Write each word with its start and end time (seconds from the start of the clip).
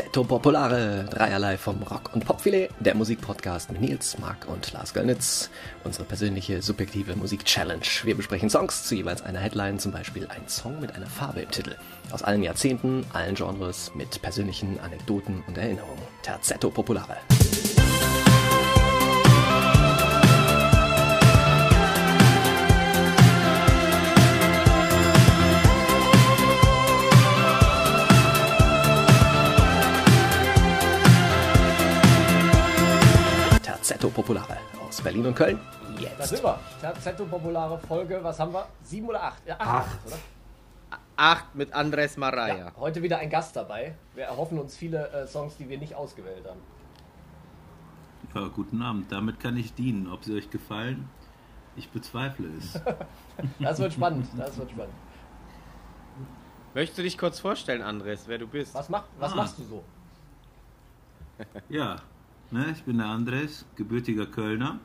Terzetto 0.00 0.24
Popolare, 0.24 1.04
dreierlei 1.10 1.58
vom 1.58 1.82
Rock- 1.82 2.14
und 2.14 2.24
Popfilet, 2.24 2.70
der 2.80 2.94
Musikpodcast 2.94 3.70
mit 3.70 3.82
Nils, 3.82 4.16
Mark 4.18 4.48
und 4.48 4.72
Lars 4.72 4.94
Göllnitz. 4.94 5.50
Unsere 5.84 6.04
persönliche 6.04 6.62
subjektive 6.62 7.14
Musik-Challenge. 7.16 7.84
Wir 8.04 8.16
besprechen 8.16 8.48
Songs 8.48 8.84
zu 8.84 8.94
jeweils 8.94 9.20
einer 9.20 9.40
Headline, 9.40 9.78
zum 9.78 9.92
Beispiel 9.92 10.26
ein 10.28 10.48
Song 10.48 10.80
mit 10.80 10.94
einer 10.94 11.06
Farbe 11.06 11.42
im 11.42 11.50
Titel. 11.50 11.76
Aus 12.12 12.22
allen 12.22 12.42
Jahrzehnten, 12.42 13.04
allen 13.12 13.34
Genres, 13.34 13.92
mit 13.94 14.22
persönlichen 14.22 14.80
Anekdoten 14.80 15.44
und 15.46 15.58
Erinnerungen. 15.58 16.02
Terzetto 16.22 16.70
Popolare. 16.70 17.18
Terzetto 34.00 34.14
Popolare 34.22 34.56
aus 34.88 35.02
Berlin 35.02 35.26
und 35.26 35.34
Köln. 35.34 35.60
Da 35.94 36.00
Jetzt. 36.00 36.28
sind 36.30 36.42
wir. 36.42 36.58
Terzetto 36.80 37.26
Populare 37.26 37.78
Folge, 37.80 38.18
was 38.24 38.40
haben 38.40 38.54
wir? 38.54 38.66
Sieben 38.82 39.06
oder 39.10 39.22
acht? 39.22 39.46
Ja, 39.46 39.56
acht. 39.60 39.88
Acht. 39.88 40.06
Oder? 40.06 40.16
Acht 41.16 41.54
mit 41.54 41.74
Andres 41.74 42.16
Maraya. 42.16 42.56
Ja, 42.56 42.72
heute 42.78 43.02
wieder 43.02 43.18
ein 43.18 43.28
Gast 43.28 43.54
dabei. 43.56 43.94
Wir 44.14 44.24
erhoffen 44.24 44.58
uns 44.58 44.74
viele 44.74 45.06
äh, 45.10 45.26
Songs, 45.26 45.58
die 45.58 45.68
wir 45.68 45.76
nicht 45.76 45.94
ausgewählt 45.94 46.46
haben. 46.48 46.60
Ja, 48.34 48.48
guten 48.48 48.80
Abend. 48.80 49.12
Damit 49.12 49.38
kann 49.38 49.58
ich 49.58 49.74
dienen. 49.74 50.10
Ob 50.10 50.24
sie 50.24 50.34
euch 50.34 50.48
gefallen, 50.48 51.06
ich 51.76 51.90
bezweifle 51.90 52.48
es. 52.56 52.80
Das 53.58 53.78
wird 53.80 53.92
spannend. 53.92 54.26
Das 54.34 54.56
wird 54.56 54.70
spannend. 54.70 54.94
Möchtest 56.72 56.98
du 56.98 57.02
dich 57.02 57.18
kurz 57.18 57.38
vorstellen, 57.38 57.82
Andres, 57.82 58.22
wer 58.28 58.38
du 58.38 58.46
bist? 58.46 58.74
Was, 58.74 58.88
mach, 58.88 59.04
was 59.18 59.32
Ah. 59.32 59.36
machst 59.36 59.58
du 59.58 59.64
so? 59.64 59.84
ja, 61.68 61.96
ne, 62.50 62.66
ich 62.72 62.82
bin 62.84 62.98
der 62.98 63.06
Andres, 63.06 63.64
gebürtiger 63.76 64.26
Kölner. 64.26 64.78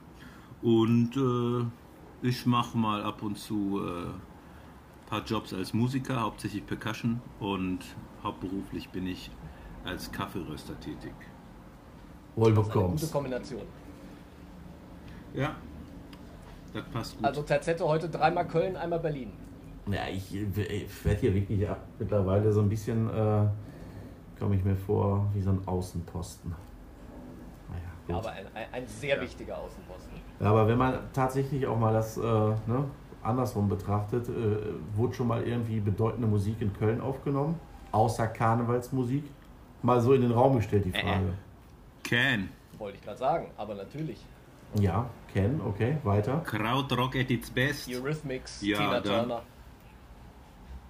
Und 0.61 1.15
äh, 1.15 2.27
ich 2.27 2.45
mache 2.45 2.77
mal 2.77 3.03
ab 3.03 3.21
und 3.21 3.37
zu 3.37 3.81
äh, 3.85 5.09
paar 5.09 5.23
Jobs 5.23 5.53
als 5.53 5.73
Musiker, 5.73 6.21
hauptsächlich 6.21 6.65
Percussion. 6.65 7.21
Und 7.39 7.79
hauptberuflich 8.23 8.89
bin 8.89 9.07
ich 9.07 9.29
als 9.83 10.11
Kaffeeröster 10.11 10.79
tätig. 10.79 11.13
Wohl 12.35 12.53
Das 12.53 12.67
ist 12.67 12.75
eine 12.75 12.87
gute. 12.87 13.07
Kombination. 13.07 13.61
Ja, 15.33 15.55
das 16.73 16.83
passt 16.85 17.17
gut. 17.17 17.25
Also 17.25 17.41
Terzetto 17.43 17.87
heute 17.87 18.09
dreimal 18.09 18.47
Köln, 18.47 18.75
einmal 18.75 18.99
Berlin. 18.99 19.31
Ja, 19.91 20.07
ich, 20.11 20.33
ich 20.33 21.05
werde 21.05 21.19
hier 21.21 21.33
wirklich 21.35 21.69
ab. 21.69 21.85
Mittlerweile 21.99 22.51
so 22.51 22.61
ein 22.61 22.69
bisschen, 22.69 23.07
äh, 23.09 23.47
komme 24.39 24.55
ich 24.55 24.63
mir 24.63 24.75
vor 24.75 25.29
wie 25.33 25.41
so 25.41 25.51
ein 25.51 25.59
Außenposten. 25.67 26.55
Gut. 28.07 28.09
Ja, 28.09 28.17
aber 28.17 28.31
ein, 28.31 28.45
ein, 28.53 28.65
ein 28.71 28.87
sehr 28.87 29.19
wichtiger 29.21 29.57
Außenposten. 29.57 30.13
Ja, 30.39 30.47
aber 30.47 30.67
wenn 30.67 30.77
man 30.77 30.99
tatsächlich 31.13 31.65
auch 31.65 31.77
mal 31.77 31.93
das 31.93 32.17
äh, 32.17 32.21
ne, 32.21 32.85
andersrum 33.23 33.67
betrachtet, 33.69 34.29
äh, 34.29 34.95
wurde 34.95 35.13
schon 35.13 35.27
mal 35.27 35.43
irgendwie 35.43 35.79
bedeutende 35.79 36.27
Musik 36.27 36.61
in 36.61 36.73
Köln 36.73 37.01
aufgenommen, 37.01 37.59
außer 37.91 38.27
Karnevalsmusik? 38.27 39.23
Mal 39.81 40.01
so 40.01 40.13
in 40.13 40.21
den 40.21 40.31
Raum 40.31 40.55
gestellt, 40.55 40.85
die 40.85 40.91
Frage. 40.91 41.33
Can. 42.03 42.49
Wollte 42.77 42.97
ich 42.97 43.03
gerade 43.03 43.17
sagen, 43.17 43.47
aber 43.57 43.75
natürlich. 43.75 44.19
Ja, 44.79 45.05
Ken, 45.31 45.61
okay, 45.65 45.97
weiter. 46.03 46.41
Krautrock 46.45 47.15
at 47.15 47.29
its 47.29 47.49
best. 47.49 47.87
Eurythmics, 47.87 48.61
Ja, 48.61 48.77
Tina 48.77 49.01
Turner. 49.01 49.41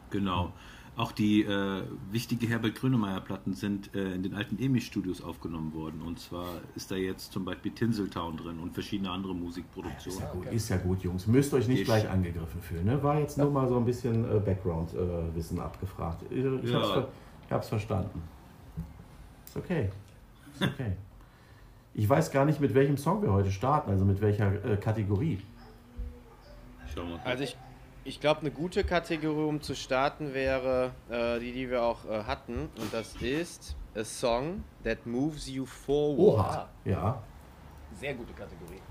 Genau. 0.10 0.52
Auch 0.98 1.12
die 1.12 1.42
äh, 1.44 1.84
wichtige 2.12 2.48
Herbert 2.48 2.76
Grönemeyer-Platten 2.76 3.54
sind 3.54 3.94
äh, 3.94 4.14
in 4.14 4.24
den 4.24 4.34
alten 4.34 4.58
EMI-Studios 4.58 5.22
aufgenommen 5.22 5.74
worden. 5.74 6.02
Und 6.02 6.20
zwar 6.20 6.46
ist 6.76 6.90
da 6.90 6.96
jetzt 6.96 7.34
zum 7.34 7.44
Beispiel 7.44 7.74
Tinseltown 7.74 8.38
drin 8.38 8.60
und 8.60 8.74
verschiedene 8.74 9.10
andere 9.12 9.34
Ist 9.34 9.40
Musikproduktionen. 9.40 10.22
ja 10.22 10.32
gut, 10.32 10.46
ist 10.54 10.70
ja 10.70 10.78
gut 10.78 11.02
Jungs. 11.04 11.28
Müsst 11.28 11.54
euch 11.54 11.68
nicht 11.68 11.80
Ich- 11.82 11.86
gleich 11.86 12.10
angegriffen 12.10 12.62
fühlen. 12.62 12.86
Ne? 12.86 13.04
War 13.04 13.20
jetzt 13.20 13.38
nur 13.38 13.52
mal 13.52 13.68
so 13.68 13.76
ein 13.78 13.84
bisschen 13.84 14.24
äh, 14.24 14.40
Background-Wissen 14.40 15.60
abgefragt. 15.60 16.24
Ich, 16.30 16.38
ich 16.38 16.70
Ja. 16.72 16.80
hab's, 16.80 16.92
ver 16.92 17.08
ich 17.46 17.52
hab's 17.52 17.68
verstanden. 17.70 18.22
Ist 19.46 19.58
okay. 19.58 19.90
Ist 20.54 20.62
okay. 20.62 20.94
Ich 21.94 22.08
weiß 22.08 22.32
gar 22.32 22.46
nicht, 22.46 22.62
mit 22.62 22.74
welchem 22.74 22.96
Song 22.98 23.22
wir 23.22 23.34
heute 23.34 23.52
starten, 23.52 23.90
also 23.92 24.06
mit 24.06 24.22
welcher 24.22 24.64
äh, 24.64 24.78
Kategorie. 24.78 25.40
Schauen 26.94 27.10
wir 27.10 27.16
mal. 27.18 27.24
Also 27.26 27.44
ich, 27.44 27.58
ich 28.06 28.22
glaube, 28.22 28.42
eine 28.42 28.52
gute 28.52 28.84
Kategorie, 28.84 29.44
um 29.50 29.62
zu 29.62 29.76
starten, 29.76 30.34
wäre 30.34 30.92
äh, 31.10 31.40
die, 31.40 31.52
die 31.52 31.70
wir 31.70 31.82
auch 31.84 32.06
äh, 32.06 32.24
hatten. 32.24 32.70
Und 32.80 32.94
das 32.94 33.16
ist 33.20 33.76
A 33.96 34.04
Song 34.04 34.64
That 34.84 35.06
Moves 35.06 35.50
You 35.50 35.66
Forward. 35.66 36.20
Oha. 36.20 36.70
Ja. 36.86 37.22
Sehr 38.00 38.14
gute 38.14 38.32
Kategorie. 38.34 38.82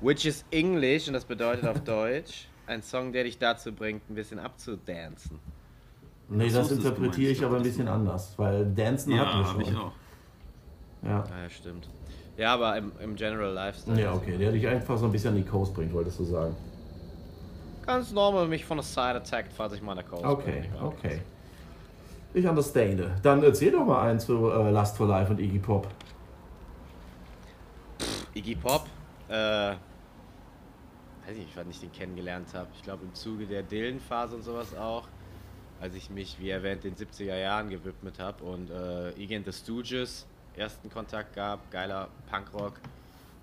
Which 0.00 0.24
is 0.24 0.44
English 0.50 1.06
und 1.08 1.14
das 1.14 1.24
bedeutet 1.26 1.66
auf 1.66 1.80
Deutsch 1.84 2.48
ein 2.66 2.82
Song, 2.82 3.12
der 3.12 3.24
dich 3.24 3.38
dazu 3.38 3.72
bringt, 3.72 4.08
ein 4.10 4.14
bisschen 4.14 4.38
abzudancen. 4.38 5.38
Nee, 6.30 6.50
das 6.50 6.70
es 6.70 6.78
interpretiere 6.78 7.32
ich 7.32 7.44
aber 7.44 7.56
ein 7.56 7.62
Das 7.62 7.72
bisschen 7.72 7.88
anders, 7.88 8.34
weil 8.38 8.66
Dancen 8.74 9.12
ja, 9.12 9.26
hatten 9.26 9.58
wir 9.58 9.64
schon. 9.64 9.72
ich 9.72 9.78
auch. 9.78 9.92
Ja. 11.02 11.24
Ah, 11.24 11.42
ja, 11.42 11.50
stimmt. 11.50 11.88
Ja, 12.36 12.54
aber 12.54 12.76
im, 12.76 12.92
im 13.00 13.16
General 13.16 13.52
Lifestyle. 13.52 14.00
ja, 14.00 14.12
okay, 14.14 14.36
der 14.36 14.52
dich 14.52 14.66
einfach 14.66 14.96
so 14.98 15.06
ein 15.06 15.12
bisschen 15.12 15.30
an 15.30 15.36
die 15.36 15.44
Coast 15.44 15.74
bringt, 15.74 15.92
wolltest 15.92 16.18
du 16.20 16.24
sagen. 16.24 16.54
Ganz 17.88 18.12
normal 18.12 18.46
mich 18.48 18.66
von 18.66 18.76
der 18.76 18.84
Side 18.84 19.14
attackt, 19.14 19.50
falls 19.50 19.72
ich 19.72 19.80
der 19.80 20.02
Coast 20.04 20.22
Okay, 20.22 20.68
bin. 20.70 20.82
okay. 20.82 21.20
Ich 22.34 22.46
understande. 22.46 23.16
Dann 23.22 23.42
erzähl 23.42 23.72
doch 23.72 23.86
mal 23.86 24.10
eins 24.10 24.26
zu 24.26 24.50
äh, 24.50 24.70
Last 24.70 24.98
for 24.98 25.06
Life 25.06 25.32
und 25.32 25.40
Iggy 25.40 25.58
Pop. 25.58 25.88
Iggy 28.34 28.56
Pop, 28.56 28.84
äh, 29.30 29.32
weiß 29.32 29.76
ich 31.32 31.38
nicht, 31.38 31.56
wann 31.56 31.70
ich 31.70 31.80
den 31.80 31.90
kennengelernt 31.90 32.48
habe. 32.52 32.68
Ich 32.74 32.82
glaube 32.82 33.04
im 33.06 33.14
Zuge 33.14 33.46
der 33.46 33.62
Dylan-Phase 33.62 34.36
und 34.36 34.42
sowas 34.42 34.76
auch, 34.76 35.08
als 35.80 35.94
ich 35.94 36.10
mich, 36.10 36.38
wie 36.38 36.50
erwähnt, 36.50 36.84
den 36.84 36.94
70er 36.94 37.38
Jahren 37.38 37.70
gewidmet 37.70 38.18
habe 38.18 38.44
und 38.44 38.68
äh, 38.70 39.12
Iggy 39.12 39.36
and 39.36 39.46
the 39.46 39.52
Stooges 39.52 40.26
ersten 40.54 40.90
Kontakt 40.90 41.34
gab, 41.34 41.70
geiler 41.70 42.08
Punkrock 42.30 42.74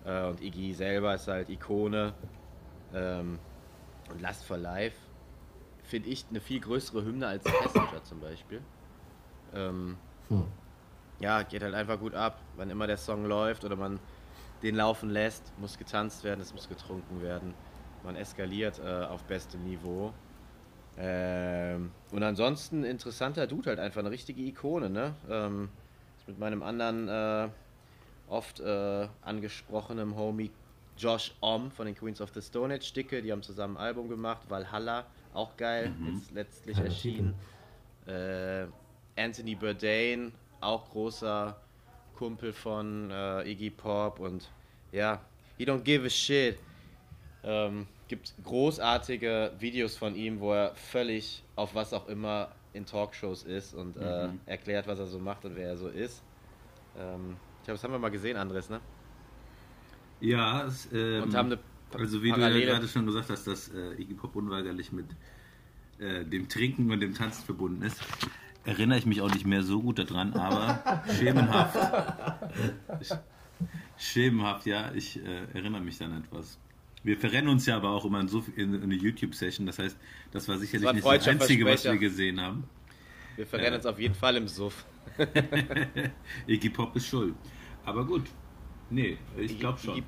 äh, 0.06 0.28
und 0.28 0.40
Iggy 0.40 0.72
selber 0.76 1.16
ist 1.16 1.28
halt 1.28 1.50
Ikone 1.50 2.14
ähm, 2.94 3.40
und 4.10 4.22
Last 4.22 4.46
for 4.46 4.58
Life 4.58 4.98
finde 5.84 6.10
ich 6.10 6.26
eine 6.30 6.40
viel 6.40 6.60
größere 6.60 7.04
Hymne 7.06 7.28
als 7.28 7.44
Passenger 7.44 8.04
zum 8.04 8.20
Beispiel. 8.20 8.62
Ähm, 9.54 9.98
Hm. 10.30 10.46
ja, 11.20 11.44
geht 11.44 11.62
halt 11.62 11.76
einfach 11.76 12.00
gut 12.00 12.16
ab. 12.16 12.40
Wann 12.58 12.70
immer 12.70 12.88
der 12.88 12.98
Song 12.98 13.26
läuft 13.26 13.64
oder 13.64 13.76
man 13.76 14.00
den 14.64 14.76
laufen 14.76 15.10
lässt, 15.12 15.54
muss 15.60 15.78
getanzt 15.78 16.24
werden, 16.24 16.42
es 16.42 16.54
muss 16.54 16.68
getrunken 16.68 17.22
werden. 17.22 17.54
Man 18.04 18.16
eskaliert 18.16 18.80
äh, 18.80 19.06
auf 19.06 19.24
bestem 19.24 19.64
Niveau. 19.64 20.14
Ähm, 20.98 21.92
und 22.12 22.24
ansonsten 22.24 22.84
interessanter 22.84 23.48
Dude, 23.48 23.70
halt 23.70 23.80
einfach 23.80 24.00
eine 24.00 24.12
richtige 24.12 24.42
Ikone, 24.42 24.90
ne? 24.90 25.14
Ähm, 25.30 25.70
ist 26.18 26.28
mit 26.28 26.40
meinem 26.40 26.64
anderen 26.64 27.08
äh, 27.10 27.50
oft 28.30 28.60
äh, 28.62 29.08
angesprochenen 29.22 30.16
Homie 30.16 30.52
Josh 30.98 31.34
Om 31.42 31.72
von 31.72 31.86
den 31.86 31.96
Queens 31.96 32.22
of 32.22 32.32
the 32.34 32.42
Stone 32.42 32.74
Age 32.74 32.94
Dicke, 32.94 33.22
die 33.22 33.32
haben 33.32 33.44
zusammen 33.44 33.78
ein 33.78 33.84
Album 33.84 34.08
gemacht, 34.10 34.42
Valhalla, 34.50 35.06
auch 35.34 35.56
geil, 35.58 35.92
jetzt 36.08 36.32
letztlich 36.32 36.78
Geiler 36.78 36.90
erschienen. 36.90 37.36
Äh, 38.08 38.68
Anthony 39.18 39.56
Bourdain, 39.56 40.34
auch 40.62 40.90
großer 40.90 41.60
Kumpel 42.16 42.54
von 42.54 43.12
äh, 43.12 43.50
Iggy 43.50 43.70
Pop 43.72 44.20
und 44.20 44.50
ja, 44.92 45.22
he 45.58 45.66
don't 45.66 45.82
give 45.82 46.06
a 46.06 46.10
shit. 46.10 46.58
Ähm, 47.44 47.88
gibt 48.08 48.34
großartige 48.44 49.52
Videos 49.60 49.98
von 49.98 50.16
ihm, 50.16 50.40
wo 50.40 50.54
er 50.54 50.76
völlig 50.76 51.44
auf 51.56 51.76
was 51.76 51.94
auch 51.94 52.08
immer 52.08 52.50
in 52.74 52.86
Talkshows 52.86 53.44
ist 53.44 53.74
und 53.74 53.98
äh, 53.98 54.28
Mhm. 54.28 54.40
erklärt, 54.46 54.88
was 54.88 55.00
er 55.00 55.08
so 55.08 55.20
macht 55.20 55.44
und 55.46 55.56
wer 55.56 55.70
er 55.70 55.78
so 55.78 55.88
ist. 55.90 56.22
Ähm, 56.98 57.38
ich 57.60 57.66
glaube, 57.66 57.76
das 57.78 57.84
haben 57.84 57.92
wir 57.94 58.00
mal 58.00 58.10
gesehen, 58.12 58.38
Andres, 58.38 58.70
ne? 58.70 58.80
Ja, 60.20 60.66
es, 60.66 60.88
ähm, 60.94 61.24
Und 61.24 61.36
haben 61.36 61.52
eine 61.52 61.60
also 61.94 62.22
wie 62.24 62.32
du 62.32 62.40
ja 62.40 62.48
Parallele- 62.48 62.66
gerade 62.66 62.88
schon 62.88 63.06
gesagt 63.06 63.30
hast, 63.30 63.46
dass 63.48 63.70
äh, 63.74 63.94
Iggy 64.02 64.16
Pop 64.16 64.36
unweigerlich 64.36 64.92
mit 64.92 65.06
äh, 66.00 66.26
dem 66.26 66.50
Trinken 66.50 66.92
und 66.92 67.00
dem 67.00 67.14
Tanzen 67.14 67.44
verbunden 67.46 67.82
ist, 67.84 68.02
erinnere 68.66 68.98
ich 68.98 69.06
mich 69.06 69.22
auch 69.22 69.32
nicht 69.34 69.46
mehr 69.46 69.64
so 69.64 69.82
gut 69.82 70.00
daran, 70.00 70.34
aber 70.34 71.04
schemenhaft. 71.20 71.76
Sch- 73.02 73.20
Schemenhaft, 73.98 74.66
ja, 74.66 74.92
ich 74.94 75.18
äh, 75.24 75.46
erinnere 75.54 75.82
mich 75.82 75.98
dann 75.98 76.18
etwas. 76.18 76.58
Wir 77.04 77.18
verrennen 77.18 77.50
uns 77.50 77.66
ja 77.66 77.78
aber 77.78 77.92
auch 77.92 78.04
immer 78.04 78.20
in, 78.20 78.28
so, 78.28 78.44
in, 78.56 78.74
in 78.74 78.84
eine 78.84 78.96
YouTube-Session, 78.96 79.66
das 79.68 79.80
heißt, 79.80 79.96
das 80.32 80.48
war 80.50 80.58
sicherlich 80.58 80.84
war 80.86 80.90
ein 80.92 80.96
nicht 80.96 81.06
das 81.08 81.28
Einzige, 81.28 81.66
was 81.66 81.84
wir 81.86 81.98
gesehen 81.98 82.42
haben. 82.42 82.64
Wir 83.36 83.46
verrennen 83.46 83.76
uns 83.76 83.86
auf 83.86 84.00
jeden 84.00 84.16
Fall 84.16 84.36
im 84.38 84.48
Suff. 84.48 84.86
Iggy 86.48 86.70
Pop 86.72 86.96
ist 86.96 87.08
schuld. 87.08 87.36
Aber 87.86 88.06
gut, 88.06 88.24
nee, 88.90 89.18
ich 89.38 89.52
Iggy- 89.54 89.60
glaube 89.60 89.80
schon. 89.80 89.98
Iggy, 89.98 90.06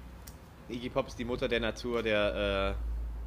Iggy 0.69 0.89
Pop 0.89 1.07
ist 1.07 1.17
die 1.19 1.25
Mutter 1.25 1.47
der 1.47 1.59
Natur 1.59 2.03
der 2.03 2.75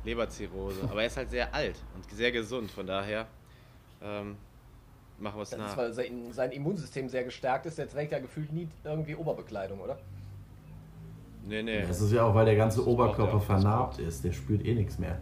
äh, 0.05 0.09
Leberzirrhose. 0.09 0.85
Aber 0.85 1.01
er 1.01 1.07
ist 1.07 1.17
halt 1.17 1.31
sehr 1.31 1.55
alt 1.55 1.77
und 1.95 2.11
sehr 2.11 2.33
gesund, 2.33 2.71
von 2.71 2.87
daher. 2.87 3.27
Ähm, 4.03 4.37
machen 5.19 5.37
wir 5.39 5.43
es 5.43 5.51
Das 5.51 5.59
nach. 5.59 5.69
ist, 5.71 5.77
weil 5.77 5.93
sein, 5.93 6.33
sein 6.33 6.53
Immunsystem 6.53 7.09
sehr 7.09 7.25
gestärkt 7.25 7.67
ist. 7.67 7.79
Der 7.79 7.89
trägt 7.89 8.13
ja 8.13 8.19
gefühlt 8.19 8.53
nie 8.53 8.69
irgendwie 8.85 9.15
Oberbekleidung, 9.15 9.81
oder? 9.81 9.99
Nee, 11.47 11.63
nee. 11.63 11.83
Das 11.87 12.01
ist 12.01 12.13
ja 12.13 12.25
auch, 12.25 12.35
weil 12.35 12.45
der 12.47 12.57
ganze 12.57 12.79
Das 12.79 12.87
Oberkörper 12.87 13.35
er 13.39 13.41
vernarbt 13.41 13.99
ist. 13.99 14.23
Der 14.25 14.33
spürt 14.33 14.65
eh 14.65 14.75
nichts 14.75 14.99
mehr. 14.99 15.19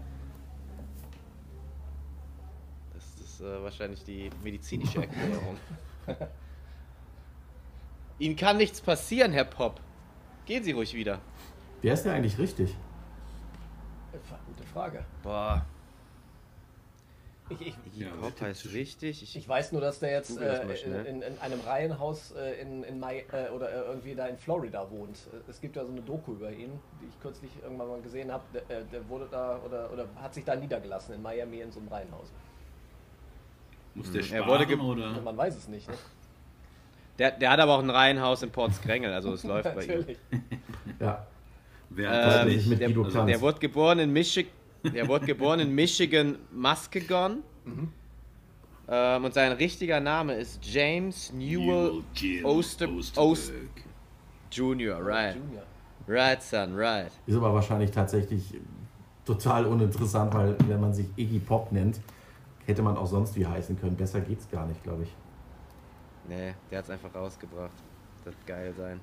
Das 2.94 3.04
ist 3.20 3.40
äh, 3.40 3.62
wahrscheinlich 3.62 4.04
die 4.04 4.31
medizinische 4.42 4.98
Erklärung. 5.02 5.56
Ihnen 8.19 8.34
kann 8.36 8.56
nichts 8.56 8.81
passieren, 8.81 9.32
Herr 9.32 9.44
Pop. 9.44 9.81
Gehen 10.48 10.64
Sie 10.64 10.72
ruhig 10.72 10.94
wieder. 10.94 11.20
Wer 11.82 11.92
ist 11.92 12.04
denn 12.04 12.12
eigentlich 12.12 12.38
richtig? 12.38 12.70
Äh, 14.14 14.16
Gute 14.46 14.66
Frage. 14.72 15.04
Boah, 15.22 15.66
Ich, 17.50 17.60
ich, 17.60 17.76
Ja, 17.94 18.08
Pop 18.18 18.34
der 18.36 18.48
heißt 18.48 18.62
Tipp- 18.62 18.72
richtig. 18.72 19.22
Ich, 19.22 19.36
ich 19.36 19.46
weiß 19.46 19.72
nur, 19.72 19.82
dass 19.82 19.98
der 19.98 20.10
jetzt 20.12 20.38
äh, 20.40 20.62
in, 21.04 21.20
in 21.20 21.38
einem 21.38 21.60
Reihenhaus 21.60 22.32
äh, 22.32 22.62
in, 22.62 22.82
in 22.82 22.98
Mai, 22.98 23.26
äh, 23.30 23.50
oder 23.50 23.68
äh, 23.70 23.88
irgendwie 23.90 24.14
da 24.14 24.26
in 24.26 24.38
Florida 24.38 24.90
wohnt. 24.90 25.18
Äh, 25.34 25.50
Es 25.50 25.60
gibt 25.60 25.76
ja 25.76 25.84
so 25.84 25.92
eine 25.92 26.00
Doku 26.00 26.32
über 26.32 26.50
ihn, 26.50 26.72
die 27.02 27.06
ich 27.08 27.20
kürzlich 27.20 27.50
irgendwann 27.62 27.88
mal 27.88 28.00
gesehen 28.00 28.32
habe. 28.32 28.44
Der, 28.54 28.84
der 28.84 29.06
wurde 29.10 29.28
da 29.30 29.58
oder, 29.66 29.92
oder 29.92 30.06
hat 30.16 30.32
sich 30.32 30.44
da 30.46 30.56
niedergelassen 30.56 31.14
in 31.14 31.20
Miami 31.20 31.60
in 31.60 31.70
so 31.70 31.80
einem 31.80 31.88
Reihenhaus. 31.88 32.32
Muss 33.94 34.10
der 34.12 34.22
Er 34.22 34.26
sparen 34.26 34.48
wurde 34.48 34.66
ge- 34.66 34.78
oder? 34.78 35.20
Man 35.20 35.36
weiß 35.36 35.56
es 35.58 35.68
nicht. 35.68 35.86
Ne? 35.88 35.94
Der, 37.19 37.32
der 37.32 37.50
hat 37.50 37.61
aber 37.61 37.75
auch 37.75 37.82
ein 37.82 37.91
Reihenhaus 37.91 38.43
in 38.43 38.50
Port 38.50 38.75
Skrengel, 38.75 39.12
also 39.12 39.32
es 39.32 39.44
läuft 39.44 39.75
bei 39.75 39.85
ihm. 39.85 39.88
Natürlich. 39.99 40.19
Ja, 41.00 41.26
Wer 41.91 42.47
Ähm, 42.47 42.69
mit 42.69 42.81
der, 42.81 42.88
also 42.88 43.25
der 43.25 43.41
wurde 43.41 43.59
geboren 43.61 43.99
in 44.00 44.12
Michigan. 44.12 44.50
Der 44.93 45.06
wurde 45.09 45.26
geboren 45.26 45.61
in 45.61 45.75
Michigan, 45.75 46.37
Muskegon. 46.53 47.38
Ähm, 48.88 49.25
und 49.25 49.35
sein 49.35 49.53
richtiger 49.53 50.00
Name 50.00 50.35
ist 50.35 50.59
James 50.65 51.32
Newell 51.32 52.03
Jim 52.15 52.44
Oster- 52.44 52.88
Osterberg. 52.88 53.70
Jr. 54.50 54.99
Right, 55.05 55.37
Junior. 55.37 55.62
right, 56.09 56.43
son, 56.43 56.75
right. 56.75 57.12
ist 57.26 57.37
aber 57.37 57.53
wahrscheinlich 57.53 57.91
tatsächlich 57.91 58.43
total 59.26 59.67
uninteressant, 59.67 60.32
weil 60.32 60.56
wenn 60.67 60.81
man 60.81 60.94
sich 60.94 61.06
Iggy 61.17 61.38
Pop 61.38 61.70
nennt, 61.70 62.00
hätte 62.67 62.81
man 62.82 62.97
auch 62.97 63.06
sonst 63.06 63.37
wie 63.37 63.47
heißen 63.47 63.79
können. 63.79 63.94
Besser 63.97 64.20
geht's 64.23 64.49
gar 64.50 64.67
nicht, 64.67 64.82
glaube 64.82 65.03
ich. 65.03 65.15
Nee, 66.28 66.54
der 66.70 66.78
hat's 66.78 66.90
einfach 66.90 67.14
rausgebracht. 67.14 67.70
Das 68.19 68.26
wird 68.26 68.46
geil 68.46 68.75
sein. 68.76 69.00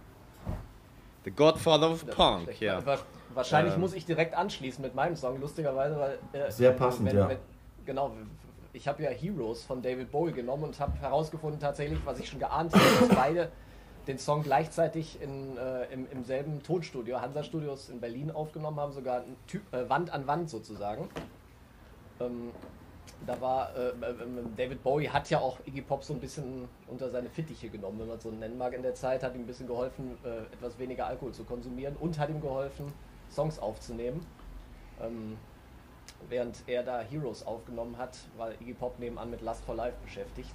The 1.24 1.31
Godfather 1.31 1.89
of 1.92 2.06
Punk, 2.07 2.62
ja. 2.62 2.86
Wa- 2.86 3.00
Wahrscheinlich 3.33 3.74
Ähm. 3.74 3.80
muss 3.81 3.94
ich 3.94 4.06
direkt 4.06 4.36
anschließen 4.36 4.81
mit 4.83 4.94
meinem 4.94 5.16
Song, 5.16 5.39
lustigerweise, 5.42 5.98
weil. 6.00 6.19
äh, 6.33 6.51
Sehr 6.51 6.72
passend, 6.72 7.12
ja. 7.12 7.30
genau, 7.86 8.12
ich 8.74 8.88
habe 8.88 9.01
ja 9.04 9.10
Heroes 9.10 9.63
von 9.63 9.81
David 9.81 10.12
Bowie 10.12 10.33
genommen 10.33 10.66
und 10.66 10.80
habe 10.80 10.94
herausgefunden, 11.00 11.60
tatsächlich, 11.60 12.00
was 12.06 12.19
ich 12.19 12.30
schon 12.30 12.39
geahnt 12.39 12.74
habe, 12.74 12.83
dass 13.07 13.16
beide 13.18 13.51
den 14.07 14.19
Song 14.19 14.44
gleichzeitig 14.44 15.19
in, 15.19 15.57
äh, 15.57 15.86
im, 15.92 16.07
im 16.12 16.24
selben 16.24 16.62
Tonstudio, 16.62 17.19
Hansa 17.21 17.42
Studios 17.42 17.89
in 17.89 18.00
Berlin 18.00 18.30
aufgenommen 18.30 18.80
haben, 18.80 18.92
sogar 18.92 19.21
ein 19.21 19.36
typ, 19.48 19.62
äh, 19.74 19.89
Wand 19.89 20.12
an 20.12 20.28
Wand 20.28 20.50
sozusagen. 20.51 21.10
Ähm, 22.19 22.51
da 23.25 23.40
war 23.42 23.75
äh, 23.75 23.90
äh, 23.90 23.94
David 24.56 24.84
Bowie 24.84 25.10
hat 25.10 25.30
ja 25.30 25.40
auch 25.40 25.57
Iggy 25.66 25.81
Pop 25.81 26.04
so 26.04 26.13
ein 26.13 26.19
bisschen 26.19 26.68
unter 26.88 27.10
seine 27.10 27.30
Fittiche 27.30 27.69
genommen, 27.69 28.00
wenn 28.00 28.07
man 28.07 28.19
so 28.19 28.30
nennen 28.31 28.57
mag 28.57 28.74
in 28.74 28.84
der 28.84 28.96
Zeit, 28.96 29.24
hat 29.24 29.36
ihm 29.36 29.42
ein 29.42 29.48
bisschen 29.48 29.68
geholfen, 29.68 30.18
äh, 30.24 30.54
etwas 30.54 30.78
weniger 30.78 31.07
Alkohol 31.07 31.34
zu 31.34 31.44
konsumieren 31.44 31.96
und 32.00 32.18
hat 32.19 32.30
ihm 32.30 32.42
geholfen, 32.42 32.92
Songs 33.31 33.60
aufzunehmen. 33.60 34.25
Ähm, 35.02 35.38
während 36.30 36.63
er 36.68 36.84
da 36.84 37.02
Heroes 37.02 37.46
aufgenommen 37.46 37.98
hat, 37.98 38.18
war 38.38 38.52
Iggy 38.62 38.74
Pop 38.74 39.00
nebenan 39.00 39.30
mit 39.31 39.42
Last 39.42 39.63
for 39.66 39.75
Life 39.75 39.98
beschäftigt. 40.04 40.52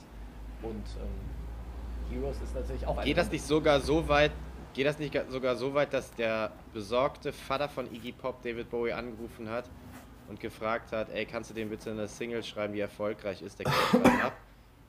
Und 0.62 0.85
ähm, 1.02 2.12
Heroes 2.12 2.41
ist 2.43 2.55
natürlich 2.55 2.87
auch 2.87 2.99
ein 2.99 3.05
Geht 3.05 3.17
das 3.17 3.31
nicht 3.31 3.44
sogar 3.44 3.81
so 3.81 4.08
weit, 4.08 4.32
geht 4.75 4.87
das 4.87 4.99
nicht 4.99 5.19
sogar 5.31 5.56
so 5.56 5.75
weit, 5.75 5.93
dass 5.93 6.14
der 6.14 6.52
besorgte 6.73 7.32
Vater 7.32 7.69
von 7.69 7.93
Iggy 7.93 8.12
Pop 8.12 8.43
David 8.43 8.70
Bowie 8.70 8.93
angerufen 8.93 9.49
hat 9.49 9.64
und 10.31 10.41
gefragt 10.41 10.93
hat, 10.93 11.11
ey, 11.11 11.27
kannst 11.27 11.50
du 11.50 11.55
dem 11.55 11.69
bitte 11.69 11.91
eine 11.91 12.06
Single 12.09 12.43
schreiben, 12.43 12.73
die 12.73 12.81
erfolgreich 12.81 13.43
ist, 13.43 13.59
der 13.59 13.67
einen 13.67 14.21
ab. 14.23 14.32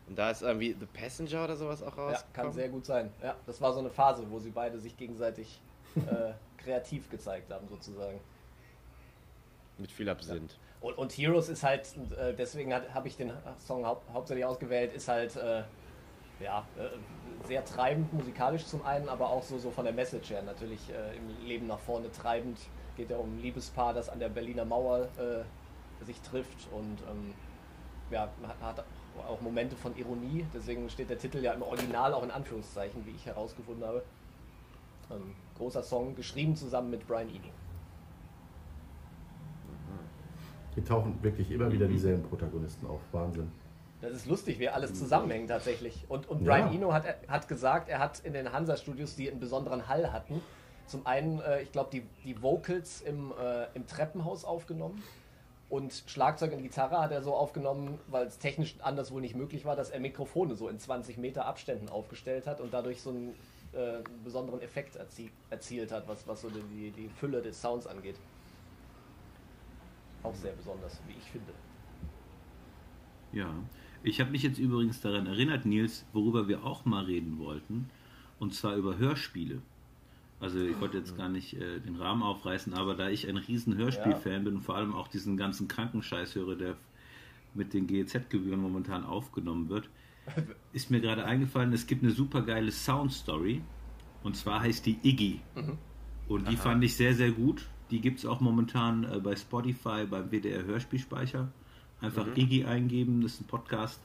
Und 0.08 0.18
da 0.18 0.30
ist 0.30 0.42
irgendwie 0.42 0.76
The 0.78 0.86
Passenger 0.86 1.46
oder 1.46 1.56
sowas 1.56 1.82
auch 1.82 1.96
Ja, 1.96 2.04
rausgekommen. 2.04 2.34
kann 2.34 2.52
sehr 2.52 2.70
gut 2.70 2.86
sein. 2.86 3.12
Ja, 3.24 3.36
das 3.46 3.62
war 3.62 3.72
so 3.72 3.80
eine 3.80 3.90
Phase, 3.90 4.30
wo 4.30 4.40
sie 4.40 4.50
beide 4.50 4.78
sich 4.78 4.98
gegenseitig 4.98 5.62
äh, 5.96 6.34
kreativ 6.62 7.10
gezeigt 7.10 7.52
haben, 7.52 7.68
sozusagen. 7.70 8.20
Mit 9.78 9.90
viel 9.92 10.10
Absinth. 10.10 10.58
Und, 10.82 10.98
und 10.98 11.12
Heroes 11.14 11.48
ist 11.48 11.64
halt, 11.64 11.88
äh, 12.20 12.34
deswegen 12.34 12.74
habe 12.74 13.08
ich 13.08 13.16
den 13.16 13.32
Song 13.58 13.86
hau 13.86 14.02
hauptsächlich 14.12 14.46
ausgewählt, 14.46 14.94
ist 14.94 15.08
halt 15.08 15.36
äh, 15.38 15.64
ja, 16.42 16.66
äh, 16.78 17.48
sehr 17.48 17.64
treibend 17.64 18.12
musikalisch 18.14 18.66
zum 18.66 18.84
einen, 18.86 19.08
aber 19.08 19.30
auch 19.30 19.44
so, 19.44 19.58
so 19.60 19.72
von 19.72 19.86
der 19.86 19.94
Message 19.94 20.30
her 20.32 20.42
natürlich 20.42 20.90
äh, 20.90 21.16
im 21.16 21.46
Leben 21.46 21.68
nach 21.68 21.80
vorne 21.80 22.12
treibend. 22.12 22.60
Geht 23.01 23.09
ja 23.09 23.18
um 23.18 23.36
ein 23.36 23.42
Liebespaar, 23.42 23.95
das 23.95 24.09
an 24.09 24.19
der 24.19 24.30
Berliner 24.30 24.63
Mauer 24.63 25.07
äh, 25.18 26.06
sich 26.06 26.21
trifft 26.21 26.68
und 26.71 27.00
ähm, 27.09 27.33
ja, 28.12 28.30
hat, 28.44 28.77
hat 28.77 28.86
auch 29.27 29.42
Momente 29.42 29.75
von 29.75 29.98
Ironie, 29.98 30.45
deswegen 30.53 30.88
steht 30.88 31.09
der 31.09 31.18
Titel 31.18 31.39
ja 31.39 31.53
im 31.53 31.63
Original 31.63 32.13
auch 32.13 32.21
in 32.21 32.30
Anführungszeichen, 32.30 33.03
wie 33.07 33.09
ich 33.09 33.25
herausgefunden 33.25 33.83
habe. 33.83 34.03
Ähm, 35.09 35.33
großer 35.57 35.81
Song, 35.81 36.13
geschrieben 36.15 36.56
zusammen 36.56 36.92
mit 36.92 37.07
Brian 37.07 37.27
Eno. 37.30 37.50
Hier 40.75 40.86
tauchen 40.86 41.18
wirklich 41.24 41.50
immer 41.50 41.71
wieder 41.71 41.88
dieselben 41.88 42.21
Protagonisten 42.21 42.86
auf. 42.86 43.00
Wahnsinn. 43.12 43.51
Das 44.00 44.12
ist 44.12 44.27
lustig, 44.27 44.59
wie 44.59 44.69
alles 44.69 44.94
zusammenhängt 44.94 45.50
tatsächlich. 45.50 46.06
Und, 46.07 46.30
und 46.30 46.44
Ja. 46.44 46.53
Brian 46.53 46.71
Eno 46.71 46.94
hat, 46.94 47.06
hat 47.27 47.48
gesagt, 47.48 47.89
er 47.89 47.98
hat 47.98 48.19
in 48.19 48.33
den 48.33 48.53
Hansa-Studios, 48.53 49.15
die 49.15 49.31
einen 49.31 49.39
besonderen 49.39 49.88
Hall 49.88 50.13
hatten, 50.13 50.39
zum 50.92 51.08
einen, 51.08 51.40
äh, 51.42 51.62
ich 51.62 51.72
glaube, 51.72 51.90
die, 51.92 52.04
die 52.24 52.42
Vocals 52.42 53.02
im, 53.02 53.32
äh, 53.32 53.68
im 53.74 53.88
Treppenhaus 53.88 54.46
aufgenommen 54.46 55.02
und 55.70 56.04
Schlagzeug 56.06 56.52
und 56.52 56.62
Gitarre 56.62 57.00
hat 57.00 57.12
er 57.12 57.24
so 57.24 57.34
aufgenommen, 57.34 57.98
weil 58.08 58.28
es 58.28 58.38
technisch 58.40 58.76
anders 58.82 59.12
wohl 59.12 59.22
nicht 59.22 59.36
möglich 59.36 59.64
war, 59.64 59.78
dass 59.78 59.90
er 59.90 60.02
Mikrofone 60.02 60.56
so 60.56 60.68
in 60.68 60.78
20 60.78 61.18
Meter 61.18 61.46
Abständen 61.46 61.88
aufgestellt 61.88 62.46
hat 62.46 62.60
und 62.60 62.74
dadurch 62.74 63.02
so 63.02 63.12
einen 63.12 63.30
äh, 63.72 64.04
besonderen 64.24 64.62
Effekt 64.62 64.98
erzie 64.98 65.32
erzielt 65.50 65.94
hat, 65.94 66.10
was, 66.10 66.28
was 66.28 66.42
so 66.42 66.50
die, 66.50 66.92
die 66.92 67.08
Fülle 67.08 67.42
des 67.42 67.62
Sounds 67.62 67.88
angeht. 67.88 68.18
Auch 70.24 70.36
sehr 70.36 70.52
besonders, 70.52 71.00
wie 71.08 71.13
ich 71.13 71.32
finde. 71.32 71.54
Ja, 73.32 73.54
ich 74.04 74.20
habe 74.20 74.32
mich 74.32 74.44
jetzt 74.44 74.60
übrigens 74.60 75.00
daran 75.00 75.25
erinnert, 75.25 75.65
Nils, 75.65 76.06
worüber 76.12 76.50
wir 76.50 76.65
auch 76.65 76.84
mal 76.84 77.06
reden 77.06 77.39
wollten, 77.39 77.89
und 78.39 78.54
zwar 78.54 78.75
über 78.75 78.98
Hörspiele. 78.98 79.62
Also 80.41 80.60
ich 80.60 80.79
wollte 80.81 80.98
jetzt 80.98 81.15
gar 81.15 81.29
nicht 81.29 81.53
äh, 81.53 81.79
den 81.79 81.95
Rahmen 81.95 82.24
aufreißen, 82.24 82.74
aber 82.74 82.95
da 82.95 83.10
ich 83.10 83.29
ein 83.29 83.38
riesen 83.38 83.77
Hörspiel-Fan 83.77 84.43
bin 84.43 84.55
und 84.55 84.62
vor 84.63 84.75
allem 84.75 84.95
auch 84.95 85.07
diesen 85.07 85.38
ganzen 85.38 85.67
Krankenscheiß 85.67 86.33
höre, 86.33 86.55
der 86.55 86.75
mit 87.53 87.74
den 87.74 87.86
GEZ-Gebühren 87.86 88.60
momentan 88.60 89.05
aufgenommen 89.05 89.69
wird, 89.69 89.88
ist 90.74 90.89
mir 90.89 91.00
gerade 91.00 91.25
eingefallen, 91.25 91.71
es 91.74 91.86
gibt 91.86 92.03
eine 92.03 92.12
super 92.12 92.41
geile 92.41 92.71
Sound-Story 92.71 93.62
und 94.24 94.36
zwar 94.36 94.62
heißt 94.62 94.86
die 94.88 94.98
Iggy. 95.03 95.41
Und 96.27 96.50
die 96.50 96.57
fand 96.57 96.83
ich 96.83 96.95
sehr, 96.95 97.13
sehr 97.13 97.31
gut. 97.31 97.67
Die 97.91 98.01
gibt 98.01 98.19
es 98.19 98.25
auch 98.25 98.39
momentan 98.39 99.03
äh, 99.03 99.19
bei 99.19 99.36
Spotify, 99.36 100.05
beim 100.10 100.31
WDR 100.31 100.63
Hörspielspeicher. 100.63 101.51
Einfach 102.00 102.25
Iggy 102.36 102.65
eingeben, 102.65 103.21
das 103.21 103.33
ist 103.33 103.41
ein 103.41 103.48
Podcast. 103.48 104.01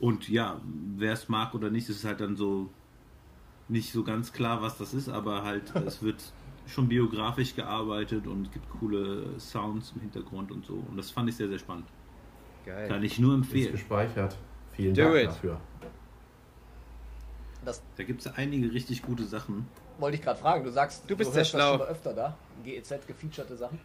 Und 0.00 0.28
ja, 0.28 0.60
wer 0.96 1.12
es 1.12 1.28
mag 1.28 1.54
oder 1.54 1.70
nicht, 1.70 1.88
ist 1.88 2.04
halt 2.04 2.20
dann 2.20 2.36
so 2.36 2.70
nicht 3.68 3.92
so 3.92 4.02
ganz 4.04 4.32
klar, 4.32 4.62
was 4.62 4.78
das 4.78 4.94
ist, 4.94 5.08
aber 5.08 5.42
halt, 5.44 5.74
es 5.86 6.02
wird 6.02 6.22
schon 6.66 6.88
biografisch 6.88 7.54
gearbeitet 7.54 8.26
und 8.26 8.46
es 8.46 8.52
gibt 8.52 8.68
coole 8.78 9.38
Sounds 9.40 9.92
im 9.94 10.02
Hintergrund 10.02 10.50
und 10.52 10.66
so. 10.66 10.74
Und 10.88 10.96
das 10.96 11.10
fand 11.10 11.28
ich 11.28 11.36
sehr, 11.36 11.48
sehr 11.48 11.58
spannend. 11.58 11.86
Geil. 12.66 12.88
Kann 12.88 13.02
ich 13.02 13.18
nur 13.18 13.32
Ist 13.34 13.44
empfehlen. 13.44 13.72
gespeichert. 13.72 14.36
Vielen 14.72 14.94
Do 14.94 15.02
Dank 15.04 15.16
it. 15.16 15.26
dafür. 15.28 15.60
Das 17.64 17.82
Da 17.96 18.04
gibt 18.04 18.20
es 18.20 18.26
einige 18.34 18.72
richtig 18.72 19.02
gute 19.02 19.24
Sachen. 19.24 19.66
Wollte 19.98 20.16
ich 20.16 20.22
gerade 20.22 20.38
fragen. 20.38 20.64
Du 20.64 20.70
sagst, 20.70 21.02
Du 21.10 21.16
bist 21.16 21.30
du 21.30 21.34
sehr 21.34 21.44
schlau. 21.44 21.70
schon 21.70 21.78
mal 21.80 21.88
öfter 21.88 22.12
da. 22.14 22.36
GEZ 22.64 23.06
gefeaturete 23.06 23.56
Sachen. 23.56 23.80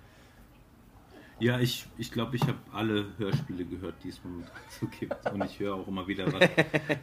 Ja, 1.39 1.59
ich 1.59 1.87
ich, 1.97 2.11
glaube, 2.11 2.35
ich 2.35 2.43
habe 2.43 2.59
alle 2.71 3.07
Hörspiele 3.17 3.65
gehört, 3.65 3.95
die 4.03 4.09
es 4.09 4.23
momentan 4.23 4.55
so 4.79 4.87
gibt. 4.87 5.31
Und 5.31 5.43
ich 5.43 5.59
höre 5.59 5.75
auch 5.75 5.87
immer 5.87 6.07
wieder, 6.07 6.31
was, 6.31 6.49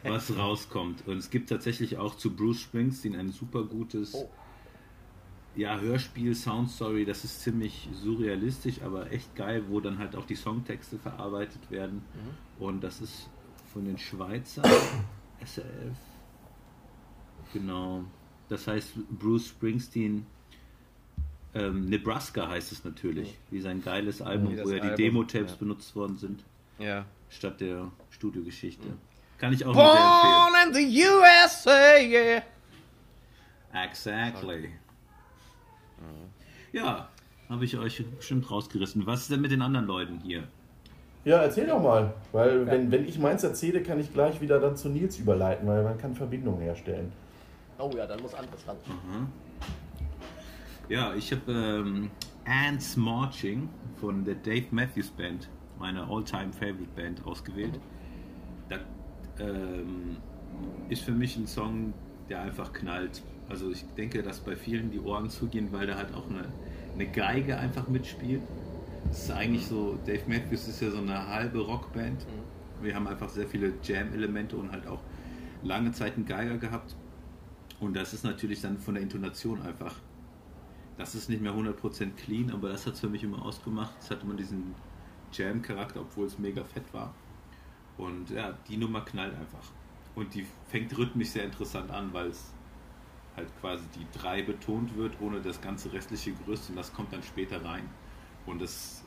was 0.29 0.37
rauskommt. 0.37 1.07
Und 1.07 1.17
es 1.17 1.29
gibt 1.29 1.49
tatsächlich 1.49 1.97
auch 1.97 2.15
zu 2.15 2.35
Bruce 2.35 2.61
Springsteen 2.61 3.15
ein 3.15 3.31
super 3.31 3.63
gutes 3.63 4.13
Oh. 4.15 4.29
ja, 5.55 5.79
Hörspiel, 5.79 6.33
Soundstory. 6.33 7.05
Das 7.05 7.23
ist 7.23 7.41
ziemlich 7.41 7.89
surrealistisch, 7.93 8.81
aber 8.81 9.11
echt 9.11 9.35
geil, 9.35 9.65
wo 9.67 9.79
dann 9.79 9.97
halt 9.99 10.15
auch 10.15 10.25
die 10.25 10.35
Songtexte 10.35 10.97
verarbeitet 10.97 11.69
werden. 11.69 12.03
Und 12.57 12.83
das 12.83 13.01
ist 13.01 13.29
von 13.73 13.85
den 13.85 13.97
Schweizer 13.97 14.63
SRF. 15.45 15.97
Genau. 17.53 18.05
Das 18.49 18.67
heißt 18.67 18.93
Bruce 19.09 19.47
Springsteen. 19.47 20.25
Ähm, 21.53 21.89
Nebraska 21.89 22.47
heißt 22.47 22.71
es 22.71 22.85
natürlich, 22.85 23.37
wie 23.49 23.59
sein 23.59 23.83
geiles 23.83 24.21
Album, 24.21 24.57
wo 24.63 24.69
ja 24.69 24.79
die 24.79 24.95
Demo-Tapes 24.95 25.51
ja. 25.51 25.57
benutzt 25.57 25.95
worden 25.95 26.17
sind, 26.17 26.43
Ja. 26.79 27.05
statt 27.29 27.59
der 27.59 27.91
Studiogeschichte. 28.09 28.87
Kann 29.37 29.53
ich 29.53 29.65
auch 29.65 29.73
nur 29.73 29.91
sehr 29.91 30.01
Born 30.01 30.53
in 30.67 30.73
the 30.73 31.05
USA, 31.07 31.69
yeah. 31.71 31.95
empfehlen. 32.03 32.43
Exactly. 33.73 34.69
Ja, 36.71 37.09
habe 37.49 37.65
ich 37.65 37.77
euch 37.77 38.05
bestimmt 38.17 38.49
rausgerissen. 38.49 39.05
Was 39.05 39.21
ist 39.21 39.31
denn 39.31 39.41
mit 39.41 39.51
den 39.51 39.61
anderen 39.61 39.87
Leuten 39.87 40.19
hier? 40.23 40.43
Ja, 41.25 41.41
erzähl 41.43 41.67
doch 41.67 41.81
mal. 41.81 42.13
Weil 42.31 42.65
wenn, 42.65 42.91
wenn 42.91 43.07
ich 43.07 43.19
meins 43.19 43.43
erzähle, 43.43 43.83
kann 43.83 43.99
ich 43.99 44.13
gleich 44.13 44.41
wieder 44.41 44.59
dann 44.59 44.75
zu 44.75 44.89
Nils 44.89 45.19
überleiten, 45.19 45.67
weil 45.67 45.83
man 45.83 45.97
kann 45.97 46.15
Verbindungen 46.15 46.61
herstellen. 46.61 47.11
Oh 47.77 47.91
ja, 47.95 48.07
dann 48.07 48.21
muss 48.21 48.33
anderes 48.33 48.67
ran. 48.67 48.77
Ja, 50.91 51.15
ich 51.15 51.31
habe 51.31 51.53
ähm, 51.53 52.11
Ants 52.43 52.97
Marching 52.97 53.69
von 54.01 54.25
der 54.25 54.35
Dave 54.35 54.65
Matthews 54.71 55.09
Band, 55.09 55.47
meine 55.79 56.03
all-time 56.03 56.51
favorite 56.51 56.91
Band, 56.97 57.25
ausgewählt. 57.25 57.79
Da 58.67 58.77
ähm, 59.39 60.17
ist 60.89 61.03
für 61.03 61.13
mich 61.13 61.37
ein 61.37 61.47
Song, 61.47 61.93
der 62.27 62.41
einfach 62.41 62.73
knallt. 62.73 63.23
Also 63.47 63.71
ich 63.71 63.85
denke, 63.95 64.21
dass 64.21 64.41
bei 64.41 64.57
vielen 64.57 64.91
die 64.91 64.99
Ohren 64.99 65.29
zugehen, 65.29 65.71
weil 65.71 65.87
da 65.87 65.95
halt 65.95 66.13
auch 66.13 66.29
eine, 66.29 66.49
eine 66.93 67.07
Geige 67.07 67.57
einfach 67.57 67.87
mitspielt. 67.87 68.41
Das 69.07 69.23
ist 69.23 69.31
eigentlich 69.31 69.67
so, 69.67 69.97
Dave 70.05 70.23
Matthews 70.27 70.67
ist 70.67 70.81
ja 70.81 70.91
so 70.91 70.97
eine 70.97 71.25
halbe 71.25 71.59
Rockband. 71.59 72.25
Wir 72.81 72.95
haben 72.95 73.07
einfach 73.07 73.29
sehr 73.29 73.47
viele 73.47 73.75
Jam-Elemente 73.81 74.57
und 74.57 74.73
halt 74.73 74.85
auch 74.87 74.99
lange 75.63 75.93
Zeit 75.93 76.17
einen 76.17 76.25
Geiger 76.25 76.57
gehabt. 76.57 76.97
Und 77.79 77.95
das 77.95 78.13
ist 78.13 78.25
natürlich 78.25 78.59
dann 78.59 78.77
von 78.77 78.95
der 78.95 79.03
Intonation 79.03 79.61
einfach 79.61 79.95
das 81.01 81.15
ist 81.15 81.29
nicht 81.29 81.41
mehr 81.41 81.51
100% 81.51 82.11
clean, 82.15 82.51
aber 82.51 82.69
das 82.69 82.85
hat 82.85 82.93
es 82.93 82.99
für 82.99 83.09
mich 83.09 83.23
immer 83.23 83.43
ausgemacht. 83.43 83.93
Es 83.99 84.11
hatte 84.11 84.23
immer 84.23 84.35
diesen 84.35 84.75
Jam-Charakter, 85.33 86.01
obwohl 86.01 86.27
es 86.27 86.37
mega 86.37 86.63
fett 86.63 86.93
war. 86.93 87.13
Und 87.97 88.29
ja, 88.29 88.57
die 88.67 88.77
Nummer 88.77 89.01
knallt 89.01 89.35
einfach. 89.35 89.71
Und 90.15 90.33
die 90.35 90.45
fängt 90.67 90.95
rhythmisch 90.97 91.29
sehr 91.29 91.45
interessant 91.45 91.89
an, 91.89 92.13
weil 92.13 92.27
es 92.27 92.53
halt 93.35 93.49
quasi 93.59 93.83
die 93.95 94.05
3 94.19 94.43
betont 94.43 94.95
wird, 94.95 95.19
ohne 95.21 95.41
das 95.41 95.59
ganze 95.59 95.91
restliche 95.91 96.33
Gerüst 96.33 96.69
und 96.69 96.75
das 96.75 96.93
kommt 96.93 97.13
dann 97.13 97.23
später 97.23 97.63
rein. 97.63 97.89
Und 98.45 98.61
das, 98.61 99.03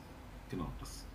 genau, 0.49 0.71
das, 0.79 1.05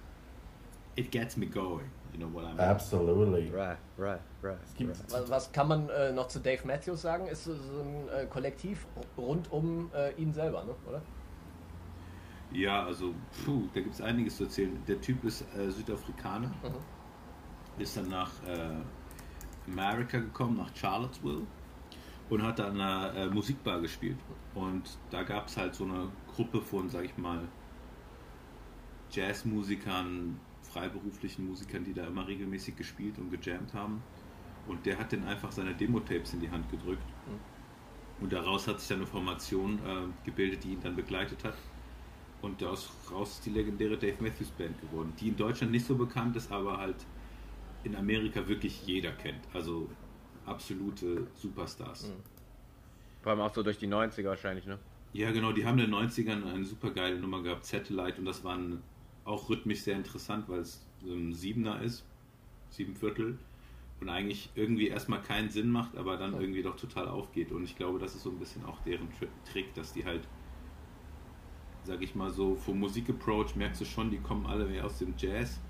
it 0.96 1.10
gets 1.10 1.36
me 1.36 1.46
going, 1.46 1.90
you 2.12 2.18
know 2.18 2.28
what 2.28 2.44
I 2.44 2.48
mean? 2.48 2.60
Absolutely. 2.60 3.50
Right, 3.50 3.78
right, 3.96 4.20
right. 4.42 4.58
Right. 4.78 5.28
Was, 5.28 5.52
kann 5.52 5.68
man 5.68 5.88
äh, 5.88 6.12
noch 6.12 6.28
zu 6.28 6.40
Dave 6.40 6.66
Matthews 6.66 7.02
sagen? 7.02 7.26
Ist 7.26 7.44
so, 7.44 7.54
so 7.54 7.80
ein 7.80 8.08
äh, 8.08 8.26
Kollektiv 8.26 8.86
rund 9.16 9.50
um 9.52 9.90
äh, 9.94 10.12
ihn 10.14 10.32
selber, 10.32 10.64
ne? 10.64 10.74
oder? 10.88 11.02
Ja, 12.52 12.84
also, 12.84 13.14
puh, 13.44 13.68
da 13.74 13.80
gibt 13.80 13.94
es 13.94 14.00
einiges 14.00 14.36
zu 14.36 14.44
erzählen. 14.44 14.76
Der 14.88 15.00
Typ 15.00 15.22
ist 15.24 15.44
äh, 15.56 15.70
Südafrikaner, 15.70 16.50
ist 17.78 17.96
dann 17.96 18.08
nach 18.08 18.30
äh, 18.44 19.70
Amerika 19.70 20.18
gekommen, 20.18 20.56
nach 20.56 20.74
Charlottesville 20.74 21.42
und 22.28 22.42
hat 22.42 22.58
dann 22.58 22.80
eine 22.80 23.16
äh, 23.16 23.26
Musikbar 23.26 23.80
gespielt. 23.80 24.18
Und 24.54 24.98
da 25.10 25.22
gab 25.22 25.46
es 25.46 25.56
halt 25.56 25.74
so 25.74 25.84
eine 25.84 26.08
Gruppe 26.34 26.60
von, 26.60 26.88
sag 26.88 27.04
ich 27.04 27.16
mal, 27.16 27.40
Jazzmusikern, 29.10 30.38
freiberuflichen 30.72 31.46
Musikern, 31.46 31.84
die 31.84 31.92
da 31.92 32.06
immer 32.06 32.26
regelmäßig 32.26 32.76
gespielt 32.76 33.18
und 33.18 33.30
gejammt 33.30 33.74
haben. 33.74 34.02
Und 34.66 34.86
der 34.86 34.98
hat 34.98 35.12
dann 35.12 35.24
einfach 35.24 35.52
seine 35.52 35.74
Demo-Tapes 35.74 36.34
in 36.34 36.40
die 36.40 36.50
Hand 36.50 36.70
gedrückt. 36.70 37.02
Und 38.20 38.32
daraus 38.32 38.68
hat 38.68 38.78
sich 38.80 38.88
dann 38.88 38.98
eine 38.98 39.06
Formation 39.06 39.78
äh, 39.78 40.24
gebildet, 40.24 40.64
die 40.64 40.72
ihn 40.72 40.80
dann 40.82 40.94
begleitet 40.94 41.42
hat. 41.44 41.56
Und 42.42 42.62
daraus 42.62 42.90
raus 43.10 43.32
ist 43.32 43.46
die 43.46 43.50
legendäre 43.50 43.96
Dave 43.96 44.16
Matthews 44.20 44.50
Band 44.50 44.80
geworden, 44.80 45.12
die 45.18 45.28
in 45.28 45.36
Deutschland 45.36 45.72
nicht 45.72 45.86
so 45.86 45.94
bekannt 45.96 46.36
ist, 46.36 46.50
aber 46.50 46.78
halt 46.78 46.96
in 47.84 47.96
Amerika 47.96 48.46
wirklich 48.46 48.86
jeder 48.86 49.12
kennt. 49.12 49.40
Also 49.52 49.88
absolute 50.46 51.26
Superstars. 51.34 52.12
Vor 53.22 53.32
allem 53.32 53.40
auch 53.40 53.54
so 53.54 53.62
durch 53.62 53.78
die 53.78 53.88
90er 53.88 54.24
wahrscheinlich, 54.24 54.66
ne? 54.66 54.78
Ja, 55.12 55.32
genau, 55.32 55.52
die 55.52 55.66
haben 55.66 55.78
in 55.78 55.90
den 55.90 55.94
90ern 55.94 56.44
eine 56.46 56.64
super 56.64 56.90
geile 56.90 57.18
Nummer 57.18 57.42
gehabt, 57.42 57.66
Satellite, 57.66 58.18
und 58.18 58.26
das 58.26 58.44
war 58.44 58.56
ein, 58.56 58.80
auch 59.30 59.48
rhythmisch 59.48 59.80
sehr 59.80 59.96
interessant, 59.96 60.48
weil 60.48 60.60
es 60.60 60.84
so 61.04 61.12
ein 61.12 61.32
Siebener 61.32 61.80
ist, 61.82 62.04
sieben 62.70 62.94
Viertel, 62.94 63.38
und 64.00 64.08
eigentlich 64.08 64.50
irgendwie 64.54 64.88
erstmal 64.88 65.22
keinen 65.22 65.50
Sinn 65.50 65.70
macht, 65.70 65.96
aber 65.96 66.16
dann 66.16 66.32
irgendwie 66.34 66.62
doch 66.62 66.76
total 66.76 67.08
aufgeht. 67.08 67.52
Und 67.52 67.64
ich 67.64 67.76
glaube, 67.76 67.98
das 67.98 68.14
ist 68.14 68.22
so 68.22 68.30
ein 68.30 68.38
bisschen 68.38 68.64
auch 68.64 68.80
deren 68.80 69.10
Tri 69.12 69.28
Trick, 69.50 69.74
dass 69.74 69.92
die 69.92 70.04
halt, 70.04 70.26
sag 71.84 72.02
ich 72.02 72.14
mal 72.14 72.30
so, 72.30 72.54
vom 72.54 72.80
Musikapproach 72.80 73.56
merkst 73.56 73.80
du 73.82 73.84
schon, 73.84 74.10
die 74.10 74.18
kommen 74.18 74.46
alle 74.46 74.66
mehr 74.66 74.86
aus 74.86 74.98
dem 74.98 75.14
Jazz, 75.18 75.60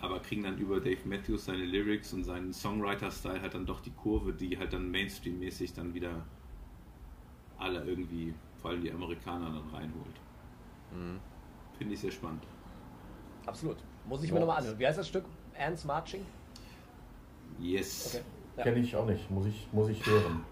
aber 0.00 0.20
kriegen 0.20 0.42
dann 0.42 0.58
über 0.58 0.80
Dave 0.80 1.00
Matthews 1.06 1.46
seine 1.46 1.64
Lyrics 1.64 2.12
und 2.12 2.24
seinen 2.24 2.52
Songwriter-Style 2.52 3.40
halt 3.40 3.54
dann 3.54 3.64
doch 3.64 3.80
die 3.80 3.92
Kurve, 3.92 4.34
die 4.34 4.58
halt 4.58 4.74
dann 4.74 4.90
Mainstream-mäßig 4.90 5.72
dann 5.72 5.94
wieder 5.94 6.26
alle 7.56 7.82
irgendwie, 7.84 8.34
vor 8.58 8.70
allem 8.70 8.82
die 8.82 8.92
Amerikaner, 8.92 9.46
dann 9.46 9.68
reinholt. 9.70 10.20
Finde 11.78 11.94
ich 11.94 12.00
sehr 12.00 12.12
spannend. 12.12 12.42
Absolut. 13.46 13.76
Muss 14.06 14.22
ich 14.22 14.32
mir 14.32 14.40
nochmal 14.40 14.58
anhören. 14.58 14.78
Wie 14.78 14.86
heißt 14.86 14.98
das 14.98 15.08
Stück? 15.08 15.24
Ants 15.58 15.84
Marching? 15.84 16.24
Yes. 17.58 18.14
Okay. 18.14 18.24
Ja. 18.56 18.62
Kenne 18.64 18.78
ich 18.80 18.96
auch 18.96 19.06
nicht, 19.06 19.30
muss 19.30 19.46
ich, 19.46 19.68
muss 19.72 19.88
ich 19.88 20.04
hören. 20.06 20.44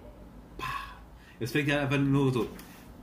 Es 1.40 1.52
fängt 1.52 1.68
ja 1.68 1.80
einfach 1.80 1.98
nur 1.98 2.32
so. 2.32 2.46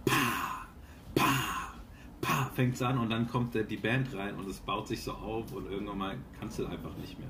Pa, 0.06 0.68
pa, 1.16 1.74
pa, 2.22 2.52
fängt's 2.54 2.82
an 2.82 2.98
und 2.98 3.10
dann 3.10 3.28
kommt 3.28 3.54
die 3.56 3.78
Band 3.78 4.16
rein 4.16 4.36
und 4.36 4.48
es 4.48 4.60
baut 4.60 4.88
sich 4.88 5.04
so 5.04 5.12
auf 5.12 5.52
und 5.54 5.70
irgendwann 5.70 5.98
mal 5.98 6.18
kannst 6.40 6.60
du 6.60 6.66
einfach 6.66 6.96
nicht 6.98 7.20
mehr. 7.20 7.28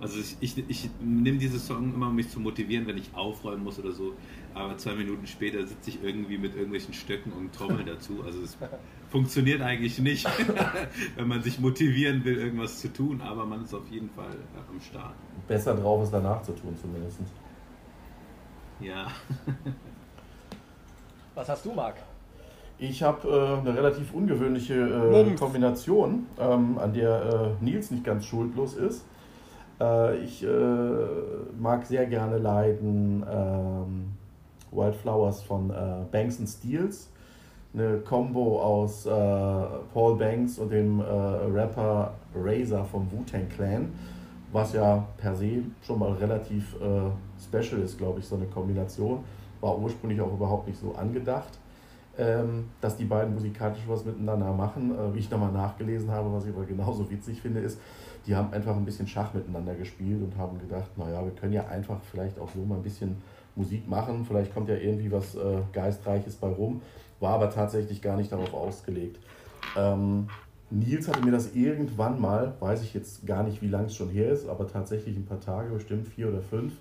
Also 0.00 0.20
ich, 0.20 0.36
ich, 0.40 0.64
ich 0.68 0.90
nehme 1.00 1.38
diese 1.38 1.58
Song 1.58 1.92
immer, 1.92 2.08
um 2.08 2.14
mich 2.14 2.30
zu 2.30 2.38
motivieren, 2.38 2.86
wenn 2.86 2.98
ich 2.98 3.10
aufräumen 3.14 3.64
muss 3.64 3.78
oder 3.78 3.92
so. 3.92 4.14
Aber 4.54 4.76
zwei 4.78 4.94
Minuten 4.94 5.26
später 5.26 5.66
sitze 5.66 5.90
ich 5.90 6.02
irgendwie 6.02 6.38
mit 6.38 6.54
irgendwelchen 6.54 6.94
Stöcken 6.94 7.32
und 7.32 7.52
Trommeln 7.52 7.86
dazu. 7.86 8.22
Also 8.24 8.40
es 8.42 8.56
funktioniert 9.10 9.60
eigentlich 9.60 9.98
nicht, 9.98 10.28
wenn 11.16 11.26
man 11.28 11.42
sich 11.42 11.58
motivieren 11.58 12.24
will, 12.24 12.38
irgendwas 12.38 12.78
zu 12.78 12.92
tun. 12.92 13.20
Aber 13.20 13.44
man 13.44 13.64
ist 13.64 13.74
auf 13.74 13.88
jeden 13.90 14.10
Fall 14.10 14.30
äh, 14.30 14.70
am 14.70 14.80
Start. 14.80 15.14
Besser 15.48 15.74
drauf 15.74 16.04
ist 16.04 16.12
danach 16.12 16.42
zu 16.42 16.52
tun 16.52 16.76
zumindest. 16.80 17.18
Ja. 18.80 19.08
Was 21.34 21.48
hast 21.48 21.64
du, 21.64 21.72
Marc? 21.72 21.96
Ich 22.78 23.02
habe 23.02 23.28
äh, 23.28 23.58
eine 23.60 23.76
relativ 23.76 24.14
ungewöhnliche 24.14 24.74
äh, 24.74 25.34
Kombination, 25.34 26.26
ähm, 26.38 26.78
an 26.78 26.92
der 26.94 27.56
äh, 27.60 27.64
Nils 27.64 27.90
nicht 27.90 28.04
ganz 28.04 28.24
schuldlos 28.24 28.74
ist. 28.74 29.04
Äh, 29.80 30.18
ich 30.18 30.44
äh, 30.44 30.48
mag 31.58 31.86
sehr 31.86 32.06
gerne 32.06 32.38
leiden 32.38 33.24
ähm, 33.30 34.08
Wildflowers 34.72 35.42
von 35.42 35.70
äh, 35.70 35.74
Banks 36.10 36.38
and 36.38 36.48
Steels. 36.48 37.10
Eine 37.74 37.98
Combo 37.98 38.62
aus 38.62 39.04
Paul 39.04 40.16
Banks 40.16 40.58
und 40.58 40.72
dem 40.72 41.00
Rapper 41.00 42.14
Razor 42.34 42.82
vom 42.82 43.06
Wu-Tang 43.12 43.46
Clan, 43.50 43.92
was 44.50 44.72
ja 44.72 45.04
per 45.18 45.34
se 45.34 45.64
schon 45.82 45.98
mal 45.98 46.12
relativ 46.12 46.74
äh, 46.80 47.10
special 47.38 47.82
ist, 47.82 47.98
glaube 47.98 48.20
ich, 48.20 48.26
so 48.26 48.36
eine 48.36 48.46
Kombination. 48.46 49.22
War 49.60 49.78
ursprünglich 49.78 50.18
auch 50.18 50.32
überhaupt 50.32 50.66
nicht 50.66 50.80
so 50.80 50.94
angedacht 50.94 51.58
ähm, 52.18 52.64
dass 52.80 52.96
die 52.96 53.04
beiden 53.04 53.34
musikalisch 53.34 53.78
was 53.86 54.04
miteinander 54.04 54.52
machen. 54.52 54.90
Äh, 54.90 55.14
wie 55.14 55.20
ich 55.20 55.30
nochmal 55.30 55.52
nachgelesen 55.52 56.10
habe, 56.10 56.32
was 56.32 56.44
ich 56.44 56.54
aber 56.54 56.64
genauso 56.64 57.08
witzig 57.10 57.40
finde, 57.40 57.60
ist, 57.60 57.80
die 58.28 58.36
haben 58.36 58.52
einfach 58.52 58.76
ein 58.76 58.84
bisschen 58.84 59.08
Schach 59.08 59.32
miteinander 59.32 59.74
gespielt 59.74 60.22
und 60.22 60.36
haben 60.36 60.58
gedacht, 60.58 60.96
naja, 60.98 61.24
wir 61.24 61.32
können 61.32 61.54
ja 61.54 61.66
einfach 61.66 61.98
vielleicht 62.10 62.38
auch 62.38 62.50
so 62.54 62.62
mal 62.62 62.76
ein 62.76 62.82
bisschen 62.82 63.16
Musik 63.56 63.88
machen, 63.88 64.26
vielleicht 64.28 64.52
kommt 64.52 64.68
ja 64.68 64.76
irgendwie 64.76 65.10
was 65.10 65.34
äh, 65.34 65.62
Geistreiches 65.72 66.36
bei 66.36 66.48
rum, 66.48 66.82
war 67.20 67.32
aber 67.34 67.48
tatsächlich 67.50 68.02
gar 68.02 68.18
nicht 68.18 68.30
darauf 68.30 68.52
ausgelegt. 68.52 69.18
Ähm, 69.76 70.28
Nils 70.70 71.08
hatte 71.08 71.24
mir 71.24 71.32
das 71.32 71.54
irgendwann 71.54 72.20
mal, 72.20 72.52
weiß 72.60 72.82
ich 72.82 72.92
jetzt 72.92 73.26
gar 73.26 73.42
nicht, 73.42 73.62
wie 73.62 73.68
lange 73.68 73.86
es 73.86 73.94
schon 73.94 74.10
her 74.10 74.30
ist, 74.30 74.46
aber 74.46 74.68
tatsächlich 74.68 75.16
ein 75.16 75.24
paar 75.24 75.40
Tage, 75.40 75.70
bestimmt 75.70 76.06
vier 76.06 76.28
oder 76.28 76.42
fünf, 76.42 76.74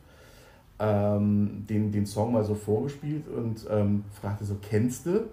ähm, 0.79 1.65
den, 1.69 1.93
den 1.93 2.05
Song 2.05 2.33
mal 2.33 2.43
so 2.43 2.55
vorgespielt 2.55 3.29
und 3.29 3.65
ähm, 3.71 4.03
fragte 4.19 4.43
so, 4.43 4.57
kennst 4.61 5.05
du? 5.05 5.27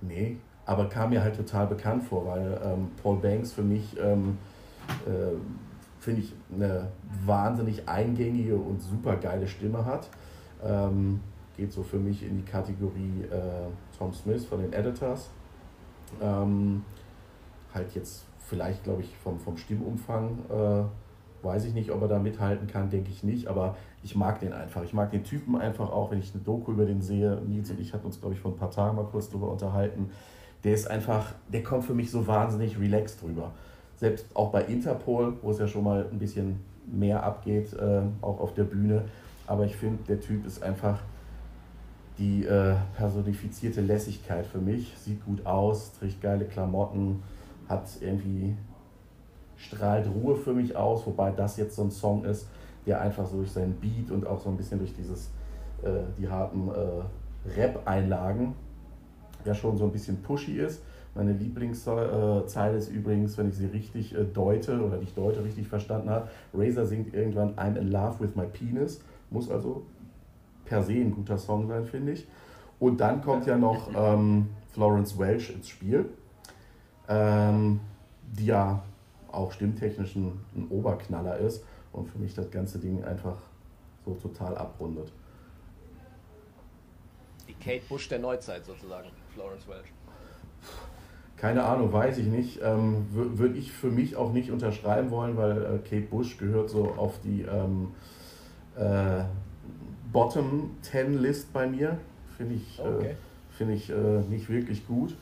Nee, 0.00 0.36
aber 0.64 0.88
kam 0.88 1.10
mir 1.10 1.24
halt 1.24 1.36
total 1.36 1.66
bekannt 1.66 2.04
vor, 2.04 2.24
weil 2.24 2.60
ähm, 2.64 2.92
Paul 3.02 3.16
Banks 3.16 3.52
für 3.52 3.62
mich, 3.62 3.96
ähm, 4.00 4.38
äh, 4.38 4.53
finde 5.98 6.20
ich, 6.20 6.32
eine 6.54 6.88
wahnsinnig 7.24 7.88
eingängige 7.88 8.56
und 8.56 8.80
super 8.80 9.16
geile 9.16 9.46
Stimme 9.46 9.84
hat. 9.84 10.08
Ähm, 10.62 11.20
geht 11.56 11.72
so 11.72 11.82
für 11.82 11.98
mich 11.98 12.22
in 12.22 12.36
die 12.36 12.44
Kategorie 12.44 13.22
äh, 13.30 13.68
Tom 13.96 14.12
Smith 14.12 14.44
von 14.44 14.60
den 14.60 14.72
Editors. 14.72 15.30
Ähm, 16.20 16.84
halt 17.72 17.94
jetzt 17.94 18.24
vielleicht, 18.38 18.84
glaube 18.84 19.02
ich, 19.02 19.16
vom, 19.16 19.38
vom 19.38 19.56
Stimmumfang 19.56 20.38
äh, 20.50 21.44
weiß 21.44 21.64
ich 21.66 21.74
nicht, 21.74 21.90
ob 21.90 22.02
er 22.02 22.08
da 22.08 22.18
mithalten 22.18 22.66
kann, 22.66 22.90
denke 22.90 23.10
ich 23.10 23.22
nicht, 23.22 23.48
aber 23.48 23.76
ich 24.02 24.16
mag 24.16 24.40
den 24.40 24.52
einfach. 24.52 24.82
Ich 24.82 24.94
mag 24.94 25.10
den 25.10 25.24
Typen 25.24 25.56
einfach 25.56 25.90
auch, 25.90 26.10
wenn 26.10 26.18
ich 26.18 26.32
eine 26.34 26.42
Doku 26.42 26.72
über 26.72 26.86
den 26.86 27.02
sehe. 27.02 27.40
Nils 27.46 27.70
und 27.70 27.80
ich 27.80 27.92
hatten 27.92 28.06
uns, 28.06 28.20
glaube 28.20 28.34
ich, 28.34 28.40
vor 28.40 28.52
ein 28.52 28.56
paar 28.56 28.70
Tagen 28.70 28.96
mal 28.96 29.04
kurz 29.04 29.28
drüber 29.28 29.50
unterhalten. 29.50 30.10
Der 30.62 30.74
ist 30.74 30.90
einfach, 30.90 31.32
der 31.52 31.62
kommt 31.62 31.84
für 31.84 31.94
mich 31.94 32.10
so 32.10 32.26
wahnsinnig 32.26 32.78
relaxed 32.78 33.22
drüber. 33.22 33.52
Selbst 34.04 34.26
auch 34.34 34.50
bei 34.50 34.64
Interpol, 34.64 35.32
wo 35.40 35.50
es 35.50 35.58
ja 35.58 35.66
schon 35.66 35.82
mal 35.82 36.06
ein 36.12 36.18
bisschen 36.18 36.60
mehr 36.84 37.22
abgeht, 37.22 37.72
äh, 37.72 38.02
auch 38.20 38.38
auf 38.38 38.52
der 38.52 38.64
Bühne. 38.64 39.06
Aber 39.46 39.64
ich 39.64 39.74
finde, 39.76 40.04
der 40.06 40.20
Typ 40.20 40.44
ist 40.44 40.62
einfach 40.62 40.98
die 42.18 42.44
äh, 42.44 42.74
personifizierte 42.98 43.80
Lässigkeit 43.80 44.44
für 44.44 44.58
mich. 44.58 44.92
Sieht 44.98 45.24
gut 45.24 45.46
aus, 45.46 45.94
trägt 45.98 46.20
geile 46.20 46.44
Klamotten, 46.44 47.22
hat 47.66 47.86
irgendwie 48.02 48.54
strahlt 49.56 50.06
Ruhe 50.14 50.36
für 50.36 50.52
mich 50.52 50.76
aus, 50.76 51.06
wobei 51.06 51.30
das 51.30 51.56
jetzt 51.56 51.74
so 51.74 51.84
ein 51.84 51.90
Song 51.90 52.26
ist, 52.26 52.46
der 52.84 53.00
einfach 53.00 53.26
so 53.26 53.38
durch 53.38 53.52
seinen 53.52 53.72
Beat 53.76 54.10
und 54.10 54.26
auch 54.26 54.38
so 54.38 54.50
ein 54.50 54.58
bisschen 54.58 54.80
durch 54.80 54.92
dieses 54.92 55.30
äh, 55.82 55.88
die 56.18 56.28
harten 56.28 56.68
äh, 56.68 57.58
Rap-Einlagen 57.58 58.54
ja 59.46 59.54
schon 59.54 59.78
so 59.78 59.84
ein 59.84 59.92
bisschen 59.92 60.20
pushy 60.20 60.58
ist. 60.58 60.82
Meine 61.14 61.32
Lieblingszeile 61.32 62.76
ist 62.76 62.88
übrigens, 62.88 63.38
wenn 63.38 63.48
ich 63.48 63.56
sie 63.56 63.66
richtig 63.66 64.14
äh, 64.14 64.24
deute 64.24 64.80
oder 64.80 64.96
nicht 64.96 65.16
deute, 65.16 65.44
richtig 65.44 65.68
verstanden 65.68 66.10
habe, 66.10 66.28
Razor 66.52 66.86
singt 66.86 67.14
irgendwann 67.14 67.54
I'm 67.54 67.76
in 67.76 67.92
love 67.92 68.18
with 68.18 68.34
my 68.34 68.46
penis. 68.46 69.00
Muss 69.30 69.48
also 69.48 69.86
per 70.64 70.82
se 70.82 70.94
ein 70.94 71.12
guter 71.12 71.38
Song 71.38 71.68
sein, 71.68 71.86
finde 71.86 72.12
ich. 72.12 72.26
Und 72.80 73.00
dann 73.00 73.22
kommt 73.22 73.46
ja 73.46 73.56
noch 73.56 73.88
ähm, 73.94 74.48
Florence 74.72 75.16
Welch 75.18 75.50
ins 75.50 75.68
Spiel, 75.68 76.06
ähm, 77.08 77.80
die 78.32 78.46
ja 78.46 78.82
auch 79.30 79.52
stimmtechnisch 79.52 80.16
ein, 80.16 80.40
ein 80.56 80.66
Oberknaller 80.68 81.38
ist 81.38 81.64
und 81.92 82.08
für 82.08 82.18
mich 82.18 82.34
das 82.34 82.50
ganze 82.50 82.78
Ding 82.78 83.04
einfach 83.04 83.36
so 84.04 84.14
total 84.14 84.56
abrundet. 84.56 85.12
Die 87.48 87.54
Kate 87.54 87.84
Bush 87.88 88.08
der 88.08 88.18
Neuzeit 88.18 88.64
sozusagen, 88.64 89.08
Florence 89.32 89.68
Welch. 89.68 89.92
Keine 91.44 91.62
Ahnung, 91.64 91.92
weiß 91.92 92.16
ich 92.16 92.26
nicht. 92.26 92.60
Ähm, 92.62 93.04
Würde 93.10 93.58
ich 93.58 93.70
für 93.70 93.90
mich 93.90 94.16
auch 94.16 94.32
nicht 94.32 94.50
unterschreiben 94.50 95.10
wollen, 95.10 95.36
weil 95.36 95.58
äh, 95.62 95.78
Kate 95.86 96.06
Bush 96.06 96.38
gehört 96.38 96.70
so 96.70 96.94
auf 96.96 97.20
die 97.20 97.42
ähm, 97.42 97.88
äh, 98.76 99.24
Bottom 100.10 100.70
10 100.80 101.20
List 101.20 101.52
bei 101.52 101.66
mir. 101.66 101.98
Finde 102.38 102.54
ich, 102.54 102.78
äh, 102.78 102.82
okay. 102.82 103.10
äh, 103.10 103.14
find 103.50 103.72
ich 103.72 103.90
äh, 103.90 104.22
nicht 104.30 104.48
wirklich 104.48 104.86
gut. 104.86 105.14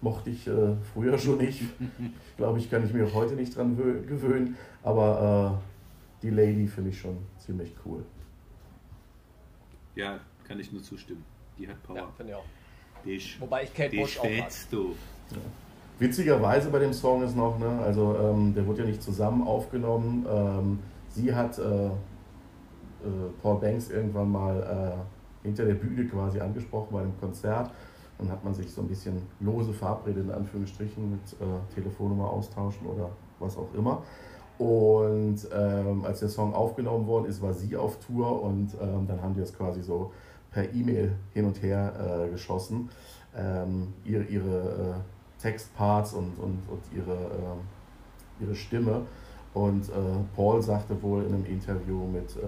Mochte 0.00 0.30
ich 0.30 0.46
äh, 0.46 0.76
früher 0.92 1.18
schon 1.18 1.38
nicht. 1.38 1.62
Glaube 2.36 2.60
ich, 2.60 2.70
kann 2.70 2.84
ich 2.84 2.92
mir 2.92 3.08
auch 3.08 3.14
heute 3.14 3.34
nicht 3.34 3.56
dran 3.56 3.76
gewöhnen. 3.76 4.56
Aber 4.84 5.60
äh, 5.60 6.22
die 6.22 6.30
Lady 6.30 6.68
finde 6.68 6.90
ich 6.90 7.00
schon 7.00 7.18
ziemlich 7.38 7.74
cool. 7.84 8.04
Ja, 9.96 10.20
kann 10.46 10.60
ich 10.60 10.70
nur 10.70 10.84
zustimmen. 10.84 11.24
Die 11.58 11.66
hat 11.66 11.82
Power. 11.82 11.96
Ja, 11.96 12.08
finde 12.16 12.30
ich 12.30 12.36
auch. 12.36 12.44
Die, 13.04 13.40
Wobei 13.40 13.64
ich 13.64 13.74
Kate 13.74 13.96
Bush 13.96 14.20
auch 14.20 14.22
mag. 14.22 14.52
du. 14.70 14.94
Ja. 15.32 15.38
Witzigerweise 15.98 16.70
bei 16.70 16.80
dem 16.80 16.92
Song 16.92 17.22
ist 17.22 17.36
noch, 17.36 17.58
ne, 17.58 17.80
also 17.84 18.16
ähm, 18.16 18.52
der 18.52 18.66
wurde 18.66 18.82
ja 18.82 18.88
nicht 18.88 19.02
zusammen 19.02 19.46
aufgenommen. 19.46 20.26
Ähm, 20.28 20.78
sie 21.08 21.32
hat 21.32 21.58
äh, 21.58 21.86
äh, 21.86 21.90
Paul 23.42 23.60
Banks 23.60 23.90
irgendwann 23.90 24.30
mal 24.30 24.96
äh, 25.42 25.46
hinter 25.46 25.64
der 25.64 25.74
Bühne 25.74 26.06
quasi 26.06 26.40
angesprochen 26.40 26.88
bei 26.90 27.00
einem 27.00 27.18
Konzert. 27.20 27.70
Dann 28.18 28.30
hat 28.30 28.44
man 28.44 28.54
sich 28.54 28.72
so 28.72 28.80
ein 28.80 28.88
bisschen 28.88 29.22
lose 29.40 29.72
verabredet, 29.72 30.24
in 30.24 30.30
Anführungsstrichen, 30.32 31.10
mit 31.10 31.32
äh, 31.40 31.74
Telefonnummer 31.74 32.28
austauschen 32.28 32.86
oder 32.86 33.10
was 33.38 33.56
auch 33.56 33.72
immer. 33.74 34.02
Und 34.58 35.48
ähm, 35.52 36.04
als 36.04 36.20
der 36.20 36.28
Song 36.28 36.54
aufgenommen 36.54 37.06
worden 37.06 37.26
ist, 37.26 37.42
war 37.42 37.52
sie 37.52 37.76
auf 37.76 37.98
Tour 37.98 38.42
und 38.42 38.74
ähm, 38.80 39.06
dann 39.06 39.20
haben 39.20 39.34
die 39.34 39.40
das 39.40 39.52
quasi 39.52 39.82
so 39.82 40.12
per 40.52 40.72
E-Mail 40.72 41.12
hin 41.32 41.44
und 41.44 41.60
her 41.62 42.26
äh, 42.26 42.30
geschossen. 42.30 42.88
Ähm, 43.36 43.92
ihre 44.04 44.22
ihre 44.24 44.58
äh, 44.58 45.13
Textparts 45.44 46.14
und, 46.14 46.38
und, 46.38 46.62
und 46.70 46.82
ihre, 46.96 47.12
äh, 47.12 48.42
ihre 48.42 48.54
Stimme. 48.54 49.02
Und 49.52 49.88
äh, 49.90 49.92
Paul 50.34 50.62
sagte 50.62 51.00
wohl 51.02 51.24
in 51.24 51.34
einem 51.34 51.44
Interview 51.44 52.06
mit 52.06 52.34
äh, 52.36 52.40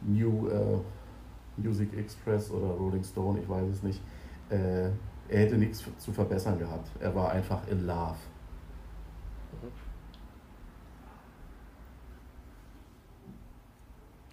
New 0.00 0.48
äh, 0.48 0.78
Music 1.58 1.94
Express 1.96 2.50
oder 2.50 2.68
Rolling 2.68 3.04
Stone, 3.04 3.40
ich 3.40 3.48
weiß 3.48 3.68
es 3.68 3.82
nicht, 3.82 4.00
er 4.48 4.92
hätte 5.28 5.56
nichts 5.56 5.82
zu 5.98 6.12
verbessern 6.12 6.58
gehabt. 6.58 6.90
Er 7.00 7.14
war 7.14 7.30
einfach 7.30 7.66
in 7.68 7.86
Love. 7.86 8.16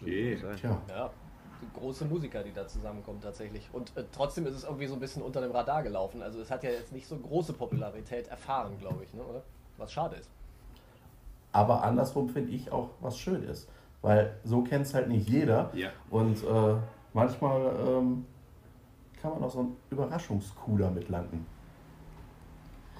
Okay. 0.02 0.38
Tja. 0.58 0.82
Ja 0.90 1.10
große 1.74 2.06
Musiker, 2.06 2.44
die 2.44 2.54
da 2.54 2.68
zusammenkommen 2.68 3.22
tatsächlich. 3.22 3.70
Und 3.74 3.96
äh, 3.98 4.04
trotzdem 4.12 4.46
ist 4.46 4.56
es 4.56 4.64
irgendwie 4.64 4.88
so 4.88 4.94
ein 4.94 5.00
bisschen 5.00 5.22
unter 5.22 5.42
dem 5.42 5.52
Radar 5.52 5.84
gelaufen. 5.84 6.22
Also 6.22 6.40
es 6.42 6.50
hat 6.50 6.64
ja 6.64 6.70
jetzt 6.72 6.92
nicht 6.92 7.08
so 7.08 7.18
große 7.18 7.54
Popularität 7.54 8.28
erfahren, 8.28 8.78
glaube 8.80 9.04
ich, 9.04 9.14
ne? 9.14 9.24
oder? 9.24 9.44
Was 9.78 9.92
schade 9.92 10.16
ist. 10.16 10.30
Aber 11.52 11.84
andersrum 11.84 12.30
finde 12.30 12.52
ich 12.52 12.72
auch, 12.72 12.90
was 13.00 13.18
schön 13.18 13.44
ist. 13.44 13.68
Weil 14.02 14.38
so 14.44 14.62
kennt 14.62 14.86
es 14.86 14.94
halt 14.94 15.10
nicht 15.10 15.28
jeder. 15.28 15.72
Ja. 15.74 15.90
Und 16.10 16.44
äh, 16.44 16.76
manchmal 17.14 17.76
ähm, 17.88 18.26
kann 19.22 19.32
man 19.32 19.44
auch 19.44 19.52
so 19.52 19.60
einen 19.60 19.76
Überraschungskuh 19.90 20.78
damit 20.78 21.10
landen. 21.10 21.46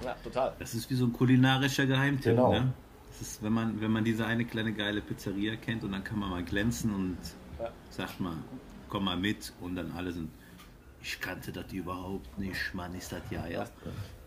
Ja, 0.04 0.16
total. 0.24 0.54
Das 0.60 0.74
ist 0.74 0.90
wie 0.90 0.96
so 0.96 1.06
ein 1.06 1.14
kulinarischer 1.14 1.86
Geheimtipp. 1.86 2.36
Genau. 2.36 2.52
Ne? 2.52 2.74
Das 3.08 3.22
ist, 3.22 3.44
wenn 3.44 3.54
man, 3.54 3.82
wenn 3.82 3.92
man 3.92 4.04
diese 4.04 4.26
eine 4.26 4.46
kleine 4.46 4.74
geile 4.74 5.02
Pizzeria 5.02 5.56
kennt 5.56 5.84
und 5.84 5.92
dann 5.92 6.04
kann 6.04 6.20
man 6.20 6.30
mal 6.30 6.44
glänzen 6.44 6.94
und. 6.94 7.18
Sagt 7.90 8.20
mal, 8.20 8.38
komm 8.88 9.06
mal 9.06 9.18
mit 9.18 9.54
und 9.62 9.76
dann 9.76 9.92
alle 9.92 10.12
sind, 10.12 10.30
ich 11.02 11.20
kannte 11.20 11.52
das 11.52 11.72
überhaupt 11.72 12.38
nicht, 12.38 12.74
Mann, 12.74 12.94
ist 12.96 13.12
das 13.12 13.22
ja 13.30 13.46
erst. 13.46 13.74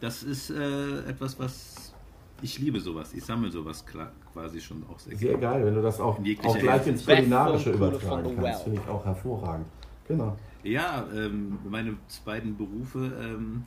Das 0.00 0.22
ist 0.22 0.50
äh, 0.50 1.00
etwas, 1.08 1.38
was 1.38 1.94
ich 2.40 2.58
liebe 2.58 2.80
sowas. 2.80 3.12
Ich 3.14 3.24
sammle 3.24 3.50
sowas 3.50 3.84
quasi 4.32 4.60
schon 4.60 4.84
auch 4.90 4.98
sehr, 4.98 5.16
sehr 5.16 5.38
geil, 5.38 5.64
wenn 5.64 5.74
du 5.74 5.82
das 5.82 6.00
auch, 6.00 6.18
auch 6.18 6.58
gleich 6.58 6.86
ins 6.86 7.06
Kulinarische 7.06 7.72
übertragen 7.72 8.36
kannst, 8.36 8.62
finde 8.64 8.80
ich 8.82 8.88
auch 8.88 9.04
hervorragend. 9.04 9.66
Genau. 10.08 10.36
Ja, 10.64 11.06
ähm, 11.14 11.58
meine 11.68 11.96
beiden 12.24 12.56
Berufe 12.56 13.12
ähm, 13.20 13.64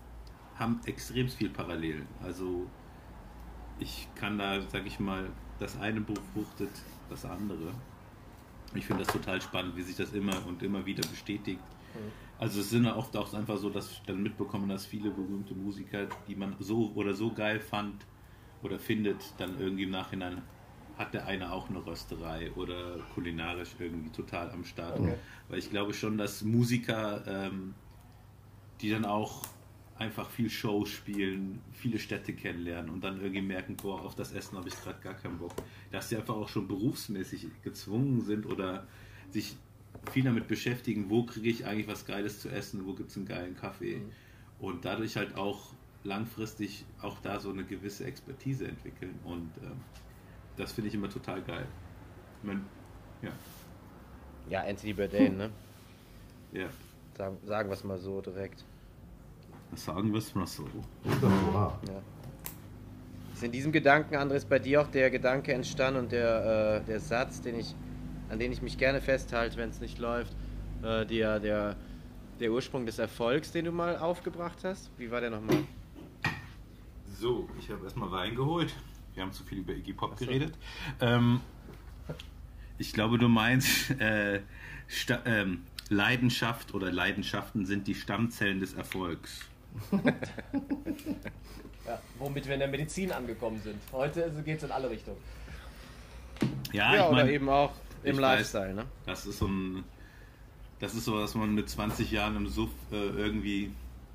haben 0.58 0.80
extrem 0.86 1.28
viel 1.28 1.50
Parallelen. 1.50 2.08
Also 2.24 2.66
ich 3.80 4.08
kann 4.16 4.38
da, 4.38 4.62
sag 4.62 4.86
ich 4.86 5.00
mal, 5.00 5.26
das 5.60 5.78
eine 5.80 6.02
befruchtet 6.02 6.72
das 7.10 7.26
andere. 7.26 7.74
Ich 8.76 8.86
finde 8.86 9.04
das 9.04 9.14
total 9.14 9.42
spannend, 9.42 9.76
wie 9.76 9.82
sich 9.82 9.96
das 9.96 10.14
immer 10.14 10.46
und 10.46 10.62
immer 10.64 10.86
wieder 10.86 11.08
bestätigt. 11.08 11.62
Mhm. 11.94 12.12
Also 12.38 12.60
es 12.60 12.70
sind 12.70 12.86
oft 12.86 13.16
auch 13.16 13.34
einfach 13.34 13.58
so, 13.58 13.70
dass 13.70 13.92
ich 13.92 14.02
dann 14.06 14.22
mitbekomme, 14.22 14.68
dass 14.68 14.86
viele 14.86 15.10
berühmte 15.10 15.54
Musiker, 15.54 16.08
die 16.28 16.36
man 16.36 16.56
so 16.60 16.92
oder 16.96 17.14
so 17.14 17.32
geil 17.32 17.60
fand 17.60 18.06
oder 18.62 18.78
findet, 18.78 19.34
dann 19.38 19.60
irgendwie 19.60 19.84
im 19.84 19.92
Nachhinein 19.92 20.42
hat 20.98 21.14
der 21.14 21.26
eine 21.26 21.52
auch 21.52 21.70
eine 21.70 21.86
Rösterei 21.86 22.52
oder 22.54 22.98
kulinarisch 23.14 23.76
irgendwie 23.80 24.10
total 24.12 24.52
am 24.52 24.64
Start. 24.64 25.00
Okay. 25.00 25.16
Weil 25.50 25.60
ich 25.60 25.70
glaube 25.70 25.94
schon, 25.94 26.18
dass 26.18 26.44
Musiker, 26.44 27.24
ähm, 27.28 27.74
die 28.82 28.90
dann 28.90 29.06
auch 29.06 29.44
einfach 29.98 30.30
viel 30.30 30.50
Show 30.50 30.86
spielen, 30.86 31.62
viele 31.72 32.00
Städte 32.00 32.34
kennenlernen 32.34 32.90
und 32.92 33.04
dann 33.04 33.22
irgendwie 33.22 33.42
merken, 33.42 33.78
boah, 33.78 34.02
auf 34.02 34.16
das 34.16 34.34
Essen 34.34 34.58
habe 34.58 34.68
ich 34.68 34.76
gerade 34.76 35.00
gar 35.02 35.14
keinen 35.14 35.38
Bock. 35.38 35.54
Dass 35.92 36.10
sie 36.10 36.18
einfach 36.18 36.36
auch 36.36 36.50
schon 36.50 36.68
berufsmäßig 36.68 37.48
gezwungen 37.64 38.22
sind 38.22 38.46
oder 38.46 38.88
sich 39.32 39.56
viel 40.12 40.24
damit 40.24 40.48
beschäftigen, 40.48 41.10
wo 41.10 41.24
kriege 41.24 41.50
ich 41.50 41.66
eigentlich 41.66 41.88
was 41.88 42.06
Geiles 42.06 42.40
zu 42.40 42.50
essen, 42.50 42.86
wo 42.86 42.94
gibt 42.94 43.12
es 43.12 43.18
einen 43.18 43.26
geilen 43.26 43.56
Kaffee. 43.56 43.98
Mhm. 43.98 44.12
Und 44.60 44.86
dadurch 44.86 45.16
halt 45.16 45.36
auch 45.36 45.74
langfristig 46.04 46.86
auch 47.02 47.20
da 47.20 47.40
so 47.40 47.50
eine 47.50 47.64
gewisse 47.64 48.06
Expertise 48.06 48.68
entwickeln. 48.68 49.18
Und 49.24 49.52
ähm, 49.64 49.80
das 50.58 50.74
finde 50.74 50.90
ich 50.90 50.94
immer 50.94 51.10
total 51.10 51.42
geil. 51.42 51.68
Ich 52.42 52.48
mein, 52.48 52.66
ja. 53.22 53.32
Ja, 54.50 54.64
Anthony 54.64 54.94
Bourdain, 54.94 55.38
ne? 55.38 55.50
Ja. 56.52 56.68
Sagen, 57.18 57.38
sagen 57.46 57.70
wir 57.70 57.74
es 57.74 57.84
mal 57.84 57.98
so 57.98 58.22
direkt. 58.22 58.64
Sagen 59.76 60.12
wir 60.12 60.20
es 60.20 60.34
mal 60.34 60.48
so. 60.48 60.66
Ja. 61.06 61.80
Ist 63.34 63.44
in 63.44 63.52
diesem 63.52 63.72
Gedanken, 63.72 64.16
Andres, 64.16 64.46
bei 64.46 64.60
dir 64.60 64.82
auch 64.82 64.88
der 64.88 65.12
Gedanke 65.12 65.54
entstanden 65.54 66.00
und 66.00 66.12
der, 66.12 66.82
äh, 66.82 66.86
der 66.86 67.00
Satz, 67.00 67.42
den 67.42 67.60
ich, 67.60 67.76
an 68.30 68.40
den 68.40 68.52
ich 68.52 68.62
mich 68.62 68.78
gerne 68.78 69.02
festhalte, 69.02 69.58
wenn 69.58 69.70
es 69.70 69.82
nicht 69.82 70.00
läuft, 70.00 70.34
äh, 70.82 71.06
der, 71.06 71.40
der, 71.40 71.76
der 72.40 72.52
Ursprung 72.52 72.86
des 72.86 72.98
Erfolgs, 72.98 73.52
den 73.52 73.66
du 73.66 73.72
mal 73.72 73.98
aufgebracht 73.98 74.60
hast? 74.64 74.90
Wie 74.98 75.12
war 75.12 75.20
der 75.20 75.32
nochmal? 75.32 75.58
So, 77.20 77.50
ich 77.60 77.70
habe 77.70 77.84
erstmal 77.84 78.12
Wein 78.12 78.36
geholt. 78.36 78.74
Wir 79.14 79.24
haben 79.24 79.32
zu 79.32 79.44
viel 79.44 79.60
über 79.60 79.74
Iggy 79.74 79.94
Pop 79.94 80.18
so. 80.18 80.26
geredet. 80.26 80.54
Ähm, 81.02 81.42
ich 82.78 82.94
glaube, 82.94 83.18
du 83.18 83.28
meinst, 83.28 83.92
äh, 84.00 84.42
ähm, 85.26 85.64
Leidenschaft 85.90 86.74
oder 86.74 86.92
Leidenschaften 86.92 87.66
sind 87.66 87.88
die 87.88 87.96
Stammzellen 87.96 88.60
des 88.60 88.74
Erfolgs. 88.74 89.46
Ja, 91.86 92.00
womit 92.20 92.46
wir 92.48 92.54
in 92.54 92.60
der 92.60 92.70
Medizin 92.70 93.12
angekommen 93.12 93.62
sind. 93.62 93.80
Heute 93.92 94.32
geht 94.44 94.58
es 94.58 94.64
in 94.64 94.72
alle 94.72 94.90
Richtungen. 94.90 95.18
Ja, 96.74 96.96
ja 96.96 97.06
ich 97.06 97.12
oder 97.12 97.30
eben 97.30 97.50
auch 97.50 97.72
im 98.04 98.20
Lifestyle. 98.20 98.70
Weiß, 98.70 98.76
ne? 98.76 98.86
Das 99.06 99.26
ist 99.26 99.40
so 99.40 99.48
ein, 99.48 99.84
das 100.80 100.94
ist 100.96 101.06
so, 101.06 101.16
was 101.16 101.36
man 101.36 101.54
mit 101.54 101.70
20 101.70 102.12
Jahren 102.12 102.36
im 102.36 102.48
Suff 102.48 102.70
äh, 102.92 102.96
irgendwie 102.96 103.72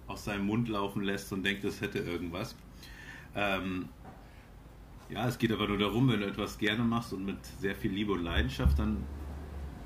aus 0.07 0.25
seinem 0.25 0.47
Mund 0.47 0.69
laufen 0.69 1.03
lässt 1.03 1.33
und 1.33 1.43
denkt, 1.45 1.65
das 1.65 1.81
hätte 1.81 1.99
irgendwas. 2.01 2.55
Ähm, 3.35 3.89
Ja, 5.09 5.27
es 5.29 5.39
geht 5.39 5.51
aber 5.53 5.67
nur 5.69 5.79
darum, 5.79 6.11
wenn 6.11 6.21
du 6.21 6.27
etwas 6.27 6.57
gerne 6.59 6.83
machst 6.85 7.13
und 7.13 7.25
mit 7.25 7.39
sehr 7.61 7.75
viel 7.75 7.91
Liebe 7.93 8.13
und 8.13 8.23
Leidenschaft, 8.25 8.79
dann 8.79 8.99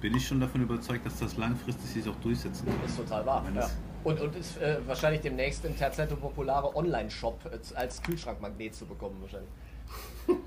bin 0.01 0.15
ich 0.15 0.27
schon 0.27 0.39
davon 0.41 0.61
überzeugt, 0.63 1.07
dass 1.07 1.19
das 1.19 1.37
langfristig 1.39 1.91
sich 1.91 2.09
auch 2.09 2.17
durchsetzen 2.17 2.67
kann. 2.67 2.85
Ist 2.85 2.97
total 2.99 3.25
wahr. 3.25 3.43
Wenn 3.47 3.55
Ja. 3.55 3.63
es- 3.67 3.77
Und, 4.05 4.21
und 4.21 4.37
ist 4.37 4.59
äh, 4.59 4.79
wahrscheinlich 4.87 5.23
demnächst 5.23 5.65
im 5.65 5.77
Terzetto 5.77 6.17
populare 6.17 6.77
Online-Shop 6.77 7.41
äh, 7.47 7.77
als 7.77 8.03
Kühlschrankmagnet 8.03 8.75
zu 8.75 8.87
bekommen 8.87 9.17
wahrscheinlich. 9.21 9.51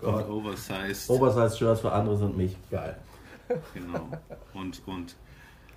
Und 0.00 0.30
oversized. 0.30 1.10
Oversize-Shirts 1.10 1.80
für 1.82 1.92
andere 1.92 2.16
sind 2.16 2.36
mich. 2.36 2.56
Geil. 2.70 2.96
Genau. 3.74 4.08
Und, 4.54 4.80
und 4.86 5.16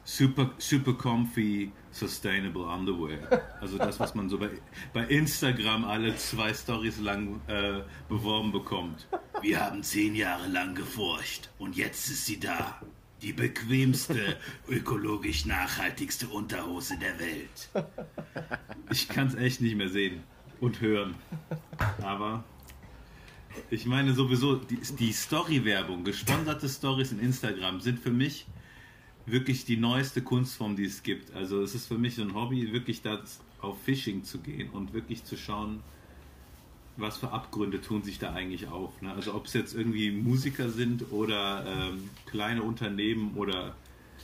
super, 0.03 0.51
super 0.57 0.93
comfy, 0.93 1.71
sustainable 1.91 2.63
underwear. 2.63 3.41
Also 3.61 3.77
das, 3.77 3.99
was 3.99 4.15
man 4.15 4.29
so 4.29 4.37
bei, 4.37 4.49
bei 4.93 5.03
Instagram 5.05 5.85
alle 5.85 6.15
zwei 6.15 6.53
Stories 6.53 6.99
lang 6.99 7.41
äh, 7.47 7.81
beworben 8.07 8.51
bekommt. 8.51 9.07
Wir 9.41 9.59
haben 9.59 9.83
zehn 9.83 10.15
Jahre 10.15 10.47
lang 10.47 10.75
geforscht 10.75 11.49
und 11.59 11.75
jetzt 11.75 12.09
ist 12.09 12.25
sie 12.25 12.39
da. 12.39 12.79
Die 13.21 13.33
bequemste, 13.33 14.37
ökologisch 14.67 15.45
nachhaltigste 15.45 16.27
Unterhose 16.27 16.97
der 16.97 17.19
Welt. 17.19 17.87
Ich 18.91 19.09
kann 19.09 19.27
es 19.27 19.35
echt 19.35 19.61
nicht 19.61 19.75
mehr 19.75 19.89
sehen 19.89 20.23
und 20.59 20.81
hören. 20.81 21.15
Aber 22.01 22.43
ich 23.69 23.85
meine 23.85 24.13
sowieso, 24.13 24.55
die, 24.55 24.79
die 24.97 25.11
Story-Werbung, 25.11 26.03
gesponserte 26.03 26.69
Stories 26.69 27.11
in 27.11 27.19
Instagram 27.19 27.81
sind 27.81 27.99
für 27.99 28.11
mich 28.11 28.47
wirklich 29.25 29.65
die 29.65 29.77
neueste 29.77 30.21
Kunstform, 30.21 30.75
die 30.75 30.85
es 30.85 31.03
gibt. 31.03 31.33
Also 31.33 31.61
es 31.61 31.75
ist 31.75 31.87
für 31.87 31.97
mich 31.97 32.15
so 32.15 32.21
ein 32.21 32.33
Hobby, 32.33 32.71
wirklich 32.71 33.01
da 33.01 33.21
auf 33.61 33.81
Fishing 33.83 34.23
zu 34.23 34.39
gehen 34.39 34.69
und 34.69 34.93
wirklich 34.93 35.23
zu 35.23 35.37
schauen, 35.37 35.83
was 36.99 37.17
für 37.17 37.31
Abgründe 37.31 37.81
tun 37.81 38.03
sich 38.03 38.19
da 38.19 38.33
eigentlich 38.33 38.67
auf. 38.67 39.01
Ne? 39.01 39.11
Also 39.13 39.33
ob 39.33 39.45
es 39.45 39.53
jetzt 39.53 39.73
irgendwie 39.73 40.11
Musiker 40.11 40.69
sind 40.69 41.11
oder 41.11 41.65
ähm, 41.65 42.09
kleine 42.25 42.63
Unternehmen 42.63 43.35
oder 43.35 43.75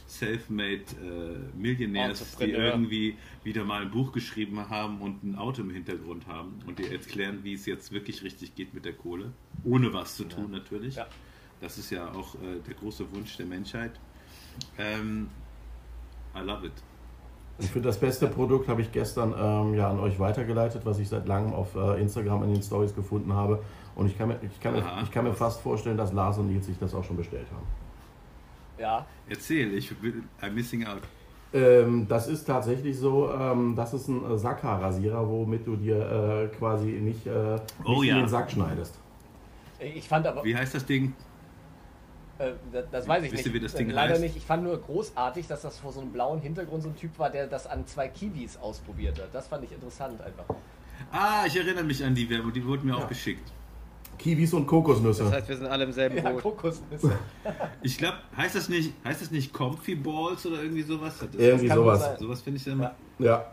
self-made 0.07 0.83
äh, 1.01 1.57
Millionärs, 1.57 2.37
die 2.37 2.51
irgendwie 2.51 3.17
wieder 3.43 3.63
mal 3.63 3.81
ein 3.81 3.91
Buch 3.91 4.11
geschrieben 4.11 4.69
haben 4.69 5.01
und 5.01 5.23
ein 5.23 5.35
Auto 5.35 5.61
im 5.61 5.71
Hintergrund 5.71 6.27
haben 6.27 6.59
und 6.67 6.79
dir 6.79 6.91
erklären, 6.91 7.39
wie 7.43 7.53
es 7.53 7.65
jetzt 7.65 7.91
wirklich 7.91 8.23
richtig 8.23 8.55
geht 8.55 8.73
mit 8.73 8.85
der 8.85 8.93
Kohle. 8.93 9.33
Ohne 9.63 9.93
was 9.93 10.15
zu 10.15 10.25
tun 10.25 10.51
natürlich. 10.51 10.95
Ja. 10.95 11.07
Das 11.61 11.77
ist 11.77 11.89
ja 11.89 12.11
auch 12.11 12.35
äh, 12.35 12.59
der 12.67 12.75
große 12.75 13.11
Wunsch 13.13 13.37
der 13.37 13.45
Menschheit. 13.45 13.99
Ähm, 14.77 15.29
I 16.35 16.39
love 16.39 16.67
it. 16.67 16.73
Und 17.57 17.69
für 17.69 17.79
das 17.81 17.97
beste 17.97 18.27
Produkt 18.27 18.67
habe 18.67 18.81
ich 18.81 18.91
gestern 18.91 19.33
ähm, 19.37 19.75
ja, 19.75 19.89
an 19.89 19.99
euch 19.99 20.19
weitergeleitet, 20.19 20.81
was 20.85 20.99
ich 20.99 21.07
seit 21.07 21.25
langem 21.27 21.53
auf 21.53 21.73
äh, 21.75 22.01
Instagram 22.01 22.43
in 22.43 22.53
den 22.53 22.61
Stories 22.61 22.93
gefunden 22.93 23.33
habe. 23.33 23.59
Und 23.95 24.07
ich 24.07 24.17
kann, 24.17 24.27
mir, 24.27 24.39
ich, 24.41 24.59
kann 24.59 24.73
mir, 24.73 24.83
ich 25.03 25.11
kann 25.11 25.23
mir 25.23 25.33
fast 25.33 25.61
vorstellen, 25.61 25.95
dass 25.95 26.11
Lars 26.11 26.37
und 26.37 26.47
Nils 26.51 26.65
sich 26.65 26.77
das 26.77 26.93
auch 26.93 27.03
schon 27.03 27.15
bestellt 27.15 27.47
haben. 27.51 27.65
Ja, 28.77 29.05
Erzähl, 29.29 29.73
ich 29.73 29.89
will, 30.01 30.23
I'm 30.41 30.51
missing 30.51 30.85
out. 30.85 31.01
Ähm, 31.53 32.05
das 32.09 32.27
ist 32.27 32.43
tatsächlich 32.43 32.97
so, 32.97 33.31
ähm, 33.31 33.73
das 33.77 33.93
ist 33.93 34.09
ein 34.09 34.29
äh, 34.29 34.37
Sackhaarrasierer, 34.37 35.25
womit 35.29 35.65
du 35.65 35.77
dir 35.77 36.49
äh, 36.51 36.55
quasi 36.57 36.87
nicht, 36.87 37.25
äh, 37.25 37.53
nicht 37.53 37.63
Oh 37.85 38.01
in 38.01 38.09
ja. 38.09 38.15
den 38.17 38.27
Sack 38.27 38.51
schneidest. 38.51 38.99
ich 39.79 40.05
fand 40.07 40.27
aber, 40.27 40.43
Wie 40.43 40.55
heißt 40.55 40.75
das 40.75 40.85
Ding? 40.85 41.13
Äh, 42.39 42.51
das, 42.71 42.85
das 42.91 43.07
weiß 43.07 43.23
ich 43.23 43.31
Wisst 43.31 43.45
nicht. 43.45 43.53
ihr, 43.53 43.59
wie 43.59 43.63
das 43.63 43.73
Äh, 43.73 43.77
Ding 43.79 43.89
Leider 43.89 44.13
heißt? 44.13 44.21
nicht. 44.21 44.35
Ich 44.37 44.45
fand 44.45 44.63
nur 44.63 44.77
großartig, 44.79 45.47
dass 45.47 45.61
das 45.61 45.79
vor 45.79 45.91
so 45.91 46.01
einem 46.01 46.11
blauen 46.11 46.39
Hintergrund 46.41 46.83
so 46.83 46.89
ein 46.89 46.95
Typ 46.95 47.17
war, 47.19 47.29
der 47.29 47.47
das 47.47 47.67
an 47.67 47.85
zwei 47.87 48.07
Kiwis 48.07 48.57
ausprobiert 48.57 49.19
hat. 49.19 49.29
Das 49.33 49.47
fand 49.47 49.63
ich 49.63 49.71
interessant 49.71 50.19
einfach. 50.21 50.45
Ah, 51.11 51.43
ich 51.45 51.55
erinnere 51.55 51.83
mich 51.83 52.03
an 52.03 52.15
die 52.15 52.29
Werbung, 52.29 52.51
die 52.53 52.65
wurden 52.65 52.87
mir 52.87 52.95
auch 52.97 53.07
geschickt. 53.07 53.51
Kiwis 54.17 54.53
und 54.53 54.65
Kokosnüsse. 54.65 55.23
Das 55.25 55.33
heißt, 55.33 55.49
wir 55.49 55.57
sind 55.57 55.67
alle 55.67 55.83
im 55.83 55.91
selben 55.91 56.17
Ja, 56.17 56.31
Boot. 56.31 56.41
Kokosnüsse. 56.41 57.11
Ich 57.81 57.97
glaube, 57.97 58.17
heißt 58.37 58.55
das 58.55 58.69
nicht, 58.69 58.93
heißt 59.03 59.21
das 59.21 59.29
nicht 59.31 59.51
Comfy 59.53 59.95
Balls 59.95 60.45
oder 60.45 60.61
irgendwie 60.63 60.81
sowas? 60.83 61.15
Das, 61.19 61.29
Irgendwie 61.35 61.67
sowas. 61.67 62.17
sowas 62.19 62.41
finde 62.41 62.59
ich 62.59 62.65
immer, 62.67 62.95
Ja. 63.19 63.45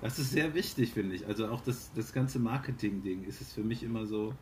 das 0.00 0.18
ist 0.18 0.30
sehr 0.30 0.54
wichtig, 0.54 0.92
finde 0.92 1.16
ich. 1.16 1.26
Also 1.26 1.48
auch 1.48 1.60
das, 1.60 1.90
das 1.94 2.12
ganze 2.12 2.38
Marketing-Ding 2.38 3.24
ist 3.24 3.40
es 3.40 3.52
für 3.52 3.62
mich 3.62 3.82
immer 3.82 4.06
so, 4.06 4.32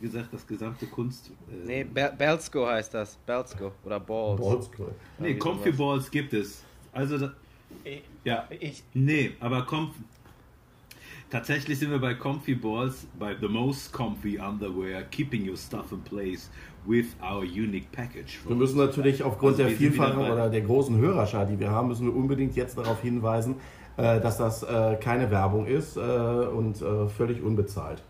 gesagt, 0.00 0.28
das 0.32 0.46
gesamte 0.46 0.86
Kunst. 0.86 1.30
Äh, 1.50 1.66
Nee, 1.66 1.84
Bel 1.84 2.12
Belsko 2.16 2.66
heißt 2.66 2.94
das. 2.94 3.16
Belsko 3.26 3.72
oder 3.84 4.00
Balls. 4.00 4.40
Bolzkohl. 4.40 4.92
nee, 5.18 5.34
Comfy. 5.34 5.70
Balls 5.72 6.10
gibt 6.10 6.32
es. 6.32 6.64
Also, 6.92 7.18
da, 7.18 7.32
Ich, 7.84 8.02
ja, 8.24 8.48
ich, 8.58 8.82
nee, 8.94 9.32
aber 9.40 9.62
Comf 9.64 9.94
Tatsächlich 11.30 11.78
sind 11.78 11.92
wir 11.92 12.00
bei 12.00 12.14
Comfy 12.14 12.56
Balls, 12.56 13.06
bei 13.16 13.36
the 13.40 13.46
most 13.46 13.92
comfy 13.92 14.36
underwear, 14.40 15.02
keeping 15.12 15.48
your 15.48 15.56
stuff 15.56 15.92
in 15.92 16.00
place 16.00 16.50
with 16.84 17.06
our 17.22 17.42
unique 17.44 17.86
package. 17.92 18.40
Wir 18.44 18.56
müssen 18.56 18.78
natürlich 18.78 19.22
aufgrund 19.22 19.60
Also 19.60 19.62
der 19.78 19.90
bei- 19.96 20.32
oder 20.32 20.50
der 20.50 20.62
großen 20.62 20.96
Hörerschar, 20.98 21.46
die 21.46 21.60
wir 21.60 21.70
haben, 21.70 21.86
müssen 21.86 22.06
wir 22.06 22.16
unbedingt 22.16 22.56
jetzt 22.56 22.76
darauf 22.76 23.00
hinweisen, 23.02 23.54
äh, 23.96 24.20
dass 24.20 24.38
das 24.38 24.64
äh, 24.64 24.96
keine 25.00 25.30
Werbung 25.30 25.66
ist 25.66 25.96
äh, 25.96 26.00
und 26.00 26.82
äh, 26.82 27.06
völlig 27.08 27.40
unbezahlt. 27.42 28.02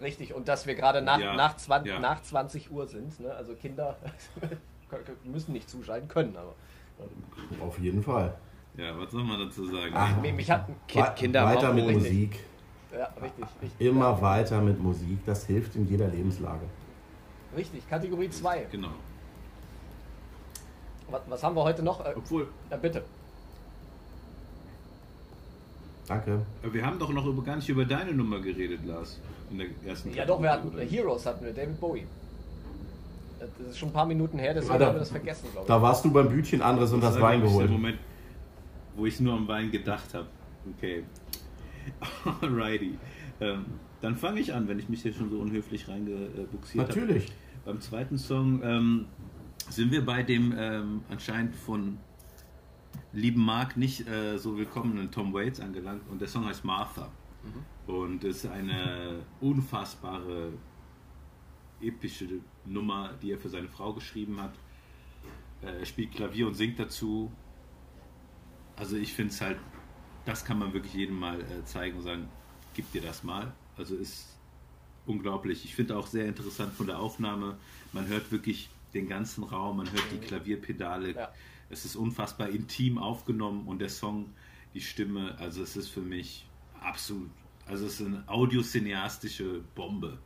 Richtig. 0.00 0.34
Und 0.34 0.48
dass 0.48 0.66
wir 0.66 0.74
gerade 0.74 1.02
nach, 1.02 1.18
Ja, 1.18 1.34
nach, 1.34 1.56
20, 1.56 1.92
ja. 1.92 1.98
nach 2.00 2.22
20 2.22 2.70
Uhr 2.70 2.86
sind. 2.86 3.18
Ne? 3.20 3.32
Also 3.34 3.54
Kinder 3.54 3.96
müssen 5.24 5.52
nicht 5.52 5.68
zuschalten 5.70 6.08
können, 6.08 6.36
aber. 6.36 6.54
Auf 7.64 7.78
jeden 7.78 8.02
Fall. 8.02 8.34
Ja, 8.76 8.96
was 8.98 9.10
soll 9.10 9.24
man 9.24 9.38
dazu 9.40 9.66
sagen? 9.66 9.92
Ach. 9.94 10.20
Mich, 10.20 10.34
mich 10.34 10.50
hat. 10.50 10.66
Kind- 10.86 11.06
Wei- 11.06 11.10
Kinder 11.10 11.44
weiter 11.44 11.72
mit 11.72 11.86
richtig. 11.86 12.02
Musik. 12.12 12.38
Ja, 12.92 13.04
richtig. 13.22 13.44
richtig 13.62 13.80
Immer 13.86 14.10
ja, 14.10 14.20
weiter 14.20 14.60
mit 14.60 14.80
Musik. 14.80 15.24
Das 15.24 15.46
hilft 15.46 15.76
in 15.76 15.88
jeder 15.88 16.08
Lebenslage. 16.08 16.64
Richtig. 17.56 17.88
Kategorie 17.88 18.28
2. 18.30 18.66
Genau. 18.70 18.90
Was, 21.10 21.22
was 21.28 21.42
haben 21.42 21.56
wir 21.56 21.64
heute 21.64 21.82
noch? 21.82 22.04
Äh, 22.04 22.12
Obwohl, 22.16 22.48
ja, 22.70 22.76
bitte. 22.76 23.02
Danke. 26.06 26.40
wir 26.62 26.84
haben 26.84 26.98
doch 26.98 27.10
noch 27.10 27.24
über, 27.26 27.42
gar 27.42 27.56
nicht 27.56 27.68
über 27.68 27.84
deine 27.84 28.12
Nummer 28.12 28.40
geredet, 28.40 28.84
Lars. 28.84 29.20
In 29.50 29.58
der 29.58 29.66
ersten 29.86 30.14
Ja, 30.14 30.24
doch, 30.24 30.40
wir 30.40 30.50
hatten 30.52 30.78
äh, 30.78 30.86
Heroes 30.86 31.26
hatten 31.26 31.44
wir, 31.44 31.52
David 31.52 31.80
Bowie. 31.80 32.06
Das 33.38 33.48
ist 33.70 33.78
schon 33.78 33.88
ein 33.88 33.92
paar 33.92 34.06
Minuten 34.06 34.38
her, 34.38 34.54
deswegen 34.54 34.78
da- 34.78 34.86
haben 34.86 34.94
wir 34.96 35.00
das 35.00 35.10
vergessen, 35.10 35.46
glaube 35.50 35.62
ich. 35.64 35.68
Da 35.68 35.80
warst 35.82 36.04
du 36.04 36.10
beim 36.12 36.28
Bütchen 36.28 36.60
anderes 36.62 36.92
und 36.92 37.00
Das 37.02 37.14
das 37.14 37.22
war, 37.22 37.30
Wein 37.30 37.38
ich, 37.38 37.44
der 37.44 37.50
geholt. 37.52 37.70
Moment, 37.70 37.98
wo 38.96 39.06
ich 39.06 39.18
nur 39.20 39.34
am 39.34 39.48
Wein 39.48 39.70
gedacht 39.70 40.12
habe. 40.14 40.26
Okay. 40.76 41.04
Alrighty. 42.42 42.98
Ähm, 43.40 43.64
dann 44.02 44.16
fange 44.16 44.40
ich 44.40 44.52
an, 44.52 44.68
wenn 44.68 44.78
ich 44.78 44.88
mich 44.88 45.02
hier 45.02 45.12
schon 45.14 45.30
so 45.30 45.38
unhöflich 45.38 45.88
reingebuxiert 45.88 46.88
habe. 46.88 47.00
Natürlich. 47.00 47.32
Beim 47.64 47.80
zweiten 47.80 48.18
Song 48.18 48.62
ähm, 48.62 49.06
sind 49.70 49.90
wir 49.90 50.04
bei 50.04 50.22
dem 50.22 50.54
ähm, 50.56 51.00
anscheinend 51.10 51.56
von 51.56 51.98
lieben 53.12 53.42
Mark 53.44 53.76
nicht 53.76 54.06
äh, 54.08 54.36
so 54.38 54.56
willkommenen 54.58 55.10
Tom 55.10 55.32
Waits 55.32 55.60
angelangt 55.60 56.02
und 56.10 56.20
der 56.20 56.28
Song 56.28 56.46
heißt 56.46 56.64
Martha. 56.64 57.08
Und 57.90 58.22
ist 58.22 58.46
eine 58.46 59.24
unfassbare 59.40 60.52
epische 61.80 62.28
Nummer, 62.64 63.14
die 63.20 63.32
er 63.32 63.38
für 63.38 63.48
seine 63.48 63.68
Frau 63.68 63.92
geschrieben 63.92 64.40
hat. 64.40 64.54
Äh, 65.62 65.80
Er 65.80 65.86
spielt 65.86 66.12
Klavier 66.12 66.46
und 66.46 66.54
singt 66.54 66.78
dazu. 66.78 67.32
Also 68.76 68.96
ich 68.96 69.12
finde 69.12 69.32
es 69.32 69.40
halt, 69.40 69.58
das 70.24 70.44
kann 70.44 70.58
man 70.58 70.72
wirklich 70.72 70.94
jedem 70.94 71.18
mal 71.18 71.40
äh, 71.40 71.64
zeigen 71.64 71.96
und 71.96 72.02
sagen, 72.02 72.28
gib 72.74 72.90
dir 72.92 73.02
das 73.02 73.24
mal. 73.24 73.52
Also 73.76 73.96
ist 73.96 74.38
unglaublich. 75.06 75.64
Ich 75.64 75.74
finde 75.74 75.96
auch 75.96 76.06
sehr 76.06 76.26
interessant 76.26 76.72
von 76.74 76.86
der 76.86 76.98
Aufnahme. 76.98 77.58
Man 77.92 78.06
hört 78.06 78.30
wirklich 78.30 78.70
den 78.94 79.08
ganzen 79.08 79.42
Raum, 79.44 79.78
man 79.78 79.90
hört 79.90 80.04
die 80.12 80.18
Klavierpedale. 80.18 81.14
Ja. 81.14 81.32
Es 81.70 81.84
ist 81.84 81.96
unfassbar 81.96 82.50
intim 82.50 82.98
aufgenommen 82.98 83.66
und 83.66 83.80
der 83.80 83.88
Song, 83.88 84.26
die 84.74 84.80
Stimme, 84.80 85.36
also 85.38 85.62
es 85.62 85.76
ist 85.76 85.88
für 85.88 86.00
mich 86.00 86.46
absolut, 86.80 87.30
also 87.70 87.86
es 87.86 88.00
ist 88.00 88.06
eine 88.06 88.22
audiocineastische 88.28 89.60
Bombe, 89.74 90.18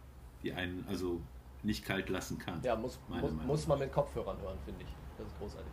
die 0.42 0.52
einen 0.52 0.84
also 0.88 1.20
nicht 1.62 1.84
kalt 1.84 2.08
lassen 2.08 2.38
kann. 2.38 2.60
Ja, 2.62 2.76
muss, 2.76 2.98
muss, 3.08 3.32
muss 3.46 3.66
man 3.66 3.78
mit 3.78 3.92
Kopfhörern 3.92 4.38
hören, 4.40 4.58
finde 4.64 4.82
ich. 4.82 4.88
Das 5.18 5.26
ist 5.26 5.38
großartig. 5.38 5.72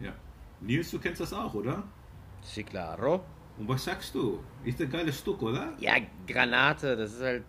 Ja. 0.00 0.12
Nils, 0.60 0.90
du 0.90 0.98
kennst 0.98 1.20
das 1.20 1.32
auch, 1.32 1.52
oder? 1.54 1.82
Sí, 2.42 2.62
claro. 2.64 3.24
Und 3.58 3.68
was 3.68 3.84
sagst 3.84 4.14
du? 4.14 4.42
Ist 4.64 4.80
ein 4.80 4.90
geiles 4.90 5.18
Stück, 5.18 5.42
oder? 5.42 5.72
Ja, 5.78 5.94
Granate, 6.26 6.96
das 6.96 7.12
ist 7.12 7.22
halt. 7.22 7.44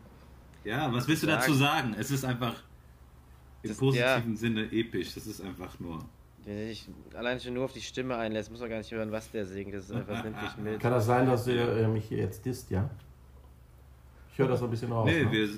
Ja, 0.63 0.91
was 0.93 1.07
willst 1.07 1.23
du 1.23 1.27
Sagen. 1.27 1.39
dazu 1.39 1.53
sagen? 1.53 1.95
Es 1.97 2.11
ist 2.11 2.25
einfach 2.25 2.55
im 3.61 3.69
Das- 3.69 3.77
positiven 3.77 4.31
ja. 4.31 4.37
Sinne 4.37 4.71
episch. 4.71 5.13
Das 5.13 5.27
ist 5.27 5.41
einfach 5.41 5.79
nur. 5.79 5.99
Wenn 6.45 6.57
er 6.57 6.67
sich 6.67 6.89
allein 7.13 7.39
schon 7.39 7.53
nur 7.53 7.65
auf 7.65 7.73
die 7.73 7.81
Stimme 7.81 8.17
einlässt, 8.17 8.51
muss 8.51 8.59
man 8.59 8.69
gar 8.69 8.77
nicht 8.77 8.91
hören, 8.91 9.11
was 9.11 9.31
der 9.31 9.45
singt. 9.45 9.73
Das 9.73 9.85
ist 9.85 9.91
einfach, 9.91 10.23
nimmt 10.23 10.41
dich 10.41 10.57
mit. 10.57 10.79
Kann 10.79 10.91
das 10.91 11.05
sein, 11.05 11.25
dass 11.25 11.47
ihr 11.47 11.67
äh, 11.77 11.87
mich 11.87 12.05
hier 12.05 12.17
jetzt 12.17 12.45
disst, 12.45 12.69
ja? 12.69 12.89
Ich 14.31 14.39
höre 14.39 14.49
das 14.49 14.59
so 14.59 14.65
ein 14.65 14.71
bisschen 14.71 14.91
raus. 14.91 15.09
Nee, 15.09 15.23
ne? 15.23 15.31
wir, 15.31 15.49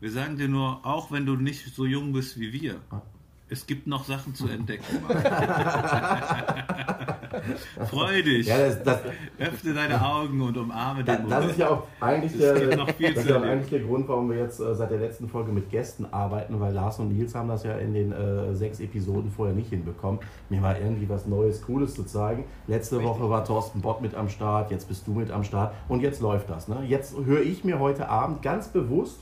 wir 0.00 0.10
sagen 0.10 0.36
dir 0.36 0.48
nur, 0.48 0.84
auch 0.84 1.12
wenn 1.12 1.24
du 1.26 1.36
nicht 1.36 1.72
so 1.74 1.86
jung 1.86 2.12
bist 2.12 2.40
wie 2.40 2.52
wir, 2.52 2.80
Ah. 2.90 3.02
es 3.48 3.66
gibt 3.66 3.86
noch 3.86 4.04
Sachen 4.04 4.34
zu 4.34 4.48
entdecken. 4.48 4.84
Freu 7.86 8.22
dich. 8.22 8.46
Ja, 8.46 8.58
das, 8.58 8.82
das, 8.82 9.00
Öffne 9.38 9.74
deine 9.74 10.04
Augen 10.04 10.40
und 10.40 10.56
umarme 10.56 11.04
den 11.04 11.06
das 11.06 11.22
Moment. 11.22 11.50
ist 11.50 11.58
ja 11.58 11.70
auch 11.70 11.86
eigentlich 12.00 12.36
der, 12.36 12.54
das 12.54 12.96
ist 12.98 13.32
auch 13.32 13.42
eigentlich 13.42 13.70
der 13.70 13.80
Grund, 13.80 14.08
warum 14.08 14.30
wir 14.30 14.38
jetzt 14.38 14.60
äh, 14.60 14.74
seit 14.74 14.90
der 14.90 14.98
letzten 14.98 15.28
Folge 15.28 15.52
mit 15.52 15.70
Gästen 15.70 16.06
arbeiten, 16.10 16.60
weil 16.60 16.72
Lars 16.74 16.98
und 16.98 17.12
Nils 17.12 17.34
haben 17.34 17.48
das 17.48 17.64
ja 17.64 17.76
in 17.76 17.94
den 17.94 18.12
äh, 18.12 18.54
sechs 18.54 18.80
Episoden 18.80 19.30
vorher 19.30 19.54
nicht 19.54 19.70
hinbekommen, 19.70 20.20
mir 20.48 20.60
mal 20.60 20.76
irgendwie 20.76 21.08
was 21.08 21.26
Neues, 21.26 21.62
Cooles 21.62 21.94
zu 21.94 22.04
zeigen. 22.04 22.44
Letzte 22.66 22.96
Richtig. 22.96 23.14
Woche 23.14 23.30
war 23.30 23.44
Thorsten 23.44 23.80
Bott 23.80 24.00
mit 24.00 24.14
am 24.14 24.28
Start, 24.28 24.70
jetzt 24.70 24.88
bist 24.88 25.06
du 25.06 25.12
mit 25.12 25.30
am 25.30 25.44
Start 25.44 25.74
und 25.88 26.00
jetzt 26.00 26.20
läuft 26.20 26.50
das. 26.50 26.68
Ne? 26.68 26.82
Jetzt 26.86 27.14
höre 27.24 27.42
ich 27.42 27.64
mir 27.64 27.78
heute 27.78 28.08
Abend 28.08 28.42
ganz 28.42 28.68
bewusst 28.68 29.20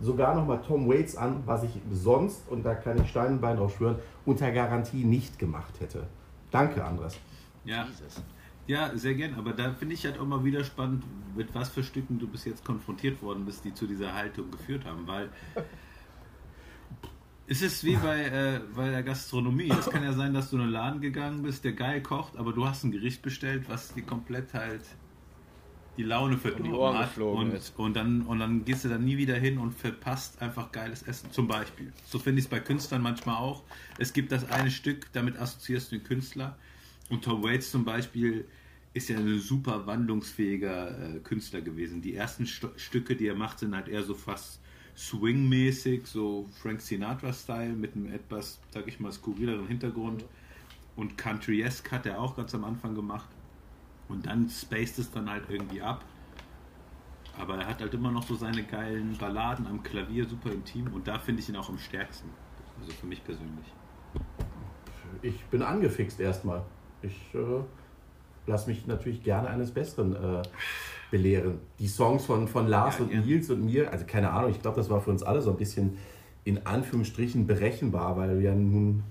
sogar 0.00 0.34
nochmal 0.34 0.60
Tom 0.66 0.88
Waits 0.88 1.16
an, 1.16 1.42
was 1.46 1.62
ich 1.62 1.70
sonst, 1.90 2.48
und 2.50 2.64
da 2.64 2.74
kann 2.74 3.00
ich 3.00 3.08
Stein 3.08 3.32
und 3.32 3.40
Bein 3.40 3.56
drauf 3.56 3.76
schwören, 3.76 3.96
unter 4.24 4.50
Garantie 4.52 5.04
nicht 5.04 5.38
gemacht 5.38 5.80
hätte. 5.80 6.04
Danke, 6.50 6.84
Andres. 6.84 7.18
Ja, 7.66 7.86
Jesus. 7.86 8.22
ja, 8.66 8.96
sehr 8.96 9.14
gern. 9.14 9.34
Aber 9.34 9.52
da 9.52 9.72
finde 9.72 9.94
ich 9.94 10.04
halt 10.04 10.18
auch 10.18 10.26
mal 10.26 10.44
wieder 10.44 10.64
spannend, 10.64 11.04
mit 11.36 11.54
was 11.54 11.68
für 11.68 11.82
Stücken 11.82 12.18
du 12.18 12.26
bis 12.26 12.44
jetzt 12.44 12.64
konfrontiert 12.64 13.20
worden 13.22 13.44
bist, 13.44 13.64
die 13.64 13.74
zu 13.74 13.86
dieser 13.86 14.14
Haltung 14.14 14.50
geführt 14.50 14.84
haben. 14.84 15.06
Weil 15.06 15.28
es 17.46 17.62
ist 17.62 17.84
wie 17.84 17.96
bei, 17.96 18.22
äh, 18.24 18.60
bei 18.74 18.90
der 18.90 19.02
Gastronomie. 19.02 19.70
Es 19.70 19.90
kann 19.90 20.02
ja 20.02 20.12
sein, 20.12 20.32
dass 20.32 20.50
du 20.50 20.56
in 20.56 20.62
einen 20.62 20.72
Laden 20.72 21.00
gegangen 21.00 21.42
bist, 21.42 21.64
der 21.64 21.72
geil 21.72 22.00
kocht, 22.02 22.36
aber 22.36 22.52
du 22.52 22.66
hast 22.66 22.84
ein 22.84 22.92
Gericht 22.92 23.22
bestellt, 23.22 23.68
was 23.68 23.94
dir 23.94 24.02
komplett 24.02 24.54
halt 24.54 24.82
die 25.96 26.02
Laune 26.02 26.36
verdorben 26.36 26.98
hat. 26.98 27.16
Und, 27.18 27.52
ist. 27.52 27.78
und, 27.78 27.96
dann, 27.96 28.22
und 28.22 28.38
dann 28.38 28.64
gehst 28.64 28.84
du 28.84 28.88
da 28.88 28.98
nie 28.98 29.16
wieder 29.16 29.34
hin 29.36 29.58
und 29.58 29.72
verpasst 29.72 30.42
einfach 30.42 30.72
geiles 30.72 31.02
Essen. 31.02 31.30
Zum 31.32 31.48
Beispiel. 31.48 31.92
So 32.04 32.18
finde 32.18 32.40
ich 32.40 32.46
es 32.46 32.50
bei 32.50 32.60
Künstlern 32.60 33.02
manchmal 33.02 33.36
auch. 33.36 33.62
Es 33.98 34.12
gibt 34.12 34.32
das 34.32 34.50
eine 34.50 34.70
Stück, 34.70 35.12
damit 35.12 35.38
assoziierst 35.38 35.90
du 35.90 35.96
den 35.96 36.04
Künstler. 36.04 36.58
Und 37.10 37.22
Tom 37.24 37.42
Waits 37.42 37.70
zum 37.70 37.84
Beispiel 37.84 38.46
ist 38.94 39.08
ja 39.08 39.18
ein 39.18 39.38
super 39.38 39.86
wandlungsfähiger 39.86 41.16
äh, 41.16 41.18
Künstler 41.20 41.60
gewesen. 41.60 42.00
Die 42.00 42.14
ersten 42.14 42.46
St 42.46 42.68
Stücke, 42.76 43.14
die 43.14 43.26
er 43.26 43.34
macht, 43.34 43.58
sind 43.58 43.74
halt 43.74 43.88
eher 43.88 44.02
so 44.02 44.14
fast 44.14 44.60
Swing-mäßig, 44.96 46.06
so 46.06 46.48
Frank 46.62 46.80
Sinatra-Style 46.80 47.74
mit 47.74 47.94
einem 47.94 48.10
etwas, 48.12 48.58
sag 48.70 48.88
ich 48.88 48.98
mal, 48.98 49.12
skurrileren 49.12 49.68
Hintergrund. 49.68 50.24
Und 50.96 51.18
Country-esque 51.18 51.92
hat 51.92 52.06
er 52.06 52.18
auch 52.18 52.36
ganz 52.36 52.54
am 52.54 52.64
Anfang 52.64 52.94
gemacht. 52.94 53.28
Und 54.08 54.24
dann 54.24 54.48
spaced 54.48 54.98
es 54.98 55.10
dann 55.10 55.28
halt 55.28 55.44
irgendwie 55.50 55.82
ab. 55.82 56.04
Aber 57.38 57.58
er 57.58 57.66
hat 57.66 57.80
halt 57.82 57.92
immer 57.92 58.10
noch 58.10 58.26
so 58.26 58.34
seine 58.34 58.62
geilen 58.62 59.14
Balladen 59.18 59.66
am 59.66 59.82
Klavier, 59.82 60.26
super 60.26 60.50
intim. 60.50 60.86
Und 60.94 61.06
da 61.06 61.18
finde 61.18 61.42
ich 61.42 61.48
ihn 61.50 61.56
auch 61.56 61.68
am 61.68 61.78
stärksten. 61.78 62.30
Also 62.80 62.92
für 62.92 63.06
mich 63.06 63.22
persönlich. 63.22 63.66
Ich 65.20 65.44
bin 65.46 65.60
angefixt 65.60 66.18
erstmal. 66.18 66.64
Ich 67.02 67.34
äh, 67.34 67.38
lasse 68.46 68.68
mich 68.68 68.86
natürlich 68.86 69.22
gerne 69.22 69.48
eines 69.48 69.70
Besseren 69.70 70.14
äh, 70.14 70.42
belehren. 71.10 71.58
Die 71.78 71.88
Songs 71.88 72.24
von, 72.24 72.48
von 72.48 72.66
Lars 72.66 72.98
Ja, 72.98 73.04
und 73.04 73.10
gerne. 73.10 73.26
Nils 73.26 73.50
und 73.50 73.64
mir, 73.64 73.90
also 73.92 74.04
keine 74.06 74.30
Ahnung, 74.30 74.50
ich 74.50 74.60
glaube, 74.60 74.76
das 74.76 74.90
war 74.90 75.00
für 75.00 75.10
uns 75.10 75.22
alle 75.22 75.42
so 75.42 75.50
ein 75.50 75.56
bisschen 75.56 75.98
in 76.44 76.64
Anführungsstrichen 76.66 77.46
berechenbar, 77.46 78.16
weil 78.16 78.38
wir 78.38 78.54
nun 78.54 79.02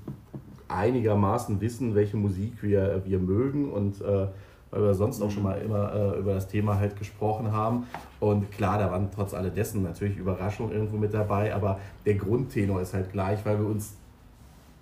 einigermaßen 0.67 1.59
wissen, 1.61 1.95
welche 1.95 2.17
Musik 2.17 2.63
wir, 2.63 3.03
wir 3.05 3.19
mögen 3.19 3.71
und 3.71 4.01
äh, 4.01 4.27
weil 4.71 4.81
wir 4.81 4.93
sonst 4.93 5.21
auch 5.21 5.29
schon 5.29 5.43
mal 5.43 5.61
immer 5.61 5.93
äh, 5.93 6.19
über 6.19 6.33
das 6.33 6.47
Thema 6.47 6.79
halt 6.79 6.97
gesprochen 6.97 7.51
haben. 7.51 7.85
Und 8.19 8.51
klar, 8.51 8.79
da 8.79 8.91
waren 8.91 9.09
trotz 9.13 9.33
alledessen 9.33 9.83
natürlich 9.83 10.17
Überraschungen 10.17 10.73
irgendwo 10.73 10.97
mit 10.97 11.13
dabei, 11.13 11.53
aber 11.53 11.79
der 12.05 12.15
Grundtenor 12.15 12.81
ist 12.81 12.93
halt 12.93 13.11
gleich, 13.11 13.45
weil 13.45 13.59
wir 13.59 13.67
uns 13.67 13.95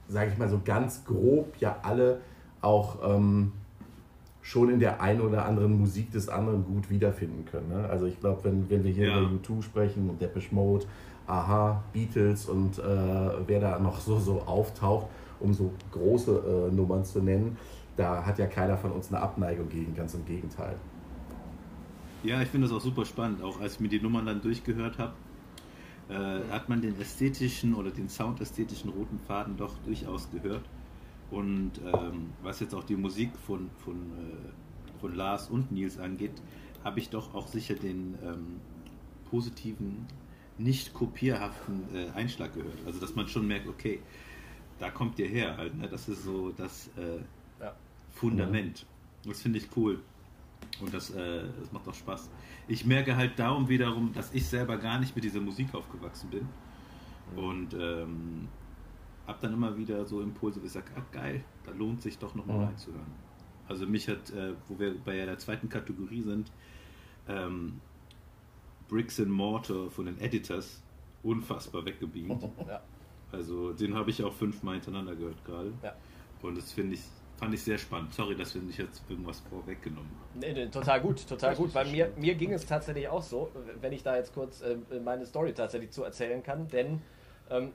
sage 0.08 0.32
ich 0.32 0.38
mal 0.38 0.50
so 0.50 0.62
ganz 0.64 1.04
grob, 1.06 1.54
ja 1.60 1.78
alle 1.82 2.20
auch 2.64 2.98
ähm, 3.04 3.52
schon 4.42 4.70
in 4.70 4.80
der 4.80 5.02
einen 5.02 5.22
oder 5.22 5.46
anderen 5.46 5.80
Musik 5.80 6.12
des 6.12 6.28
anderen 6.30 6.66
gut 6.66 6.90
wiederfinden 6.90 7.46
können. 7.46 7.70
Ne? 7.70 7.88
Also 7.90 8.06
ich 8.06 8.20
glaube, 8.20 8.44
wenn, 8.44 8.70
wenn 8.70 8.84
wir 8.84 8.92
hier 8.92 9.08
Ja. 9.08 9.20
über 9.22 9.30
U2 9.30 9.62
sprechen 9.62 10.10
und 10.10 10.22
Depeche 10.22 10.54
Mode, 10.54 10.86
Aha, 11.26 11.82
Beatles 11.94 12.48
und 12.50 12.78
äh, 12.80 12.82
wer 13.48 13.62
da 13.62 13.80
noch 13.80 14.00
so, 14.02 14.20
so 14.20 14.42
auftaucht, 14.42 15.08
um 15.40 15.54
so 15.54 15.72
große 15.92 16.70
äh, 16.70 16.76
Nummern 16.76 17.06
zu 17.06 17.22
nennen, 17.22 17.56
da 17.96 18.26
hat 18.26 18.40
ja 18.40 18.48
keiner 18.48 18.78
von 18.78 18.92
uns 18.92 19.08
eine 19.08 19.22
Abneigung 19.22 19.70
gegen, 19.70 19.96
ganz 19.96 20.14
im 20.16 20.26
Gegenteil. 20.26 20.76
Ja, 22.24 22.42
ich 22.42 22.50
finde 22.50 22.68
das 22.68 22.76
auch 22.76 22.82
super 22.82 23.06
spannend. 23.06 23.42
Auch 23.42 23.62
als 23.62 23.76
ich 23.76 23.80
mir 23.80 23.88
die 23.90 24.02
Nummern 24.02 24.26
dann 24.26 24.42
durchgehört 24.42 24.98
habe, 24.98 25.14
äh, 26.10 26.52
hat 26.52 26.68
man 26.68 26.82
den 26.82 27.00
ästhetischen 27.00 27.74
oder 27.76 27.92
den 27.92 28.10
soundästhetischen 28.10 28.90
roten 28.90 29.20
Faden 29.26 29.56
doch 29.56 29.74
durchaus 29.86 30.30
gehört. 30.32 30.64
Und 31.32 31.72
ähm, 31.86 32.32
was 32.42 32.60
jetzt 32.60 32.76
auch 32.76 32.84
die 32.84 32.96
Musik 32.96 33.32
von, 33.48 33.70
von, 33.84 33.96
äh, 33.96 35.00
von 35.00 35.16
Lars 35.16 35.50
und 35.50 35.72
Nils 35.72 35.98
angeht, 35.98 36.42
habe 36.84 37.00
ich 37.00 37.10
doch 37.10 37.34
auch 37.34 37.48
sicher 37.48 37.76
den 37.76 38.16
ähm, 38.24 38.60
positiven, 39.30 40.06
nicht 40.58 40.94
kopierhaften 40.94 41.84
äh, 41.96 42.10
Einschlag 42.12 42.54
gehört. 42.54 42.78
Also 42.86 43.00
dass 43.00 43.16
man 43.16 43.28
schon 43.28 43.48
merkt, 43.48 43.68
okay, 43.68 44.00
da 44.80 44.92
kommt 44.92 45.18
ihr 45.18 45.28
her 45.28 45.58
halt. 45.58 45.76
Ne? 45.76 45.88
Das 45.88 46.08
ist 46.08 46.24
so 46.24 46.52
das 46.52 46.90
äh, 46.98 47.20
Ja. 47.64 47.74
Fundament. 48.12 48.86
Das 49.26 49.42
finde 49.42 49.60
ich 49.60 49.68
cool. 49.76 50.00
Und 50.82 50.94
das, 50.94 51.10
äh, 51.12 51.44
das 51.60 51.72
macht 51.72 51.88
auch 51.88 51.94
Spaß. 51.94 52.30
Ich 52.68 52.86
merke 52.86 53.16
halt 53.16 53.38
darum 53.38 53.70
wiederum, 53.70 54.14
dass 54.14 54.34
ich 54.34 54.46
selber 54.46 54.78
gar 54.78 55.00
nicht 55.00 55.16
mit 55.16 55.24
dieser 55.24 55.42
Musik 55.42 55.74
aufgewachsen 55.74 56.30
bin. 56.30 56.48
Und 57.36 57.74
ähm, 57.74 58.48
habe 59.28 59.38
dann 59.42 59.54
immer 59.54 59.78
wieder 59.78 60.06
so 60.06 60.22
Impulse, 60.22 60.62
wo 60.62 60.66
ich 60.66 60.72
sage, 60.72 60.88
ah, 60.98 61.02
geil, 61.12 61.44
da 61.66 61.72
lohnt 61.72 62.02
sich 62.02 62.18
doch 62.18 62.36
nochmal 62.36 62.58
Mhm. 62.58 62.64
reinzuhören. 62.66 63.06
Also 63.68 63.86
mich 63.88 64.08
hat, 64.10 64.30
äh, 64.32 64.54
wo 64.68 64.78
wir 64.78 64.96
bei 65.00 65.26
der 65.26 65.38
zweiten 65.38 65.70
Kategorie 65.70 66.22
sind, 66.22 66.52
ähm, 67.28 67.80
Bricks 68.90 69.20
and 69.20 69.30
Mortar 69.30 69.90
von 69.90 70.06
den 70.06 70.20
Editors 70.20 70.82
unfassbar 71.24 71.86
weggebeamt. 71.86 72.44
Ja. 72.68 72.82
Also 73.32 73.74
den 73.74 73.96
habe 73.96 74.12
ich 74.12 74.22
auch 74.24 74.34
fünfmal 74.34 74.76
hintereinander 74.76 75.16
gehört 75.16 75.44
gerade. 75.46 75.74
Ja. 75.82 75.96
Und 76.44 76.56
das 76.58 76.72
finde 76.72 76.94
ich, 76.96 77.02
fand 77.38 77.52
ich 77.54 77.64
sehr 77.64 77.78
spannend. 77.80 78.14
Sorry, 78.14 78.36
dass 78.36 78.54
wir 78.54 78.62
nicht 78.62 78.78
jetzt 78.78 79.02
irgendwas 79.10 79.40
vorweggenommen 79.50 80.12
haben. 80.12 80.40
Nee, 80.40 80.54
nee, 80.54 80.68
total 80.68 81.02
gut, 81.02 81.28
total 81.28 81.56
gut. 81.56 81.74
Weil 81.74 81.90
mir, 81.90 82.12
mir 82.18 82.36
ging 82.36 82.52
es 82.54 82.66
tatsächlich 82.66 83.08
auch 83.08 83.24
so, 83.24 83.50
wenn 83.82 83.92
ich 83.94 84.04
da 84.04 84.18
jetzt 84.18 84.34
kurz 84.36 84.62
äh, 84.62 84.76
meine 85.04 85.26
Story 85.26 85.54
tatsächlich 85.54 85.90
zu 85.92 86.04
erzählen 86.04 86.44
kann, 86.44 86.68
denn 86.68 87.02
ähm, 87.50 87.72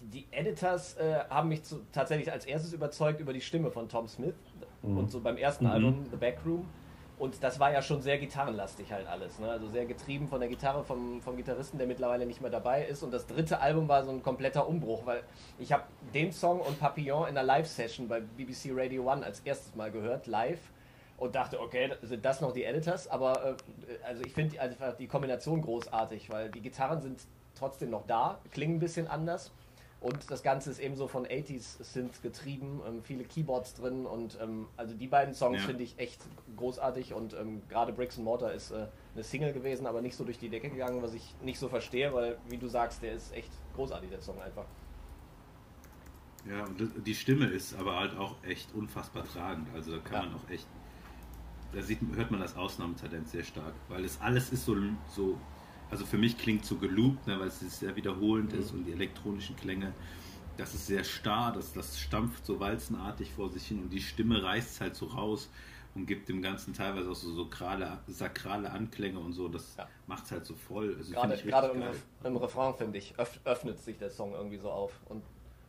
die 0.00 0.26
Editors 0.30 0.96
äh, 0.96 1.20
haben 1.28 1.48
mich 1.48 1.62
zu, 1.64 1.80
tatsächlich 1.92 2.30
als 2.32 2.44
erstes 2.44 2.72
überzeugt 2.72 3.20
über 3.20 3.32
die 3.32 3.40
Stimme 3.40 3.70
von 3.70 3.88
Tom 3.88 4.08
Smith 4.08 4.34
und 4.82 5.10
so 5.10 5.20
beim 5.20 5.36
ersten 5.36 5.64
Mhm. 5.64 5.70
Album 5.70 6.06
The 6.10 6.16
Backroom. 6.16 6.66
Und 7.18 7.42
das 7.42 7.58
war 7.58 7.72
ja 7.72 7.80
schon 7.80 8.02
sehr 8.02 8.18
gitarrenlastig 8.18 8.92
halt 8.92 9.06
alles. 9.06 9.38
Ne? 9.38 9.50
Also 9.50 9.68
sehr 9.68 9.86
getrieben 9.86 10.28
von 10.28 10.38
der 10.38 10.50
Gitarre 10.50 10.84
vom, 10.84 11.22
vom 11.22 11.36
Gitarristen, 11.36 11.78
der 11.78 11.86
mittlerweile 11.86 12.26
nicht 12.26 12.42
mehr 12.42 12.50
dabei 12.50 12.84
ist. 12.84 13.02
Und 13.02 13.10
das 13.10 13.26
dritte 13.26 13.58
Album 13.58 13.88
war 13.88 14.04
so 14.04 14.10
ein 14.10 14.22
kompletter 14.22 14.68
Umbruch, 14.68 15.06
weil 15.06 15.22
ich 15.58 15.72
habe 15.72 15.84
den 16.12 16.30
Song 16.30 16.60
und 16.60 16.78
Papillon 16.78 17.22
in 17.22 17.30
einer 17.30 17.42
Live-Session 17.42 18.06
bei 18.06 18.20
BBC 18.20 18.70
Radio 18.72 19.10
One 19.10 19.24
als 19.24 19.40
erstes 19.40 19.74
Mal 19.74 19.90
gehört, 19.90 20.26
live. 20.26 20.60
Und 21.16 21.34
dachte, 21.34 21.58
okay, 21.58 21.90
sind 22.02 22.22
das 22.22 22.42
noch 22.42 22.52
die 22.52 22.64
Editors? 22.64 23.08
Aber 23.08 23.42
äh, 23.42 23.54
also 24.06 24.22
ich 24.22 24.34
finde 24.34 24.60
einfach 24.60 24.94
die 24.98 25.06
Kombination 25.06 25.62
großartig, 25.62 26.28
weil 26.28 26.50
die 26.50 26.60
Gitarren 26.60 27.00
sind 27.00 27.22
trotzdem 27.54 27.88
noch 27.88 28.06
da, 28.06 28.38
klingen 28.50 28.76
ein 28.76 28.80
bisschen 28.80 29.08
anders. 29.08 29.50
Und 30.06 30.30
das 30.30 30.44
Ganze 30.44 30.70
ist 30.70 30.78
eben 30.78 30.94
so 30.94 31.08
von 31.08 31.26
80s 31.26 31.82
Synth 31.82 32.22
getrieben, 32.22 32.80
ähm, 32.86 33.02
viele 33.02 33.24
Keyboards 33.24 33.74
drin 33.74 34.06
und 34.06 34.38
ähm, 34.40 34.68
also 34.76 34.94
die 34.94 35.08
beiden 35.08 35.34
Songs 35.34 35.56
Ja. 35.62 35.66
finde 35.66 35.82
ich 35.82 35.98
echt 35.98 36.20
großartig 36.56 37.12
und 37.12 37.34
ähm, 37.34 37.62
gerade 37.68 37.92
Bricks 37.92 38.16
and 38.16 38.24
Mortar 38.24 38.52
ist 38.52 38.70
äh, 38.70 38.86
eine 39.14 39.24
Single 39.24 39.52
gewesen, 39.52 39.84
aber 39.84 40.02
nicht 40.02 40.14
so 40.14 40.22
durch 40.22 40.38
die 40.38 40.48
Decke 40.48 40.70
gegangen, 40.70 41.02
was 41.02 41.12
ich 41.12 41.34
nicht 41.42 41.58
so 41.58 41.68
verstehe, 41.68 42.14
weil 42.14 42.38
wie 42.48 42.56
du 42.56 42.68
sagst, 42.68 43.02
der 43.02 43.14
ist 43.14 43.34
echt 43.34 43.50
großartig, 43.74 44.08
der 44.10 44.20
Song 44.22 44.40
einfach. 44.40 44.66
Ja, 46.48 46.64
und 46.66 46.78
die 47.04 47.14
Stimme 47.16 47.46
ist 47.46 47.74
aber 47.76 47.96
halt 47.98 48.16
auch 48.16 48.36
echt 48.44 48.72
unfassbar 48.74 49.24
tragend. 49.24 49.66
Also 49.74 49.90
da 49.90 49.98
kann 49.98 50.12
Ja. 50.22 50.28
man 50.30 50.34
auch 50.36 50.48
echt, 50.50 50.68
da 51.72 51.82
sieht, 51.82 51.98
hört 52.14 52.30
man 52.30 52.38
das 52.38 52.56
Ausnahmetalent 52.56 53.28
sehr 53.28 53.42
stark, 53.42 53.74
weil 53.88 54.04
es 54.04 54.20
alles 54.20 54.52
ist 54.52 54.64
so, 54.66 54.76
so 55.08 55.36
also 55.90 56.04
für 56.04 56.18
mich 56.18 56.38
klingt 56.38 56.64
so 56.64 56.76
geloopt, 56.76 57.26
ne, 57.26 57.38
weil 57.38 57.48
es 57.48 57.60
sehr 57.60 57.96
wiederholend 57.96 58.52
ist 58.52 58.72
und 58.72 58.84
die 58.84 58.92
elektronischen 58.92 59.56
Klänge, 59.56 59.92
das 60.56 60.74
ist 60.74 60.86
sehr 60.86 61.04
starr, 61.04 61.52
das, 61.52 61.72
das 61.72 61.98
stampft 61.98 62.46
so 62.46 62.60
walzenartig 62.60 63.32
vor 63.32 63.50
sich 63.50 63.66
hin 63.66 63.82
und 63.82 63.90
die 63.90 64.00
Stimme 64.00 64.42
reißt 64.42 64.80
halt 64.80 64.96
so 64.96 65.06
raus 65.06 65.48
und 65.94 66.06
gibt 66.06 66.28
dem 66.28 66.42
Ganzen 66.42 66.74
teilweise 66.74 67.10
auch 67.10 67.14
so 67.14 67.32
sakrale, 67.44 67.98
sakrale 68.06 68.70
Anklänge 68.70 69.18
und 69.18 69.32
so, 69.32 69.48
das 69.48 69.76
Ja. 69.76 69.88
macht 70.06 70.24
es 70.24 70.32
halt 70.32 70.46
so 70.46 70.54
voll. 70.54 70.94
Also 70.98 71.12
Gerade, 71.12 71.36
gerade 71.36 71.68
im, 71.68 71.82
im 72.24 72.36
Refrain, 72.36 72.74
finde 72.74 72.98
ich, 72.98 73.18
öff, 73.18 73.40
öffnet 73.44 73.78
sich 73.80 73.98
der 73.98 74.10
Song 74.10 74.32
irgendwie 74.34 74.58
so 74.58 74.70
auf. 74.70 74.92
Und 75.08 75.22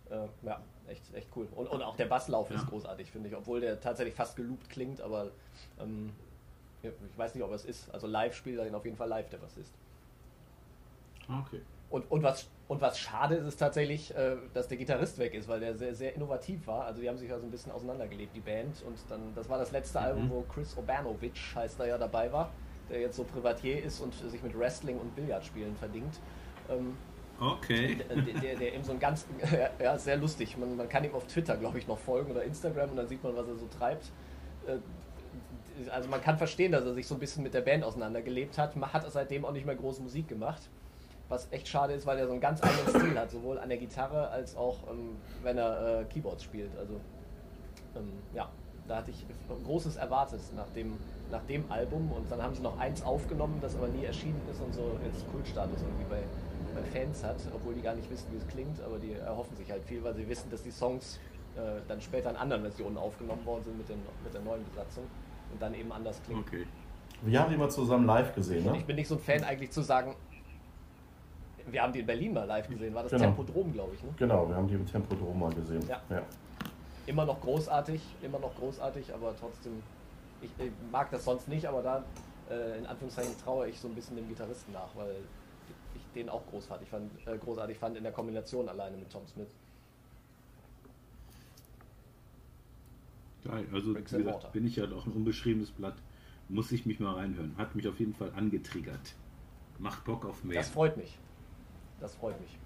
äh, 0.09 0.27
ja, 0.45 0.61
echt, 0.87 1.13
echt 1.13 1.29
cool. 1.35 1.47
Und, 1.55 1.67
und 1.67 1.81
auch 1.81 1.95
der 1.95 2.05
Basslauf 2.05 2.49
Ja. 2.49 2.57
ist 2.57 2.67
großartig, 2.67 3.11
finde 3.11 3.29
ich, 3.29 3.35
obwohl 3.35 3.61
der 3.61 3.79
tatsächlich 3.79 4.15
fast 4.15 4.35
geloopt 4.35 4.69
klingt, 4.69 5.01
aber 5.01 5.31
ähm, 5.79 6.11
ich 6.83 7.17
weiß 7.17 7.35
nicht, 7.35 7.43
ob 7.43 7.49
er 7.51 7.55
es 7.55 7.65
ist. 7.65 7.89
Also 7.93 8.07
live 8.07 8.35
spielt 8.35 8.59
er 8.59 8.67
ihn 8.67 8.75
auf 8.75 8.85
jeden 8.85 8.97
Fall 8.97 9.09
live, 9.09 9.29
der 9.29 9.37
Bassist. 9.37 9.73
Ah, 11.27 11.43
Okay. 11.45 11.61
Und, 11.89 12.11
und, 12.11 12.21
was, 12.21 12.49
und 12.67 12.81
was 12.81 12.99
schade 12.99 13.35
ist, 13.35 13.45
ist 13.47 13.57
tatsächlich, 13.57 14.13
äh, 14.13 14.35
dass 14.53 14.67
der 14.67 14.77
Gitarrist 14.77 15.19
weg 15.19 15.33
ist, 15.33 15.47
weil 15.47 15.61
der 15.61 15.73
sehr, 15.77 15.95
sehr 15.95 16.13
innovativ 16.15 16.67
war. 16.67 16.83
Also 16.83 16.99
die 17.01 17.07
haben 17.07 17.17
sich 17.17 17.31
also 17.31 17.47
ein 17.47 17.51
bisschen 17.51 17.71
auseinandergelebt, 17.71 18.35
die 18.35 18.41
Band. 18.41 18.83
Und 18.85 18.97
dann, 19.09 19.33
das 19.35 19.47
war 19.47 19.57
das 19.57 19.71
letzte 19.71 20.01
Album, 20.01 20.29
wo 20.29 20.41
Chris 20.53 20.77
Obanovic, 20.77 21.39
heißt 21.55 21.79
er 21.79 21.87
ja, 21.87 21.97
dabei 21.97 22.29
war, 22.33 22.51
der 22.89 22.99
jetzt 22.99 23.15
so 23.15 23.23
Privatier 23.23 23.81
ist 23.81 24.01
und 24.01 24.13
sich 24.13 24.43
mit 24.43 24.57
Wrestling 24.59 24.99
und 24.99 25.15
Billardspielen 25.15 25.75
verdingt. 25.77 26.19
Ähm, 26.69 26.97
Okay. 27.39 27.95
der, 27.95 28.17
der, 28.41 28.55
der 28.55 28.73
eben 28.73 28.83
so 28.83 28.91
ein 28.91 28.99
ganz, 28.99 29.25
ja, 29.79 29.97
sehr 29.97 30.17
lustig. 30.17 30.57
Man, 30.57 30.75
man 30.75 30.89
kann 30.89 31.03
ihm 31.05 31.13
auf 31.13 31.25
Twitter, 31.27 31.55
glaube 31.55 31.77
ich, 31.79 31.87
noch 31.87 31.99
folgen 31.99 32.31
oder 32.31 32.43
Instagram 32.43 32.89
und 32.89 32.97
dann 32.97 33.07
sieht 33.07 33.23
man, 33.23 33.33
was 33.35 33.47
er 33.47 33.55
so 33.55 33.67
treibt. 33.67 34.11
Äh, 34.65 34.77
Also 35.91 36.09
man 36.09 36.19
kann 36.21 36.37
verstehen, 36.37 36.71
dass 36.71 36.83
er 36.83 36.93
sich 36.95 37.07
so 37.07 37.13
ein 37.13 37.19
bisschen 37.19 37.43
mit 37.43 37.53
der 37.53 37.61
Band 37.61 37.83
auseinandergelebt 37.83 38.57
hat. 38.57 38.75
Man 38.75 38.91
hat 38.91 39.09
seitdem 39.11 39.45
auch 39.45 39.51
nicht 39.51 39.65
mehr 39.65 39.75
große 39.75 40.01
Musik 40.01 40.27
gemacht. 40.27 40.63
Was 41.29 41.51
echt 41.51 41.67
schade 41.67 41.93
ist, 41.93 42.05
weil 42.05 42.17
er 42.17 42.25
so 42.25 42.31
einen 42.31 42.41
ganz 42.41 42.63
eigenen 42.63 42.87
Stil 42.87 43.19
hat, 43.19 43.31
sowohl 43.31 43.59
an 43.59 43.69
der 43.69 43.77
Gitarre 43.77 44.29
als 44.29 44.55
auch, 44.55 44.77
ähm, 44.89 45.17
wenn 45.43 45.57
er 45.57 46.01
äh, 46.01 46.05
Keyboards 46.05 46.43
spielt. 46.43 46.71
Also 46.77 47.01
ähm, 47.95 48.13
ja, 48.33 48.49
da 48.87 48.97
hatte 48.97 49.11
ich 49.11 49.25
Großes 49.65 49.97
erwartet 49.97 50.39
nach 50.55 50.69
dem, 50.69 50.93
nach 51.31 51.43
dem 51.43 51.69
Album 51.69 52.11
und 52.11 52.31
dann 52.31 52.41
haben 52.41 52.55
sie 52.55 52.61
noch 52.61 52.77
eins 52.79 53.03
aufgenommen, 53.03 53.59
das 53.61 53.75
aber 53.75 53.87
nie 53.87 54.05
erschienen 54.05 54.41
ist 54.49 54.61
und 54.61 54.73
so 54.73 54.97
jetzt 55.03 55.29
Kultstatus 55.31 55.81
irgendwie 55.81 56.05
bei, 56.09 56.23
bei 56.73 56.83
Fans 56.83 57.23
hat, 57.23 57.37
obwohl 57.53 57.73
die 57.73 57.81
gar 57.81 57.95
nicht 57.95 58.09
wissen, 58.09 58.27
wie 58.31 58.37
es 58.37 58.47
klingt, 58.47 58.81
aber 58.81 58.97
die 58.97 59.13
erhoffen 59.13 59.55
sich 59.57 59.69
halt 59.69 59.83
viel, 59.83 60.03
weil 60.03 60.15
sie 60.15 60.27
wissen, 60.29 60.49
dass 60.49 60.63
die 60.63 60.71
Songs 60.71 61.19
äh, 61.55 61.81
dann 61.87 61.99
später 62.01 62.29
in 62.29 62.35
anderen 62.37 62.61
Versionen 62.61 62.97
aufgenommen 62.97 63.45
worden 63.45 63.63
sind 63.65 63.77
mit, 63.77 63.89
den, 63.89 63.99
mit 64.23 64.33
der 64.33 64.41
neuen 64.41 64.63
Besatzung 64.65 65.03
und 65.51 65.61
dann 65.61 65.73
eben 65.73 65.91
anders 65.91 66.21
klingen. 66.23 66.43
Okay. 66.47 66.65
Wir 67.23 67.39
haben 67.41 67.51
die 67.51 67.57
mal 67.57 67.69
zusammen 67.69 68.05
live 68.05 68.35
gesehen, 68.35 68.63
ne? 68.63 68.77
ich 68.77 68.85
bin 68.85 68.95
nicht 68.95 69.07
so 69.07 69.15
ein 69.15 69.21
Fan 69.21 69.43
eigentlich 69.43 69.71
zu 69.71 69.81
sagen, 69.81 70.15
wir 71.71 71.81
haben 71.81 71.93
die 71.93 71.99
in 71.99 72.05
Berlin 72.05 72.33
mal 72.33 72.45
live 72.45 72.67
gesehen, 72.67 72.93
war 72.93 73.03
das 73.03 73.11
Genau. 73.11 73.25
Tempodrom, 73.25 73.73
glaube 73.73 73.93
ich. 73.95 74.03
Ne? 74.03 74.09
Genau, 74.17 74.47
wir 74.47 74.55
haben 74.55 74.67
die 74.67 74.75
im 74.75 74.85
Tempodrom 74.85 75.39
mal 75.39 75.53
gesehen. 75.53 75.85
Ja. 75.87 76.01
ja. 76.09 76.23
Immer 77.05 77.25
noch 77.25 77.39
großartig, 77.41 78.01
immer 78.21 78.39
noch 78.39 78.55
großartig, 78.55 79.13
aber 79.13 79.33
trotzdem, 79.39 79.81
ich, 80.41 80.49
ich 80.59 80.71
mag 80.91 81.09
das 81.11 81.23
sonst 81.25 81.47
nicht, 81.47 81.65
aber 81.65 81.81
da 81.81 82.03
äh, 82.49 82.79
in 82.79 82.85
Anführungszeichen 82.85 83.37
traue 83.43 83.69
ich 83.69 83.79
so 83.79 83.87
ein 83.87 83.95
bisschen 83.95 84.15
dem 84.15 84.27
Gitarristen 84.27 84.73
nach, 84.73 84.95
weil 84.95 85.15
ich 85.95 86.01
den 86.13 86.29
auch 86.29 86.45
großartig 86.49 86.89
fand, 86.89 87.11
äh, 87.25 87.37
großartig 87.37 87.77
fand 87.77 87.97
in 87.97 88.03
der 88.03 88.11
Kombination 88.11 88.67
alleine 88.67 88.97
mit 88.97 89.11
Tom 89.11 89.25
Smith. 89.27 89.53
Geil. 93.45 93.65
Also, 93.71 93.95
wie 93.95 94.03
gesagt, 94.03 94.51
bin 94.51 94.67
ich 94.67 94.75
ja 94.75 94.85
auch 94.85 95.05
ein 95.05 95.13
unbeschriebenes 95.13 95.71
Blatt. 95.71 95.95
Muss 96.49 96.71
ich 96.71 96.85
mich 96.85 96.99
mal 96.99 97.13
reinhören. 97.13 97.55
Hat 97.57 97.75
mich 97.75 97.87
auf 97.87 97.99
jeden 97.99 98.13
Fall 98.13 98.31
angetriggert. 98.35 99.15
Macht 99.79 100.05
Bock 100.05 100.25
auf 100.25 100.43
mehr. 100.43 100.57
Das 100.57 100.69
freut 100.69 100.97
mich. 100.97 101.17
Das 101.99 102.15
freut 102.15 102.39
mich. 102.39 102.57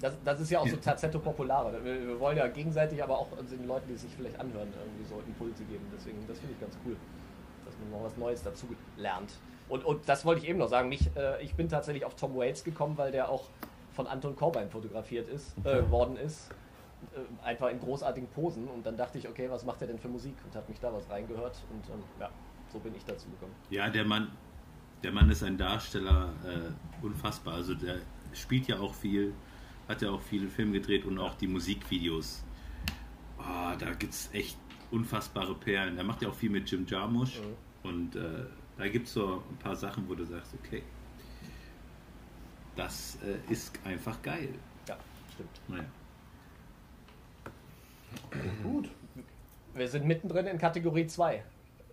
Das, 0.00 0.14
das 0.24 0.40
ist 0.40 0.50
ja 0.50 0.60
auch 0.60 0.66
so 0.66 0.76
Ja. 0.76 0.82
Terzetto 0.82 1.18
Populare. 1.18 1.82
Wir, 1.82 2.06
wir 2.06 2.20
wollen 2.20 2.36
ja 2.36 2.46
gegenseitig, 2.48 3.02
aber 3.02 3.18
auch 3.18 3.28
den 3.50 3.66
Leuten, 3.66 3.88
die 3.88 3.94
es 3.94 4.02
sich 4.02 4.12
vielleicht 4.14 4.38
anhören, 4.38 4.68
irgendwie 4.78 5.04
so 5.04 5.22
Impulse 5.26 5.64
geben. 5.64 5.86
Deswegen, 5.94 6.18
das 6.28 6.38
finde 6.38 6.54
ich 6.54 6.60
ganz 6.60 6.76
cool, 6.84 6.96
dass 7.64 7.74
man 7.78 7.90
noch 7.90 8.04
was 8.04 8.16
Neues 8.18 8.42
dazu 8.42 8.66
lernt. 8.96 9.32
Und, 9.68 9.84
und 9.84 10.08
das 10.08 10.24
wollte 10.24 10.42
ich 10.42 10.48
eben 10.48 10.58
noch 10.58 10.68
sagen. 10.68 10.88
Mich, 10.88 11.08
äh, 11.16 11.42
ich 11.42 11.54
bin 11.54 11.68
tatsächlich 11.68 12.04
auf 12.04 12.14
Tom 12.14 12.36
Waits 12.36 12.62
gekommen, 12.62 12.98
weil 12.98 13.10
der 13.10 13.30
auch 13.30 13.44
von 13.92 14.06
Anton 14.06 14.36
Corbijn 14.36 14.68
fotografiert 14.70 15.28
ist, 15.28 15.56
äh, 15.64 15.90
worden 15.90 16.16
ist. 16.18 16.50
Äh, 17.14 17.46
einfach 17.46 17.70
in 17.70 17.80
großartigen 17.80 18.28
Posen. 18.28 18.68
Und 18.68 18.84
dann 18.84 18.98
dachte 18.98 19.16
ich, 19.16 19.26
okay, 19.26 19.50
was 19.50 19.64
macht 19.64 19.80
er 19.80 19.86
denn 19.88 19.98
für 19.98 20.08
Musik? 20.08 20.34
Und 20.44 20.54
habe 20.54 20.68
mich 20.68 20.78
da 20.78 20.92
was 20.92 21.08
reingehört. 21.08 21.56
Und 21.70 21.88
ähm, 21.88 22.02
ja, 22.20 22.28
so 22.70 22.78
bin 22.78 22.94
ich 22.94 23.04
dazu 23.04 23.28
gekommen. 23.30 23.54
Ja, 23.70 23.88
der 23.88 24.04
Mann, 24.04 24.30
der 25.02 25.12
Mann 25.12 25.30
ist 25.30 25.42
ein 25.42 25.56
Darsteller, 25.56 26.34
äh, 26.44 27.04
unfassbar. 27.04 27.54
Also 27.54 27.74
der 27.74 27.96
spielt 28.36 28.68
ja 28.68 28.78
auch 28.78 28.94
viel, 28.94 29.32
hat 29.88 30.02
ja 30.02 30.10
auch 30.10 30.20
viele 30.22 30.48
Filme 30.48 30.72
gedreht 30.72 31.04
und 31.04 31.18
auch 31.18 31.34
die 31.34 31.46
Musikvideos. 31.46 32.42
Ah, 33.38 33.76
da 33.76 33.92
gibt 33.92 34.12
es 34.14 34.30
echt 34.32 34.56
unfassbare 34.90 35.54
Perlen. 35.54 35.98
Er 35.98 36.04
macht 36.04 36.22
ja 36.22 36.28
auch 36.28 36.34
viel 36.34 36.50
mit 36.50 36.70
Jim 36.70 36.86
Jarmusch 36.86 37.40
und 37.82 38.16
äh, 38.16 38.44
da 38.78 38.88
gibt 38.88 39.06
es 39.06 39.12
so 39.14 39.42
ein 39.50 39.56
paar 39.58 39.76
Sachen, 39.76 40.08
wo 40.08 40.14
du 40.14 40.24
sagst, 40.24 40.54
okay, 40.54 40.82
das 42.76 43.18
äh, 43.24 43.52
ist 43.52 43.78
einfach 43.84 44.20
geil. 44.22 44.50
Ja, 44.88 44.96
stimmt. 45.34 45.60
Naja. 45.68 45.84
Gut. 48.62 48.90
Wir 49.74 49.88
sind 49.88 50.06
mittendrin 50.06 50.46
in 50.46 50.58
Kategorie 50.58 51.06
2. 51.06 51.42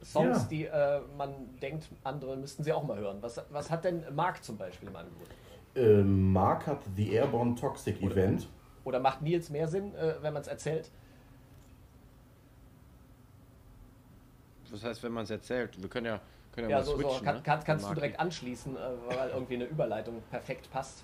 Songs, 0.03 0.37
Ja. 0.37 0.47
die 0.49 0.65
äh, 0.65 1.01
man 1.17 1.33
denkt, 1.61 1.87
andere 2.03 2.35
müssten 2.35 2.63
sie 2.63 2.73
auch 2.73 2.83
mal 2.83 2.97
hören. 2.97 3.17
Was, 3.21 3.41
was 3.51 3.71
hat 3.71 3.85
denn 3.85 4.03
Mark 4.13 4.43
zum 4.43 4.57
Beispiel 4.57 4.89
im 4.89 4.95
Angebot? 4.95 5.27
Ähm, 5.75 6.31
Mark 6.31 6.67
hat 6.67 6.81
The 6.95 7.13
Airborne 7.13 7.55
Toxic 7.55 8.01
Event. 8.01 8.47
Oder 8.83 8.99
macht 8.99 9.21
Nils 9.21 9.49
mehr 9.49 9.67
Sinn, 9.67 9.95
äh, 9.95 10.15
wenn 10.21 10.33
man 10.33 10.41
es 10.41 10.47
erzählt? 10.47 10.91
Was 14.69 14.83
heißt, 14.83 15.03
wenn 15.03 15.11
man 15.11 15.23
es 15.23 15.29
erzählt? 15.29 15.79
Wir 15.81 15.89
können 15.89 16.07
ja, 16.07 16.19
können 16.51 16.69
ja, 16.69 16.77
Ja, 16.77 16.83
mal 16.83 16.85
so, 16.85 16.91
so 16.93 16.97
switchen. 17.01 17.25
kann, 17.25 17.35
ne? 17.37 17.41
kann, 17.43 17.63
kannst 17.63 17.83
du 17.85 17.87
Marc. 17.89 17.97
direkt 17.97 18.19
anschließen, 18.19 18.75
äh, 18.75 18.79
weil 19.07 19.29
irgendwie 19.29 19.55
eine 19.55 19.65
Überleitung 19.65 20.21
perfekt 20.29 20.69
passt. 20.71 21.03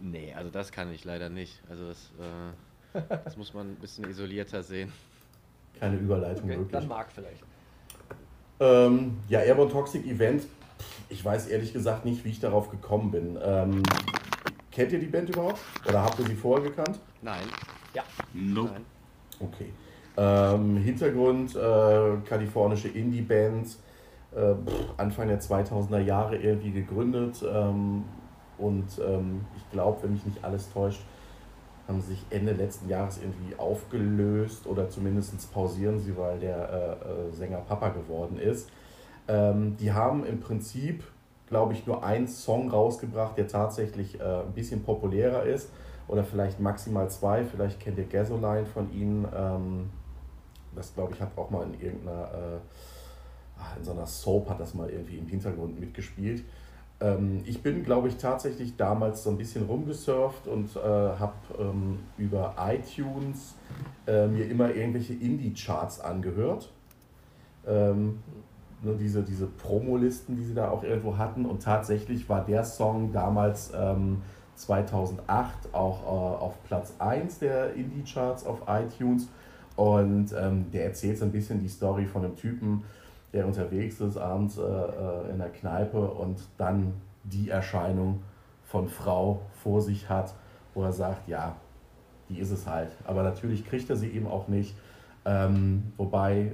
Nee, 0.00 0.34
also 0.34 0.50
das 0.50 0.72
kann 0.72 0.92
ich 0.92 1.04
leider 1.04 1.28
nicht. 1.30 1.62
Also 1.70 1.88
das, 1.88 2.12
äh, 2.20 3.00
das 3.24 3.36
muss 3.36 3.54
man 3.54 3.70
ein 3.72 3.76
bisschen 3.76 4.08
isolierter 4.08 4.62
sehen. 4.62 4.92
Keine 5.80 5.96
Überleitung 5.96 6.44
Okay, 6.44 6.56
möglich. 6.56 6.72
dann 6.72 6.88
Mark 6.88 7.10
vielleicht. 7.12 7.42
Ähm, 8.60 9.18
ja, 9.28 9.40
Airborne 9.40 9.70
Toxic 9.70 10.06
Event. 10.06 10.46
Ich 11.08 11.24
weiß 11.24 11.46
ehrlich 11.48 11.72
gesagt 11.72 12.04
nicht, 12.04 12.24
wie 12.24 12.30
ich 12.30 12.40
darauf 12.40 12.70
gekommen 12.70 13.10
bin. 13.10 13.38
Ähm, 13.42 13.82
kennt 14.72 14.92
ihr 14.92 14.98
die 14.98 15.06
Band 15.06 15.28
überhaupt? 15.30 15.60
Oder 15.88 16.02
habt 16.02 16.18
ihr 16.18 16.26
sie 16.26 16.34
vorher 16.34 16.68
gekannt? 16.68 16.98
Nein, 17.22 17.42
Ja, 17.94 18.02
Nope. 18.34 18.70
nein. 18.72 18.84
Okay. 19.40 19.72
Ähm, 20.16 20.76
Hintergrund, 20.78 21.54
äh, 21.54 22.16
kalifornische 22.26 22.88
Indie-Bands, 22.88 23.78
äh, 24.34 24.54
Anfang 24.96 25.28
der 25.28 25.40
2000er 25.40 26.00
Jahre 26.00 26.36
irgendwie 26.36 26.70
gegründet 26.72 27.44
ähm, 27.46 28.04
und 28.58 28.86
ähm, 29.06 29.42
ich 29.56 29.70
glaube, 29.70 30.02
wenn 30.02 30.14
mich 30.14 30.24
nicht 30.24 30.42
alles 30.42 30.72
täuscht, 30.72 31.02
haben 31.86 32.00
sie 32.00 32.08
sich 32.14 32.24
Ende 32.30 32.52
letzten 32.52 32.88
Jahres 32.88 33.18
irgendwie 33.18 33.54
aufgelöst 33.58 34.66
oder 34.66 34.88
zumindest 34.88 35.52
pausieren 35.52 36.00
sie, 36.00 36.16
weil 36.16 36.40
der 36.40 36.98
äh, 37.04 37.28
äh, 37.28 37.32
Sänger 37.32 37.58
Papa 37.58 37.90
geworden 37.90 38.38
ist. 38.38 38.70
Ähm, 39.28 39.76
die 39.78 39.92
haben 39.92 40.24
im 40.24 40.40
Prinzip, 40.40 41.04
glaube 41.48 41.72
ich, 41.72 41.86
nur 41.86 42.04
einen 42.04 42.28
Song 42.28 42.70
rausgebracht, 42.70 43.36
der 43.36 43.48
tatsächlich 43.48 44.20
äh, 44.20 44.42
ein 44.42 44.52
bisschen 44.52 44.82
populärer 44.82 45.44
ist 45.44 45.70
oder 46.08 46.24
vielleicht 46.24 46.60
maximal 46.60 47.10
zwei. 47.10 47.44
Vielleicht 47.44 47.80
kennt 47.80 47.98
ihr 47.98 48.04
Gasoline 48.04 48.66
von 48.66 48.92
ihnen. 48.92 49.26
Ähm, 49.34 49.90
das 50.74 50.94
glaube 50.94 51.14
ich 51.14 51.20
hat 51.20 51.36
auch 51.36 51.50
mal 51.50 51.64
in 51.64 51.80
irgendeiner, 51.80 52.24
äh, 52.24 53.58
ah, 53.58 53.76
in 53.78 53.84
so 53.84 53.92
einer 53.92 54.06
Soap 54.06 54.50
hat 54.50 54.60
das 54.60 54.74
mal 54.74 54.90
irgendwie 54.90 55.18
im 55.18 55.26
Hintergrund 55.26 55.80
mitgespielt. 55.80 56.44
Ähm, 57.00 57.42
ich 57.44 57.62
bin, 57.62 57.82
glaube 57.82 58.08
ich, 58.08 58.16
tatsächlich 58.16 58.76
damals 58.76 59.22
so 59.22 59.30
ein 59.30 59.36
bisschen 59.36 59.66
rumgesurft 59.66 60.46
und 60.46 60.74
äh, 60.76 60.80
habe 60.80 61.34
ähm, 61.58 61.98
über 62.16 62.54
iTunes 62.58 63.54
äh, 64.06 64.26
mir 64.26 64.48
immer 64.48 64.74
irgendwelche 64.74 65.12
Indie-Charts 65.12 66.00
angehört. 66.00 66.72
Ähm, 67.66 68.20
nur 68.86 68.94
diese, 68.94 69.22
diese 69.22 69.46
Promolisten, 69.46 70.36
die 70.36 70.44
sie 70.44 70.54
da 70.54 70.70
auch 70.70 70.82
irgendwo 70.82 71.18
hatten. 71.18 71.44
Und 71.44 71.62
tatsächlich 71.62 72.28
war 72.28 72.44
der 72.44 72.64
Song 72.64 73.12
damals 73.12 73.72
ähm, 73.76 74.22
2008 74.54 75.74
auch 75.74 76.02
äh, 76.02 76.42
auf 76.42 76.54
Platz 76.64 76.94
1 76.98 77.40
der 77.40 77.74
Indie-Charts 77.74 78.46
auf 78.46 78.62
iTunes. 78.68 79.28
Und 79.74 80.32
ähm, 80.32 80.70
der 80.72 80.86
erzählt 80.86 81.18
so 81.18 81.26
ein 81.26 81.32
bisschen 81.32 81.60
die 81.60 81.68
Story 81.68 82.06
von 82.06 82.24
einem 82.24 82.36
Typen, 82.36 82.84
der 83.34 83.46
unterwegs 83.46 84.00
ist 84.00 84.16
abends 84.16 84.56
äh, 84.56 84.62
äh, 84.62 85.30
in 85.30 85.38
der 85.38 85.50
Kneipe 85.50 85.98
und 85.98 86.38
dann 86.56 86.94
die 87.24 87.50
Erscheinung 87.50 88.22
von 88.64 88.88
Frau 88.88 89.42
vor 89.62 89.82
sich 89.82 90.08
hat, 90.08 90.34
wo 90.72 90.82
er 90.82 90.92
sagt, 90.92 91.28
ja, 91.28 91.56
die 92.28 92.38
ist 92.38 92.50
es 92.50 92.66
halt. 92.66 92.90
Aber 93.04 93.22
natürlich 93.22 93.66
kriegt 93.66 93.90
er 93.90 93.96
sie 93.96 94.08
eben 94.08 94.26
auch 94.26 94.48
nicht. 94.48 94.74
Ähm, 95.24 95.92
wobei 95.96 96.52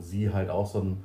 sie 0.00 0.32
halt 0.32 0.50
auch 0.50 0.66
so 0.66 0.80
einen 0.80 1.04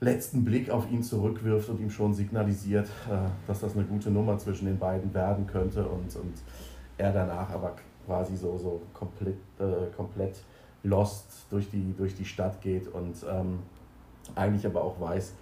letzten 0.00 0.44
Blick 0.44 0.70
auf 0.70 0.90
ihn 0.90 1.02
zurückwirft 1.02 1.68
und 1.68 1.80
ihm 1.80 1.90
schon 1.90 2.14
signalisiert, 2.14 2.88
äh, 3.10 3.28
dass 3.46 3.60
das 3.60 3.74
eine 3.74 3.84
gute 3.84 4.10
Nummer 4.10 4.38
zwischen 4.38 4.66
den 4.66 4.78
beiden 4.78 5.12
werden 5.12 5.46
könnte 5.46 5.86
und, 5.86 6.14
und 6.16 6.34
er 6.96 7.12
danach 7.12 7.50
aber 7.50 7.74
quasi 8.06 8.36
so, 8.36 8.56
so 8.56 8.80
komplett, 8.94 9.36
äh, 9.58 9.94
komplett 9.96 10.42
lost 10.82 11.46
durch 11.50 11.68
die, 11.70 11.94
durch 11.96 12.14
die 12.14 12.24
Stadt 12.24 12.60
geht 12.60 12.88
und 12.88 13.16
ähm, 13.28 13.58
eigentlich 14.34 14.66
aber 14.66 14.82
auch 14.82 15.00
weiß, 15.00 15.34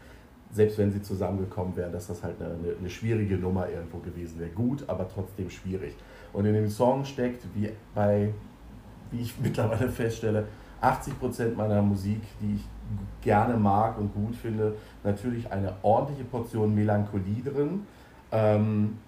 selbst 0.52 0.78
wenn 0.78 0.90
sie 0.90 1.02
zusammengekommen 1.02 1.76
wären, 1.76 1.92
dass 1.92 2.07
das 2.07 2.22
halt 2.22 2.40
eine, 2.40 2.54
eine, 2.54 2.76
eine 2.78 2.90
schwierige 2.90 3.36
Nummer 3.36 3.68
irgendwo 3.68 3.98
gewesen 3.98 4.38
wäre. 4.38 4.50
Gut, 4.50 4.84
aber 4.88 5.09
trotzdem 5.09 5.50
schwierig. 5.50 5.94
Und 6.32 6.46
in 6.46 6.54
dem 6.54 6.68
Song 6.68 7.04
steckt, 7.04 7.44
wie 7.54 7.70
bei, 7.94 8.32
wie 9.11 9.20
ich 9.20 9.38
mittlerweile 9.42 9.88
feststelle, 9.88 10.46
80% 10.82 11.54
meiner 11.54 11.82
Musik, 11.82 12.20
die 12.40 12.57
ich 12.57 12.64
gerne 13.22 13.57
mag 13.57 13.99
und 13.99 14.14
gut 14.14 14.37
finde, 14.37 14.76
natürlich 15.05 15.51
eine 15.51 15.72
ordentliche 15.82 16.24
Portion 16.24 16.74
Melancholie 16.74 17.43
drin. 17.43 17.87
Ähm, 18.32 18.99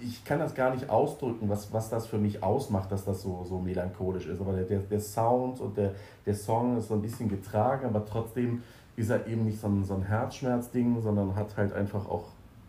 ich 0.00 0.24
kann 0.24 0.38
das 0.38 0.54
gar 0.54 0.72
nicht 0.72 0.88
ausdrücken, 0.90 1.48
was, 1.48 1.72
was 1.72 1.90
das 1.90 2.06
für 2.06 2.18
mich 2.18 2.42
ausmacht, 2.42 2.92
dass 2.92 3.04
das 3.04 3.22
so, 3.22 3.44
so 3.48 3.58
melancholisch 3.58 4.26
ist. 4.26 4.40
Aber 4.40 4.52
der, 4.52 4.78
der 4.78 5.00
Sound 5.00 5.60
und 5.60 5.76
der, 5.76 5.94
der 6.24 6.34
Song 6.34 6.76
ist 6.78 6.88
so 6.88 6.94
ein 6.94 7.02
bisschen 7.02 7.28
getragen, 7.28 7.86
aber 7.86 8.04
trotzdem 8.06 8.62
ist 8.96 9.10
er 9.10 9.26
eben 9.26 9.44
nicht 9.44 9.60
so 9.60 9.68
ein, 9.68 9.84
so 9.84 9.94
ein 9.94 10.02
Herzschmerzding, 10.02 11.00
sondern 11.02 11.34
hat 11.34 11.56
halt 11.56 11.72
einfach 11.72 12.08
auch 12.08 12.24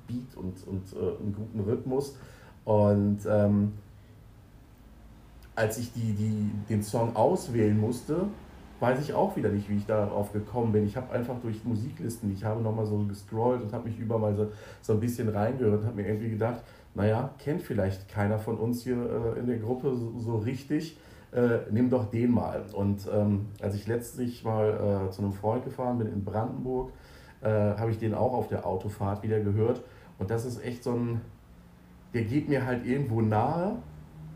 Beat 0.08 0.36
und, 0.36 0.56
und 0.68 0.94
äh, 0.94 1.22
einen 1.22 1.36
guten 1.36 1.60
Rhythmus. 1.60 2.16
Und 2.66 3.20
ähm, 3.28 3.74
als 5.56 5.78
ich 5.78 5.92
die, 5.94 6.14
die, 6.14 6.52
den 6.70 6.84
Song 6.84 7.16
auswählen 7.16 7.80
musste, 7.80 8.28
weiß 8.80 9.02
ich 9.02 9.14
auch 9.14 9.36
wieder 9.36 9.50
nicht, 9.50 9.70
wie 9.70 9.78
ich 9.78 9.86
darauf 9.86 10.32
gekommen 10.32 10.72
bin. 10.72 10.86
Ich 10.86 10.96
habe 10.96 11.12
einfach 11.12 11.36
durch 11.42 11.64
Musiklisten, 11.66 12.32
ich 12.32 12.44
habe 12.44 12.62
nochmal 12.62 12.86
so 12.86 12.98
gescrollt 13.04 13.62
und 13.62 13.74
habe 13.74 13.90
mich 13.90 14.00
überall 14.00 14.36
so, 14.36 14.48
so 14.82 14.94
ein 14.94 15.00
bisschen 15.00 15.30
reingehört 15.30 15.82
und 15.82 15.86
habe 15.86 15.98
mir 15.98 16.08
irgendwie 16.08 16.30
gedacht, 16.30 16.62
naja, 16.96 17.30
kennt 17.40 17.62
vielleicht 17.62 18.10
keiner 18.10 18.40
von 18.40 18.58
uns 18.58 18.84
hier 18.84 18.98
äh, 19.36 19.40
in 19.40 19.48
der 19.48 19.58
Gruppe 19.58 19.96
so, 19.96 20.20
so 20.20 20.38
richtig, 20.38 20.98
äh, 21.32 21.60
nimm 21.72 21.90
doch 21.90 22.10
den 22.10 22.32
mal. 22.32 22.64
Und 22.74 23.08
ähm, 23.14 23.48
als 23.62 23.76
ich 23.76 23.88
letztlich 23.88 24.44
mal 24.44 25.08
äh, 25.08 25.12
zu 25.12 25.22
einem 25.22 25.34
Freund 25.34 25.64
gefahren 25.66 25.98
bin 25.98 26.08
in 26.08 26.24
Brandenburg, 26.24 26.92
äh, 27.42 27.50
habe 27.50 27.92
ich 27.92 28.00
den 28.00 28.14
auch 28.14 28.34
auf 28.34 28.48
der 28.48 28.66
Autofahrt 28.66 29.24
wieder 29.24 29.40
gehört. 29.40 29.82
Und 30.18 30.32
das 30.32 30.46
ist 30.46 30.64
echt 30.64 30.84
so 30.84 30.94
ein, 30.94 31.22
der 32.14 32.24
geht 32.24 32.50
mir 32.50 32.66
halt 32.66 32.86
irgendwo 32.86 33.22
nahe, 33.22 33.76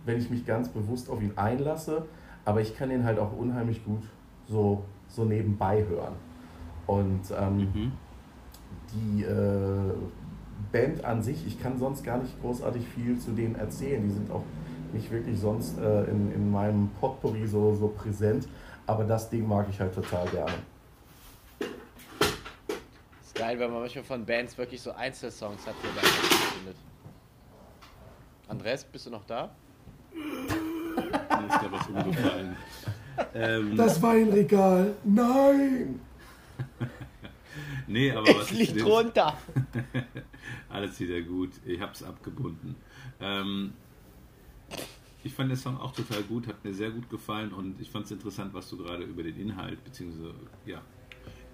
wenn 0.06 0.18
ich 0.18 0.30
mich 0.30 0.46
ganz 0.46 0.70
bewusst 0.70 1.10
auf 1.10 1.22
ihn 1.22 1.34
einlasse, 1.38 2.06
aber 2.46 2.62
ich 2.62 2.76
kann 2.76 2.91
ihn 2.91 3.04
halt 3.06 3.20
auch 3.20 3.36
unheimlich 3.36 3.84
gut 3.86 4.04
so, 4.48 4.84
so 5.08 5.26
nebenbei 5.26 5.86
hören. 5.86 6.16
Und 6.88 7.22
ähm, 7.38 7.58
mhm. 7.58 7.91
die 8.94 9.24
äh, 9.24 9.94
Band 10.72 11.04
an 11.06 11.22
sich, 11.24 11.46
ich 11.48 11.62
kann 11.62 11.78
sonst 11.78 12.04
gar 12.04 12.18
nicht 12.18 12.39
großartig 12.41 12.86
viel 12.88 13.18
zu 13.20 13.32
denen 13.32 13.56
erzählen. 13.56 14.04
Die 14.04 14.14
sind 14.14 14.32
auch 14.32 14.44
nicht 14.94 15.12
wirklich 15.12 15.39
sonst 15.39 15.80
äh, 15.80 16.04
in, 16.06 16.32
in 16.34 16.52
meinem 16.52 16.89
Potpourri 17.00 17.48
so, 17.48 17.74
so 17.76 17.88
präsent, 17.88 18.48
aber 18.86 19.04
das 19.04 19.30
Ding 19.30 19.48
mag 19.48 19.68
ich 19.70 19.80
halt 19.80 19.94
total 19.94 20.28
gerne. 20.28 20.54
ist 23.22 23.36
geil, 23.36 23.58
wenn 23.60 23.72
man 23.72 23.82
manchmal 23.82 24.04
von 24.04 24.26
Bands 24.26 24.58
wirklich 24.58 24.82
so 24.82 24.91
Einzelsongs 24.91 25.66
hat, 25.66 25.76
die 25.82 25.88
man 25.96 26.06
findet. 26.06 26.78
Andres, 28.48 28.84
bist 28.84 29.08
du 29.08 29.10
noch 29.10 29.26
da? 29.26 29.50
Mir 30.14 30.22
ist 31.48 31.62
da 31.62 31.72
was 31.72 31.88
umgefallen. 31.88 32.56
Ähm, 33.34 33.76
das 33.76 34.01
Weinregal, 34.01 34.95
nein! 35.03 35.99
nee, 37.88 38.11
aber 38.11 38.30
es 38.30 38.38
was 38.38 38.51
liegt 38.51 38.84
runter. 38.86 39.38
Alles 40.70 40.99
wieder 40.99 41.22
gut. 41.22 41.51
Ich 41.66 41.80
hab's 41.80 42.03
abgebunden. 42.03 42.76
Ähm, 43.20 43.74
ich 45.24 45.34
fand 45.34 45.49
den 45.49 45.57
Song 45.57 45.78
auch 45.78 45.93
total 45.93 46.24
gut, 46.24 46.47
hat 46.47 46.64
mir 46.64 46.74
sehr 46.74 46.91
gut 46.91 47.09
gefallen 47.09 47.53
und 47.53 47.80
ich 47.80 47.89
fand 47.89 48.05
es 48.05 48.11
interessant, 48.11 48.53
was 48.53 48.70
du 48.70 48.78
gerade 48.78 49.03
über 49.03 49.24
den 49.24 49.39
Inhalt 49.39 49.84
beziehungsweise 49.84 50.34
ja, 50.66 50.82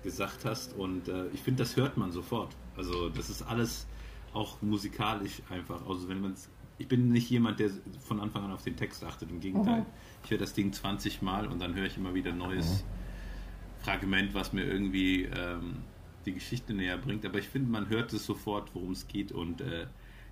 gesagt 0.04 0.46
hast. 0.46 0.74
Und 0.76 1.08
äh, 1.08 1.28
ich 1.34 1.42
finde, 1.42 1.64
das 1.64 1.76
hört 1.76 1.98
man 1.98 2.12
sofort. 2.12 2.56
Also 2.76 3.10
das 3.10 3.30
ist 3.30 3.44
alles 3.44 3.86
auch 4.34 4.62
musikalisch 4.62 5.42
einfach. 5.50 5.88
Also 5.88 6.08
wenn 6.08 6.22
man 6.22 6.36
ich 6.80 6.88
bin 6.88 7.10
nicht 7.12 7.30
jemand, 7.30 7.60
der 7.60 7.70
von 8.00 8.20
Anfang 8.20 8.46
an 8.46 8.52
auf 8.54 8.64
den 8.64 8.76
Text 8.76 9.04
achtet. 9.04 9.30
Im 9.30 9.40
Gegenteil, 9.40 9.82
mhm. 9.82 9.86
Ich 10.24 10.32
höre 10.32 10.38
das 10.38 10.54
Ding 10.54 10.74
20 10.74 11.22
Mal 11.22 11.48
und 11.48 11.60
dann 11.60 11.76
höre 11.76 11.86
ich 11.86 11.98
immer 11.98 12.14
wieder 12.14 12.32
ein 12.32 12.38
neues 12.38 12.84
mhm. 12.84 13.84
Fragment, 13.84 14.34
was 14.34 14.54
mir 14.54 14.66
irgendwie 14.66 15.24
ähm, 15.24 15.78
die 16.26 16.34
Geschichte 16.34 16.74
näher 16.74 16.98
bringt. 16.98 17.26
Aber 17.26 17.40
ich 17.40 17.48
finde, 17.48 17.72
man 17.72 17.90
hört 17.90 18.14
es 18.14 18.26
sofort, 18.26 18.74
worum 18.76 18.92
es 18.92 19.08
geht. 19.08 19.32
Und 19.32 19.62
äh, 19.62 19.88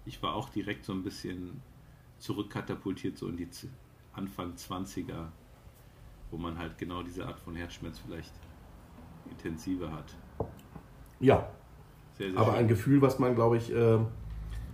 ich 0.06 0.22
war 0.22 0.36
auch 0.36 0.50
direkt 0.50 0.86
so 0.86 0.94
ein 0.94 1.04
bisschen 1.04 1.62
zurückkatapultiert, 2.20 3.18
so 3.18 3.28
in 3.28 3.38
die 3.38 3.48
Anfang 4.14 4.54
20er, 4.54 5.28
wo 6.32 6.38
man 6.38 6.58
halt 6.58 6.78
genau 6.78 7.04
diese 7.04 7.26
Art 7.26 7.40
von 7.40 7.56
Herzschmerz 7.56 8.00
vielleicht 8.00 8.34
intensiver 9.30 9.92
hat. 9.92 10.16
Ja. 11.20 11.50
Sehr, 12.18 12.32
sehr 12.32 12.40
aber 12.40 12.52
schön. 12.52 12.60
ein 12.60 12.68
Gefühl, 12.68 13.02
was 13.02 13.20
man, 13.20 13.36
glaube 13.36 13.58
ich, 13.58 13.72
äh, 13.74 14.00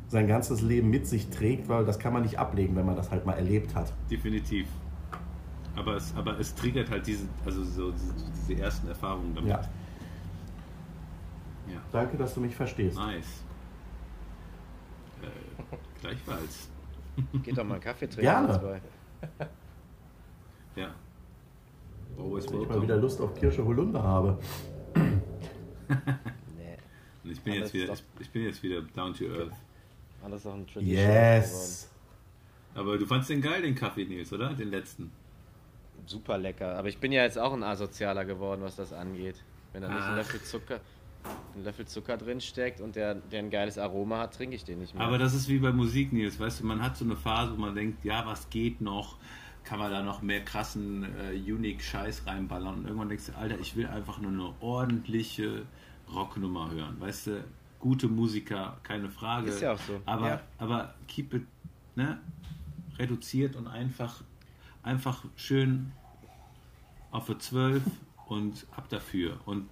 sein 0.08 0.28
ganzes 0.28 0.62
Leben 0.62 0.90
mit 0.90 1.08
sich 1.08 1.30
trägt, 1.30 1.68
weil 1.68 1.86
das 1.86 2.00
kann 2.00 2.14
man 2.14 2.22
nicht 2.24 2.40
ablegen, 2.40 2.76
wenn 2.76 2.86
man 2.86 2.96
das 2.96 3.12
halt 3.12 3.26
mal 3.26 3.34
erlebt 3.34 3.76
hat. 3.76 3.94
Definitiv. 4.10 4.68
Aber 5.76 5.96
es, 5.96 6.16
aber 6.16 6.40
es 6.40 6.54
triggert 6.54 6.90
halt 6.90 7.06
diese, 7.08 7.28
also 7.46 7.64
so 7.64 7.92
diese, 7.92 8.14
diese 8.36 8.62
ersten 8.62 8.88
Erfahrungen 8.88 9.34
damit. 9.34 9.50
Ja. 9.50 9.62
ja. 11.72 11.82
Danke, 11.92 12.18
dass 12.18 12.34
du 12.36 12.42
mich 12.42 12.56
verstehst. 12.56 12.98
Nice. 12.98 13.44
Äh, 15.22 15.76
gleichfalls. 16.02 16.70
Geht 17.44 17.58
doch 17.58 17.64
mal 17.64 17.76
einen 17.76 17.84
Kaffee 17.84 18.08
trinken. 18.08 18.22
Gerne. 18.22 18.82
Ja. 20.76 20.92
Always 22.18 22.52
Wenn 22.52 22.62
ich 22.62 22.68
mal 22.68 22.82
wieder 22.82 22.98
Lust 22.98 23.22
auf 23.22 23.34
Kirsche 23.36 23.64
Holunder 23.64 24.02
habe. 24.02 24.40
nee. 24.96 26.78
Und 27.24 27.32
ich 27.32 27.42
bin, 27.42 27.54
jetzt 27.54 27.74
wieder, 27.74 27.94
ich, 27.94 28.04
ich, 28.20 28.30
bin 28.32 28.44
jetzt 28.44 28.64
wieder 28.64 28.82
down 28.82 29.14
to 29.14 29.26
earth. 29.26 29.54
Alles 30.24 30.46
auch 30.46 30.54
ein 30.54 30.66
Tradition 30.66 30.98
Yes. 30.98 31.90
Aber 32.76 32.98
du 32.98 33.06
fandst 33.06 33.30
den 33.30 33.42
geil, 33.42 33.62
den 33.62 33.76
Kaffee, 33.76 34.06
Nils, 34.06 34.34
oder? 34.34 34.54
Den 34.54 34.72
letzten. 34.72 35.12
Super 36.06 36.38
lecker. 36.38 36.78
Aber 36.78 36.88
ich 36.88 36.98
bin 36.98 37.12
ja 37.12 37.24
jetzt 37.24 37.38
auch 37.38 37.54
ein 37.54 37.64
Asozialer 37.64 38.26
geworden, 38.26 38.62
was 38.62 38.76
das 38.76 38.94
angeht. 38.94 39.44
Wenn 39.72 39.82
da 39.82 39.90
nicht 39.90 40.04
ein 40.04 40.16
Löffel 40.16 40.42
Zucker, 40.42 40.80
ein 41.56 41.64
Löffel 41.64 41.86
Zucker 41.86 42.18
drin 42.18 42.42
steckt 42.42 42.82
und 42.82 42.96
der, 42.96 43.16
der 43.16 43.40
ein 43.40 43.50
geiles 43.50 43.78
Aroma 43.78 44.20
hat, 44.20 44.36
trinke 44.36 44.56
ich 44.56 44.64
den 44.64 44.80
nicht 44.80 44.94
mehr. 44.94 45.04
Aber 45.04 45.18
das 45.18 45.34
ist 45.34 45.48
wie 45.48 45.60
bei 45.60 45.72
Musik, 45.72 46.14
Nils. 46.14 46.40
Weißt 46.40 46.60
du, 46.60 46.66
man 46.66 46.82
hat 46.82 46.98
so 46.98 47.06
eine 47.06 47.16
Phase, 47.16 47.54
wo 47.54 47.62
man 47.62 47.76
denkt, 47.76 48.04
ja, 48.06 48.26
was 48.26 48.50
geht 48.50 48.82
noch? 48.82 49.18
Kann 49.64 49.80
man 49.80 49.92
da 49.92 50.04
noch 50.04 50.22
mehr 50.22 50.44
krassen, 50.44 51.04
äh, 51.04 51.52
unique 51.52 51.82
Scheiß 51.82 52.28
reinballern? 52.28 52.80
Und 52.80 52.86
irgendwann 52.86 53.10
denkst 53.10 53.28
du, 53.28 53.38
Alter, 53.38 53.60
ich 53.60 53.76
will 53.76 53.88
einfach 53.88 54.20
nur 54.20 54.32
eine 54.32 54.54
ordentliche 54.60 55.66
Rocknummer 56.14 56.70
hören. 56.72 57.00
Weißt 57.00 57.28
du, 57.28 57.44
gute 57.80 58.08
Musiker, 58.08 58.78
keine 58.84 59.10
Frage. 59.10 59.50
Ist 59.50 59.62
ja 59.62 59.74
auch 59.74 59.80
so. 59.80 60.02
Aber, 60.06 60.28
ja. 60.28 60.42
aber 60.58 60.96
keep 61.08 61.34
it 61.34 61.44
ne, 61.96 62.20
reduziert 62.98 63.56
und 63.56 63.68
einfach, 63.68 64.22
einfach 64.84 65.24
schön 65.36 65.92
auf 67.12 67.26
für 67.26 67.38
12 67.38 67.84
und 68.28 68.66
ab 68.76 68.90
dafür. 68.90 69.40
Und 69.46 69.70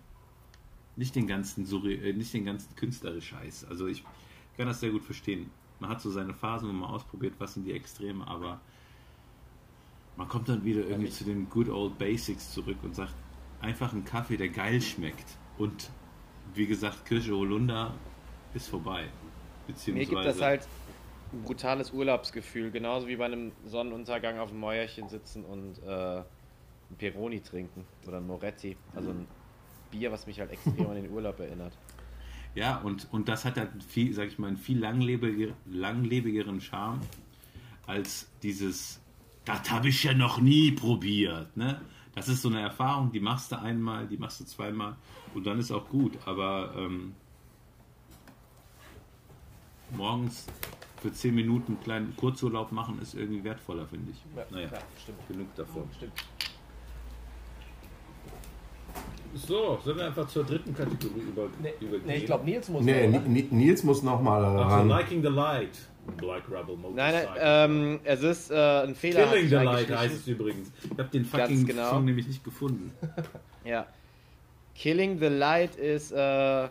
nicht 0.96 1.16
den 1.16 1.28
ganzen, 1.28 1.66
äh, 1.86 2.14
nicht 2.14 2.34
den 2.34 2.46
ganzen 2.46 2.76
künstlerischen 2.76 3.38
Scheiß. 3.38 3.66
Also 3.66 3.88
ich 3.88 4.04
kann 4.58 4.68
das 4.68 4.80
sehr 4.80 4.92
gut 4.92 5.04
verstehen. 5.04 5.50
Man 5.80 5.90
hat 5.90 6.02
so 6.02 6.12
seine 6.12 6.34
Phasen, 6.34 6.70
wo 6.70 6.74
man 6.74 6.90
ausprobiert, 6.90 7.34
was 7.40 7.56
sind 7.56 7.66
die 7.66 7.72
Extreme, 7.72 8.26
aber 8.28 8.60
man 10.18 10.28
kommt 10.28 10.50
dann 10.50 10.64
wieder 10.64 10.86
irgendwie 10.86 11.10
zu 11.10 11.24
den 11.24 11.50
good 11.50 11.70
old 11.70 11.98
basics 11.98 12.52
zurück 12.52 12.78
und 12.84 12.96
sagt, 12.96 13.14
einfach 13.62 13.94
einen 13.94 14.06
Kaffee, 14.06 14.38
der 14.38 14.50
geil 14.50 14.82
schmeckt 14.82 15.38
und 15.58 15.90
wie 16.54 16.68
gesagt, 16.68 17.06
Kirsche 17.06 17.36
Holunder 17.36 17.94
ist 18.54 18.68
vorbei. 18.68 19.08
Mir 19.88 20.06
gibt 20.06 20.26
das 20.26 20.42
halt 20.42 20.68
brutales 21.46 21.92
Urlaubsgefühl, 21.92 22.72
genauso 22.72 23.08
wie 23.08 23.16
bei 23.16 23.26
einem 23.26 23.52
Sonnenuntergang 23.66 24.40
auf 24.40 24.50
dem 24.50 24.60
Mäuerchen 24.60 25.10
sitzen 25.10 25.46
und 25.46 25.82
äh, 25.84 26.20
ein 26.20 26.98
Peroni 26.98 27.42
trinken 27.42 27.86
oder 28.08 28.18
ein 28.18 28.28
Moretti. 28.28 28.76
Also 28.96 29.12
ein 29.12 29.28
Bier, 29.92 30.12
was 30.12 30.28
mich 30.28 30.40
halt 30.40 30.52
extrem 30.52 30.88
an 30.88 30.96
den 30.96 31.10
Urlaub 31.10 31.40
erinnert. 31.40 31.74
Ja, 32.54 32.78
und, 32.80 33.08
und 33.12 33.30
das 33.30 33.46
hat 33.46 33.58
halt 33.58 33.70
viel, 33.84 34.14
sag 34.14 34.28
ich 34.28 34.38
mal, 34.38 34.48
einen 34.48 34.58
viel 34.58 34.78
langlebiger, 34.78 35.54
langlebigeren 35.66 36.60
Charme 36.60 37.00
als 37.88 38.30
dieses, 38.44 39.00
das 39.46 39.72
habe 39.72 39.90
ich 39.90 40.04
ja 40.04 40.14
noch 40.14 40.40
nie 40.40 40.72
probiert. 40.72 41.56
Ne? 41.56 41.82
Das 42.14 42.28
ist 42.28 42.42
so 42.42 42.50
eine 42.50 42.62
Erfahrung, 42.62 43.12
die 43.12 43.22
machst 43.22 43.52
du 43.52 43.60
einmal, 43.60 44.06
die 44.08 44.18
machst 44.18 44.42
du 44.42 44.46
zweimal 44.46 44.96
und 45.34 45.46
dann 45.46 45.60
ist 45.60 45.72
auch 45.72 45.88
gut. 45.88 46.18
Aber 46.26 46.74
ähm, 46.78 47.16
morgens 49.92 50.48
für 51.02 51.12
10 51.12 51.34
Minuten 51.34 51.74
einen 51.74 51.84
kleinen 51.84 52.16
Kurzurlaub 52.16 52.72
machen 52.72 53.00
ist 53.02 53.16
irgendwie 53.16 53.44
wertvoller, 53.44 53.88
finde 53.88 54.12
ich. 54.12 54.18
Ja, 54.36 54.46
naja, 54.52 54.70
ja, 54.72 54.80
stimmt. 55.02 55.28
genug 55.28 55.56
davon. 55.56 55.84
Stimmt. 55.98 56.14
So, 59.34 59.80
sollen 59.84 59.98
wir 59.98 60.06
einfach 60.06 60.28
zur 60.28 60.44
dritten 60.44 60.76
Kategorie 60.76 61.22
über, 61.22 61.48
nee, 61.62 61.74
übergehen? 61.80 62.06
Nee, 62.06 62.18
ich 62.18 62.26
glaube, 62.26 62.46
Nils 62.46 62.70
muss 62.70 62.84
nee, 62.84 63.08
noch, 63.08 63.26
Nils 63.26 63.84
muss 63.84 64.04
noch 64.04 64.22
mal 64.22 64.44
ran. 64.44 64.72
Also, 64.72 64.90
Liking 64.90 65.22
the 65.22 65.30
Light. 65.30 65.88
Black 66.18 66.44
Rebel 66.50 66.76
Motorcycle. 66.78 66.96
Nein, 66.96 67.14
nein 67.14 67.38
ähm, 67.40 68.00
es 68.04 68.24
ist 68.24 68.52
äh, 68.52 68.84
ein 68.84 68.96
Fehler. 68.96 69.28
Killing 69.28 69.50
the 69.50 69.56
Light 69.56 69.90
heißt 69.90 70.16
es 70.16 70.28
übrigens. 70.28 70.72
Ich 70.84 70.98
habe 70.98 71.10
den 71.10 71.26
fucking 71.26 71.66
genau. 71.66 71.90
Song 71.90 72.06
nämlich 72.06 72.28
nicht 72.28 72.44
gefunden. 72.44 72.92
ja. 73.66 73.86
Killing 74.76 75.20
the 75.20 75.28
Light 75.28 75.76
ist 75.76 76.12
äh, 76.12 76.68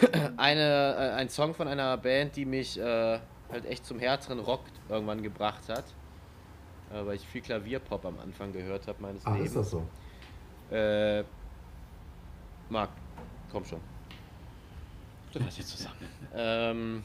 eine, 0.36 0.96
äh, 0.96 1.10
ein 1.12 1.28
Song 1.28 1.54
von 1.54 1.68
einer 1.68 1.96
Band, 1.96 2.36
die 2.36 2.44
mich 2.44 2.78
äh, 2.78 3.18
halt 3.50 3.66
echt 3.66 3.84
zum 3.84 3.98
härteren 3.98 4.40
Rock 4.40 4.62
irgendwann 4.88 5.22
gebracht 5.22 5.68
hat. 5.68 5.84
Äh, 6.92 7.06
weil 7.06 7.16
ich 7.16 7.26
viel 7.26 7.42
Klavierpop 7.42 8.04
am 8.04 8.18
Anfang 8.18 8.52
gehört 8.52 8.86
habe 8.86 9.00
meines 9.02 9.24
Ach, 9.24 9.32
Lebens. 9.32 9.48
ist 9.50 9.56
das 9.56 9.70
so? 9.70 9.86
Äh, 10.74 11.24
Marc, 12.68 12.90
komm 13.50 13.64
schon. 13.64 13.80
Du 15.32 15.38
jetzt 15.38 15.68
zusammen. 15.68 15.96
ähm, 16.34 17.04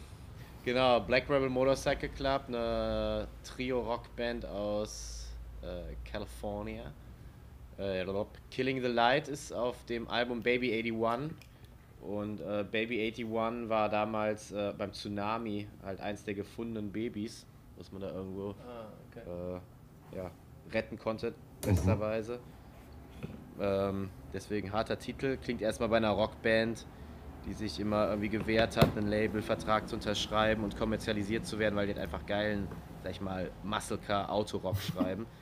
Genau, 0.68 1.00
Black 1.00 1.30
Rebel 1.30 1.50
Motorcycle 1.50 2.10
Club, 2.10 2.44
eine 2.50 3.26
Trio-Rockband 3.46 4.46
aus 4.46 5.28
äh, 5.62 5.96
California. 6.04 6.92
Äh, 7.78 8.04
Killing 8.52 8.82
the 8.82 8.90
Light 8.90 9.30
ist 9.30 9.54
auf 9.54 9.86
dem 9.86 10.10
Album 10.10 10.44
Baby 10.44 10.74
81. 10.74 11.38
Und 12.08 12.40
äh, 12.40 12.64
Baby 12.70 13.02
81 13.02 13.70
war 13.70 13.90
damals 13.90 14.54
äh, 14.54 14.74
beim 14.78 14.94
Tsunami 14.94 15.68
halt 15.84 16.00
eins 16.00 16.24
der 16.24 16.36
gefundenen 16.36 16.92
Babys, 16.92 17.46
was 17.76 17.92
man 17.92 18.02
da 18.02 18.12
irgendwo 18.12 18.52
Ah, 18.66 18.88
okay. 19.10 19.60
äh, 20.14 20.18
ja, 20.18 20.32
retten 20.72 20.98
konnte, 20.98 21.34
besterweise. 21.62 22.40
Ähm, 23.60 24.10
deswegen 24.34 24.72
harter 24.72 24.98
Titel. 24.98 25.36
Klingt 25.38 25.62
erstmal 25.62 25.90
bei 25.90 25.98
einer 25.98 26.12
Rockband, 26.12 26.86
die 27.46 27.54
sich 27.54 27.78
immer 27.80 28.08
irgendwie 28.08 28.30
gewehrt 28.30 28.78
hat, 28.78 28.98
einen 28.98 29.08
Labelvertrag 29.08 29.90
zu 29.90 29.96
unterschreiben 29.96 30.64
und 30.64 30.78
kommerzialisiert 30.78 31.46
zu 31.46 31.60
werden, 31.60 31.76
weil 31.76 31.88
die 31.88 31.94
halt 31.94 32.04
einfach 32.04 32.26
geilen, 32.26 32.70
sag 33.04 33.12
ich 33.12 33.22
mal, 33.22 33.52
Muscle 33.64 33.98
Car 33.98 34.32
Autorock 34.32 34.78
schreiben. 34.78 35.26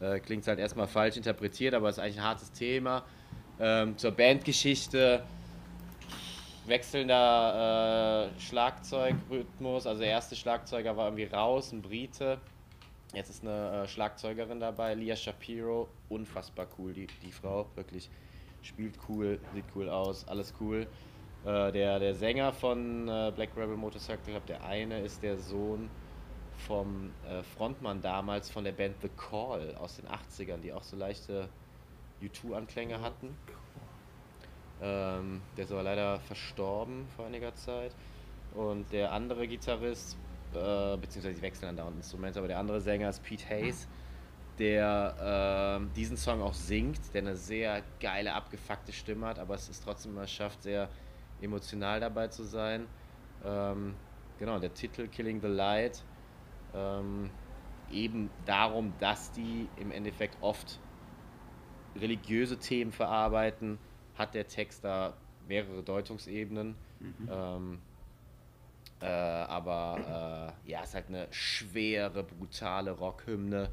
Äh, 0.00 0.18
klingt 0.20 0.46
halt 0.46 0.58
erstmal 0.58 0.86
falsch 0.86 1.18
interpretiert, 1.18 1.74
aber 1.74 1.90
ist 1.90 1.98
eigentlich 1.98 2.18
ein 2.18 2.24
hartes 2.24 2.50
Thema. 2.52 3.04
Ähm, 3.58 3.98
zur 3.98 4.12
Bandgeschichte 4.12 5.22
wechselnder 6.70 8.30
äh, 8.34 8.40
Schlagzeugrhythmus. 8.40 9.86
Also 9.86 10.00
der 10.00 10.10
erste 10.10 10.36
Schlagzeuger 10.36 10.96
war 10.96 11.06
irgendwie 11.06 11.24
raus, 11.24 11.72
ein 11.72 11.82
Brite. 11.82 12.38
Jetzt 13.12 13.28
ist 13.30 13.44
eine 13.44 13.82
äh, 13.82 13.88
Schlagzeugerin 13.88 14.60
dabei, 14.60 14.94
Lia 14.94 15.16
Shapiro. 15.16 15.88
Unfassbar 16.08 16.66
cool, 16.78 16.94
die, 16.94 17.08
die 17.22 17.32
Frau. 17.32 17.66
Wirklich 17.74 18.08
spielt 18.62 18.94
cool, 19.08 19.40
sieht 19.52 19.64
cool 19.74 19.88
aus, 19.88 20.26
alles 20.28 20.54
cool. 20.60 20.86
Äh, 21.44 21.72
der, 21.72 21.98
der 21.98 22.14
Sänger 22.14 22.52
von 22.52 23.08
äh, 23.08 23.32
Black 23.34 23.50
Rebel 23.56 23.76
Motorcycle 23.76 24.32
Club, 24.32 24.46
der 24.46 24.64
eine 24.64 25.00
ist 25.00 25.22
der 25.22 25.38
Sohn 25.38 25.90
vom 26.66 27.12
äh, 27.26 27.42
Frontmann 27.42 28.02
damals 28.02 28.50
von 28.50 28.64
der 28.64 28.72
Band 28.72 28.96
The 29.00 29.08
Call 29.08 29.74
aus 29.76 29.96
den 29.96 30.06
80ern, 30.06 30.58
die 30.58 30.72
auch 30.72 30.82
so 30.82 30.96
leichte 30.96 31.48
U2-Anklänge 32.22 33.00
hatten. 33.00 33.34
Ähm, 34.82 35.42
der 35.56 35.64
ist 35.64 35.72
aber 35.72 35.82
leider 35.82 36.20
verstorben 36.20 37.06
vor 37.16 37.26
einiger 37.26 37.54
Zeit. 37.54 37.94
Und 38.54 38.90
der 38.92 39.12
andere 39.12 39.46
Gitarrist, 39.46 40.16
äh, 40.54 40.96
beziehungsweise 40.96 41.34
die 41.34 41.42
wechseln 41.42 41.68
andauernd 41.68 41.96
Instrumente, 41.96 42.38
aber 42.38 42.48
der 42.48 42.58
andere 42.58 42.80
Sänger 42.80 43.08
ist 43.10 43.22
Pete 43.22 43.48
Hayes, 43.48 43.86
der 44.58 45.14
ähm, 45.78 45.90
diesen 45.94 46.16
Song 46.16 46.42
auch 46.42 46.54
singt, 46.54 46.98
der 47.14 47.22
eine 47.22 47.36
sehr 47.36 47.82
geile, 48.00 48.34
abgefuckte 48.34 48.92
Stimme 48.92 49.26
hat, 49.26 49.38
aber 49.38 49.54
es 49.54 49.68
ist 49.68 49.84
trotzdem 49.84 50.12
immer 50.12 50.26
schafft, 50.26 50.62
sehr 50.62 50.88
emotional 51.40 52.00
dabei 52.00 52.28
zu 52.28 52.44
sein. 52.44 52.86
Ähm, 53.44 53.94
genau, 54.38 54.58
der 54.58 54.74
Titel 54.74 55.08
Killing 55.08 55.40
the 55.40 55.46
Light 55.46 56.02
ähm, 56.74 57.30
eben 57.90 58.30
darum, 58.44 58.92
dass 58.98 59.32
die 59.32 59.68
im 59.76 59.90
Endeffekt 59.90 60.36
oft 60.40 60.78
religiöse 61.96 62.58
Themen 62.58 62.92
verarbeiten, 62.92 63.78
hat 64.20 64.34
der 64.34 64.46
Text 64.46 64.84
da 64.84 65.14
mehrere 65.48 65.82
Deutungsebenen. 65.82 66.76
Ähm, 67.28 67.80
äh, 69.00 69.06
aber 69.06 70.54
äh, 70.66 70.70
ja, 70.70 70.82
es 70.82 70.90
ist 70.90 70.94
halt 70.94 71.08
eine 71.08 71.26
schwere, 71.30 72.22
brutale 72.22 72.92
Rockhymne. 72.92 73.70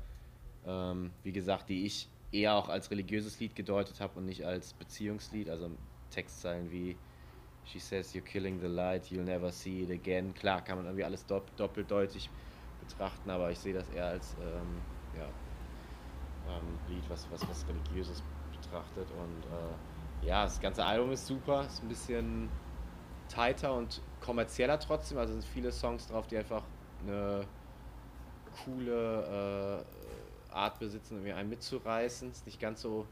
Ähm, 0.66 1.12
wie 1.24 1.34
gesagt, 1.34 1.70
die 1.70 1.86
ich 1.86 2.10
eher 2.32 2.56
auch 2.56 2.70
als 2.70 2.89
religiöses 2.91 3.39
Lied 3.39 3.56
gedeutet 3.56 4.00
habe 4.00 4.20
und 4.20 4.26
nicht 4.26 4.45
als 4.45 4.74
Beziehungslied. 4.74 5.50
Also 5.50 5.70
Textzeilen 6.10 6.72
wie 6.72 6.95
She 7.64 7.80
says 7.80 8.14
you're 8.14 8.22
killing 8.22 8.62
the 8.62 8.68
light, 8.68 9.12
you'll 9.12 9.26
never 9.26 9.52
see 9.52 9.84
it 9.84 9.91
again. 9.91 10.34
Klar, 10.34 10.64
kann 10.64 10.78
man 10.78 10.86
irgendwie 10.86 11.04
alles 11.04 11.26
dopp 11.26 11.54
doppeldeutig 11.58 12.30
betrachten, 12.80 13.30
aber 13.30 13.52
ich 13.52 13.60
sehe 13.60 13.74
das 13.74 13.89
eher 13.89 14.06
als 14.08 14.38
ähm, 14.39 14.86
ja, 15.12 15.28
ähm, 16.48 16.80
Lied, 16.88 17.10
was, 17.10 17.30
was, 17.30 17.45
was 17.50 17.68
Religiöses 17.68 18.24
betrachtet. 18.54 19.12
Und 19.12 19.45
äh, 19.45 19.78
ja, 20.22 20.43
das 20.43 20.59
ganze 20.59 20.86
Album 20.86 21.11
ist 21.11 21.28
super, 21.28 21.65
ist 21.65 21.84
ein 21.84 21.88
bisschen 21.88 22.49
tighter 23.30 23.74
und 23.74 24.01
kommerzieller 24.22 24.80
trotzdem. 24.80 25.18
Also 25.18 25.34
sind 25.34 25.45
viele 25.45 25.72
Songs 25.72 26.07
drauf, 26.07 26.28
die 26.28 26.38
einfach 26.38 26.63
eine 27.05 27.45
coole 28.65 29.86
äh, 30.51 30.53
Art 30.53 30.80
besitzen, 30.80 31.15
irgendwie 31.15 31.34
einen 31.34 31.49
mitzureißen. 31.49 32.32
Ist 32.32 32.45
nicht 32.45 32.59
ganz 32.59 32.82
so 32.82 33.05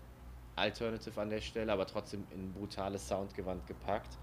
alternative 0.55 1.21
an 1.21 1.29
der 1.29 1.41
Stelle, 1.41 1.71
aber 1.71 1.85
trotzdem 1.85 2.25
in 2.31 2.53
brutales 2.53 3.07
Soundgewand 3.07 3.65
gepackt. 3.67 4.17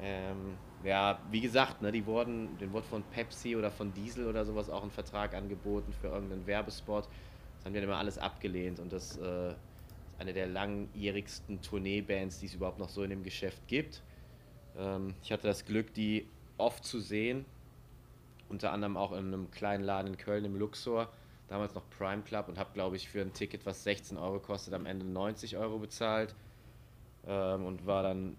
Ähm, 0.00 0.56
ja, 0.82 1.18
wie 1.30 1.40
gesagt, 1.40 1.82
ne, 1.82 1.92
die 1.92 2.04
wurden, 2.06 2.58
den 2.58 2.72
wurde 2.72 2.86
von 2.86 3.02
Pepsi 3.04 3.56
oder 3.56 3.70
von 3.70 3.92
Diesel 3.94 4.26
oder 4.26 4.44
sowas 4.44 4.68
auch 4.68 4.82
ein 4.82 4.90
Vertrag 4.90 5.34
angeboten 5.34 5.92
für 5.92 6.08
irgendeinen 6.08 6.46
Werbespot. 6.46 7.04
Das 7.56 7.64
haben 7.64 7.72
die 7.72 7.80
dann 7.80 7.88
immer 7.88 7.98
alles 7.98 8.18
abgelehnt 8.18 8.80
und 8.80 8.92
das 8.92 9.16
äh, 9.18 9.54
eine 10.18 10.32
der 10.32 10.46
langjährigsten 10.46 11.60
Tourneebands, 11.60 12.38
die 12.40 12.46
es 12.46 12.54
überhaupt 12.54 12.78
noch 12.78 12.88
so 12.88 13.02
in 13.02 13.10
dem 13.10 13.22
Geschäft 13.22 13.66
gibt. 13.66 14.02
Ähm, 14.76 15.14
ich 15.22 15.32
hatte 15.32 15.46
das 15.46 15.64
Glück, 15.64 15.92
die 15.94 16.26
oft 16.58 16.84
zu 16.84 17.00
sehen, 17.00 17.44
unter 18.48 18.72
anderem 18.72 18.96
auch 18.96 19.12
in 19.12 19.26
einem 19.26 19.50
kleinen 19.50 19.84
Laden 19.84 20.12
in 20.12 20.16
Köln 20.16 20.44
im 20.44 20.56
Luxor, 20.56 21.12
damals 21.48 21.74
noch 21.74 21.88
Prime 21.90 22.22
Club 22.22 22.48
und 22.48 22.58
habe, 22.58 22.70
glaube 22.72 22.96
ich, 22.96 23.08
für 23.08 23.20
ein 23.20 23.32
Ticket, 23.32 23.66
was 23.66 23.84
16 23.84 24.16
Euro 24.16 24.38
kostet, 24.38 24.74
am 24.74 24.86
Ende 24.86 25.04
90 25.04 25.56
Euro 25.56 25.78
bezahlt 25.78 26.34
ähm, 27.26 27.64
und 27.64 27.86
war 27.86 28.02
dann 28.02 28.36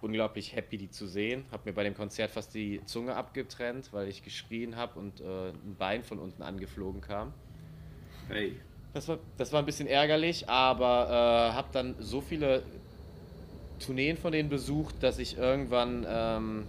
unglaublich 0.00 0.54
happy, 0.54 0.78
die 0.78 0.90
zu 0.90 1.06
sehen. 1.06 1.44
Habe 1.50 1.70
mir 1.70 1.74
bei 1.74 1.84
dem 1.84 1.94
Konzert 1.94 2.30
fast 2.30 2.54
die 2.54 2.82
Zunge 2.86 3.16
abgetrennt, 3.16 3.92
weil 3.92 4.08
ich 4.08 4.22
geschrien 4.22 4.76
habe 4.76 4.98
und 4.98 5.20
äh, 5.20 5.50
ein 5.50 5.76
Bein 5.78 6.02
von 6.02 6.18
unten 6.18 6.42
angeflogen 6.42 7.00
kam. 7.00 7.32
Hey, 8.28 8.56
Das 8.92 9.06
war, 9.06 9.18
das 9.38 9.52
war 9.52 9.60
ein 9.60 9.66
bisschen 9.66 9.86
ärgerlich, 9.86 10.48
aber 10.48 11.50
äh, 11.50 11.54
habe 11.54 11.68
dann 11.72 11.94
so 12.00 12.20
viele 12.20 12.62
Tourneen 13.78 14.16
von 14.16 14.32
denen 14.32 14.48
besucht, 14.48 14.96
dass 15.00 15.18
ich 15.18 15.38
irgendwann, 15.38 16.04
ähm, 16.08 16.64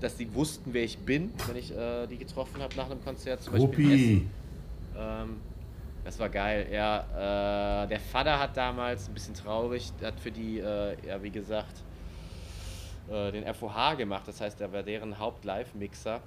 dass 0.00 0.16
die 0.16 0.32
wussten, 0.34 0.72
wer 0.72 0.84
ich 0.84 0.98
bin, 0.98 1.32
wenn 1.46 1.56
ich 1.56 1.70
äh, 1.76 2.06
die 2.06 2.16
getroffen 2.16 2.62
habe 2.62 2.74
nach 2.76 2.90
einem 2.90 3.04
Konzert. 3.04 3.42
Zum 3.42 3.52
Beispiel. 3.52 4.22
Ähm, 4.96 5.36
das 6.04 6.18
war 6.18 6.30
geil. 6.30 6.66
Ja, 6.72 7.84
äh, 7.84 7.88
der 7.88 8.00
Vater 8.00 8.38
hat 8.38 8.56
damals 8.56 9.08
ein 9.08 9.14
bisschen 9.14 9.34
traurig, 9.34 9.92
hat 10.02 10.18
für 10.18 10.30
die, 10.30 10.58
äh, 10.58 10.96
ja 11.06 11.22
wie 11.22 11.30
gesagt, 11.30 11.82
äh, 13.10 13.30
den 13.32 13.44
FOH 13.54 13.96
gemacht. 13.96 14.22
Das 14.26 14.40
heißt, 14.40 14.60
er 14.62 14.72
war 14.72 14.82
deren 14.82 15.18
Haupt-Live-Mixer. 15.18 16.20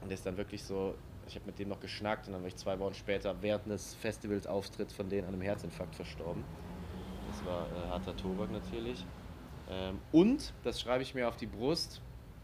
Und 0.00 0.08
der 0.08 0.14
ist 0.14 0.24
dann 0.24 0.36
wirklich 0.38 0.62
so, 0.62 0.94
ich 1.28 1.34
habe 1.34 1.46
mit 1.46 1.58
dem 1.58 1.68
noch 1.68 1.80
geschnackt 1.80 2.26
und 2.26 2.32
dann 2.32 2.42
war 2.42 2.48
ich 2.48 2.56
zwei 2.56 2.78
Wochen 2.78 2.94
später 2.94 3.34
während 3.40 3.66
des 3.66 3.94
Festivals-Auftritts 3.94 4.94
von 4.94 5.08
denen 5.08 5.26
an 5.26 5.34
einem 5.34 5.42
Herzinfarkt 5.42 5.94
verstorben. 5.94 6.44
Das 7.28 7.46
war 7.46 7.66
äh, 7.66 7.88
harter 7.88 8.16
Tobak 8.16 8.50
natürlich. 8.50 9.04
Ähm, 9.68 9.98
und, 10.12 10.52
das 10.62 10.80
schreibe 10.80 11.02
ich 11.02 11.14
mir 11.14 11.28
auf 11.28 11.36
die 11.36 11.46
Brust, 11.46 12.00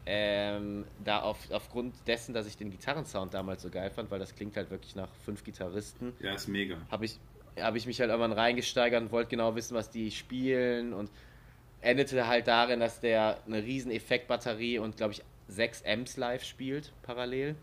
ähm, 0.07 0.85
da 1.05 1.21
auf, 1.21 1.51
aufgrund 1.51 1.95
dessen, 2.07 2.35
dass 2.35 2.47
ich 2.47 2.57
den 2.57 2.71
Gitarrensound 2.71 3.35
damals 3.35 3.63
so 3.63 3.71
geil 3.71 3.91
fand, 3.91 4.11
weil 4.11 4.19
das 4.19 4.35
klingt 4.35 4.57
halt 4.57 4.71
wirklich 4.71 4.97
nach 4.97 5.09
fünf 5.25 5.45
Gitarristen, 5.45 6.15
ja, 6.21 6.35
ist 6.35 6.49
mega. 6.49 6.79
habe 6.91 7.05
ich, 7.05 7.21
hab 7.59 7.77
ich 7.77 7.87
mich 7.87 8.01
halt 8.01 8.11
irgendwann 8.11 8.33
reingesteigert 8.33 9.03
und 9.03 9.13
wollte 9.13 9.31
genau 9.31 9.55
wissen, 9.55 9.75
was 9.75 9.91
die 9.91 10.11
spielen 10.11 10.95
und 10.95 11.11
endete 11.83 12.27
halt 12.27 12.47
darin, 12.47 12.81
dass 12.81 13.01
der 13.01 13.43
eine 13.47 13.63
riesen 13.63 13.91
Effektbatterie 13.91 14.79
und 14.79 14.97
glaube 14.97 15.13
ich 15.13 15.23
sechs 15.49 15.85
Amps 15.85 16.17
live 16.17 16.45
spielt 16.45 16.93
parallel 17.03 17.57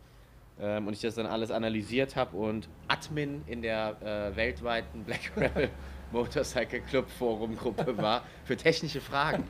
und 0.60 0.93
ich 0.93 1.01
das 1.01 1.16
dann 1.16 1.26
alles 1.28 1.51
analysiert 1.51 2.16
habe 2.16 2.36
und 2.38 2.68
Admin 2.88 3.43
in 3.47 3.62
der 3.62 3.95
äh, 4.01 4.36
weltweiten 4.36 5.03
Black 5.03 5.32
Rebel 5.38 5.70
Motorcycle 6.12 6.82
Club 6.82 7.10
Forum 7.10 7.58
Gruppe 7.58 7.97
war 7.97 8.24
für 8.45 8.55
technische 8.55 9.01
Fragen 9.01 9.43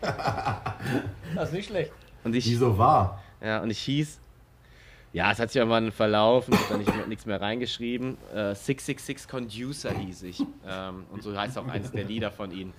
Das 1.35 1.49
ist 1.49 1.53
nicht 1.53 1.67
schlecht. 1.69 1.91
und 2.23 2.35
ich 2.35 2.45
Wieso 2.45 2.77
war? 2.77 3.21
ja, 3.41 3.61
und 3.61 3.69
ich 3.69 3.79
hieß, 3.79 4.19
ja, 5.13 5.31
es 5.31 5.39
hat 5.39 5.49
sich 5.51 5.57
irgendwann 5.57 5.91
verlaufen, 5.91 6.53
ich 6.53 6.59
habe 6.69 6.83
da 6.83 6.91
nicht, 6.97 7.07
nichts 7.07 7.25
mehr 7.25 7.39
reingeschrieben. 7.39 8.17
Äh, 8.33 8.53
666 8.55 9.27
Conducer 9.27 9.91
hieß 9.91 10.23
ich. 10.23 10.41
Ähm, 10.67 11.05
und 11.11 11.23
so 11.23 11.35
heißt 11.35 11.57
auch 11.57 11.67
eins 11.67 11.91
der 11.91 12.03
Lieder 12.03 12.29
von 12.31 12.51
ihnen. 12.51 12.73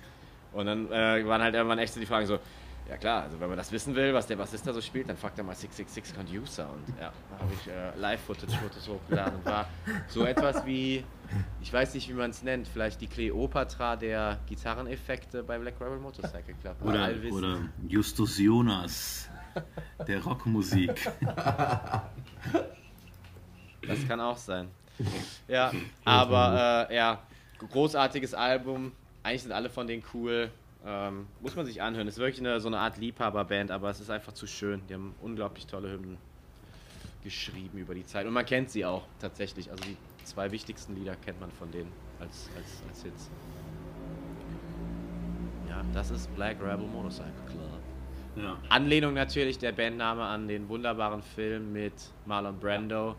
Und 0.53 0.65
dann 0.67 0.91
äh, 0.91 1.25
waren 1.27 1.41
halt 1.41 1.55
irgendwann 1.55 1.79
echt 1.79 1.93
so 1.93 1.99
die 1.99 2.05
Fragen 2.05 2.27
so, 2.27 2.39
ja 2.89 2.97
klar, 2.97 3.23
also 3.23 3.39
wenn 3.39 3.49
man 3.49 3.57
das 3.57 3.71
wissen 3.71 3.95
will, 3.95 4.13
was 4.13 4.25
der 4.27 4.35
Bassist 4.35 4.65
da 4.65 4.73
so 4.73 4.81
spielt, 4.81 5.09
dann 5.09 5.17
fragt 5.17 5.37
er 5.37 5.43
mal 5.43 5.55
666 5.55 6.15
Conducer. 6.15 6.67
Und 6.69 6.87
ja, 6.99 7.11
da 7.29 7.39
habe 7.39 7.53
ich 7.53 7.67
äh, 7.67 7.95
Live-Footage-Fotos 7.99 8.87
hochgeladen 8.87 9.35
und 9.37 9.45
war 9.45 9.67
so 10.07 10.25
etwas 10.25 10.65
wie, 10.65 11.03
ich 11.61 11.71
weiß 11.71 11.93
nicht, 11.93 12.09
wie 12.09 12.13
man 12.13 12.31
es 12.31 12.41
nennt, 12.41 12.67
vielleicht 12.67 12.99
die 13.01 13.07
Cleopatra 13.07 13.95
der 13.95 14.39
Gitarreneffekte 14.47 15.43
bei 15.43 15.59
Black 15.59 15.75
Rebel 15.79 15.99
Motorcycle 15.99 16.55
Club. 16.61 16.75
Oder, 16.83 17.11
oder 17.31 17.59
Justus 17.87 18.39
Jonas 18.39 19.29
der 20.07 20.23
Rockmusik. 20.23 21.11
Das 23.87 24.07
kann 24.07 24.19
auch 24.19 24.37
sein. 24.37 24.69
Ja, 25.47 25.71
aber 26.05 26.87
äh, 26.89 26.95
ja, 26.95 27.19
großartiges 27.57 28.33
Album. 28.33 28.91
Eigentlich 29.23 29.43
sind 29.43 29.51
alle 29.51 29.69
von 29.69 29.87
denen 29.87 30.03
cool. 30.13 30.51
Ähm, 30.85 31.27
muss 31.41 31.55
man 31.55 31.65
sich 31.65 31.81
anhören. 31.81 32.07
Ist 32.07 32.17
wirklich 32.17 32.39
eine, 32.39 32.59
so 32.59 32.67
eine 32.67 32.79
Art 32.79 32.97
Liebhaberband, 32.97 33.71
aber 33.71 33.89
es 33.89 33.99
ist 33.99 34.09
einfach 34.09 34.33
zu 34.33 34.47
schön. 34.47 34.81
Die 34.87 34.93
haben 34.93 35.13
unglaublich 35.21 35.67
tolle 35.67 35.91
Hymnen. 35.91 36.17
geschrieben 37.23 37.77
über 37.77 37.93
die 37.95 38.05
Zeit. 38.05 38.25
Und 38.25 38.33
man 38.33 38.45
kennt 38.45 38.69
sie 38.69 38.85
auch 38.85 39.03
tatsächlich. 39.19 39.69
Also 39.69 39.83
die 39.83 39.97
zwei 40.23 40.51
wichtigsten 40.51 40.95
Lieder 40.95 41.15
kennt 41.17 41.39
man 41.39 41.51
von 41.51 41.69
denen 41.71 41.91
als, 42.19 42.49
als, 42.55 42.81
als 42.87 43.03
Hits. 43.03 43.29
Ja, 45.67 45.83
das 45.93 46.11
ist 46.11 46.33
Black 46.35 46.57
Rebel 46.61 46.87
Motorcycle 46.87 47.33
Club. 47.47 47.79
Ja. 48.35 48.57
Anlehnung 48.69 49.13
natürlich 49.13 49.57
der 49.57 49.71
Bandname 49.73 50.23
an 50.23 50.47
den 50.47 50.69
wunderbaren 50.69 51.21
Film 51.21 51.73
mit 51.73 51.93
Marlon 52.25 52.57
Brando, 52.57 53.15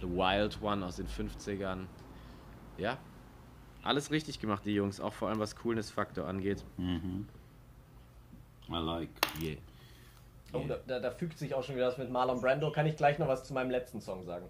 The 0.00 0.06
Wild 0.06 0.58
One 0.62 0.86
aus 0.86 0.96
den 0.96 1.06
50ern. 1.06 1.86
Ja, 2.78 2.98
alles 3.84 4.10
richtig 4.10 4.40
gemacht, 4.40 4.64
die 4.64 4.74
Jungs, 4.74 5.00
auch 5.00 5.12
vor 5.12 5.28
allem 5.28 5.38
was 5.38 5.56
Coolness-Faktor 5.56 6.26
angeht. 6.26 6.64
Mhm. 6.76 7.28
I 8.68 8.76
like. 8.76 9.10
Yeah. 9.40 9.56
Oh, 10.52 10.64
da, 10.66 10.78
da, 10.86 11.00
da 11.00 11.10
fügt 11.10 11.38
sich 11.38 11.54
auch 11.54 11.62
schon 11.62 11.76
wieder 11.76 11.86
das 11.86 11.98
mit 11.98 12.10
Marlon 12.10 12.40
Brando. 12.40 12.70
Kann 12.70 12.86
ich 12.86 12.96
gleich 12.96 13.18
noch 13.18 13.28
was 13.28 13.44
zu 13.44 13.52
meinem 13.52 13.70
letzten 13.70 14.00
Song 14.00 14.24
sagen? 14.24 14.46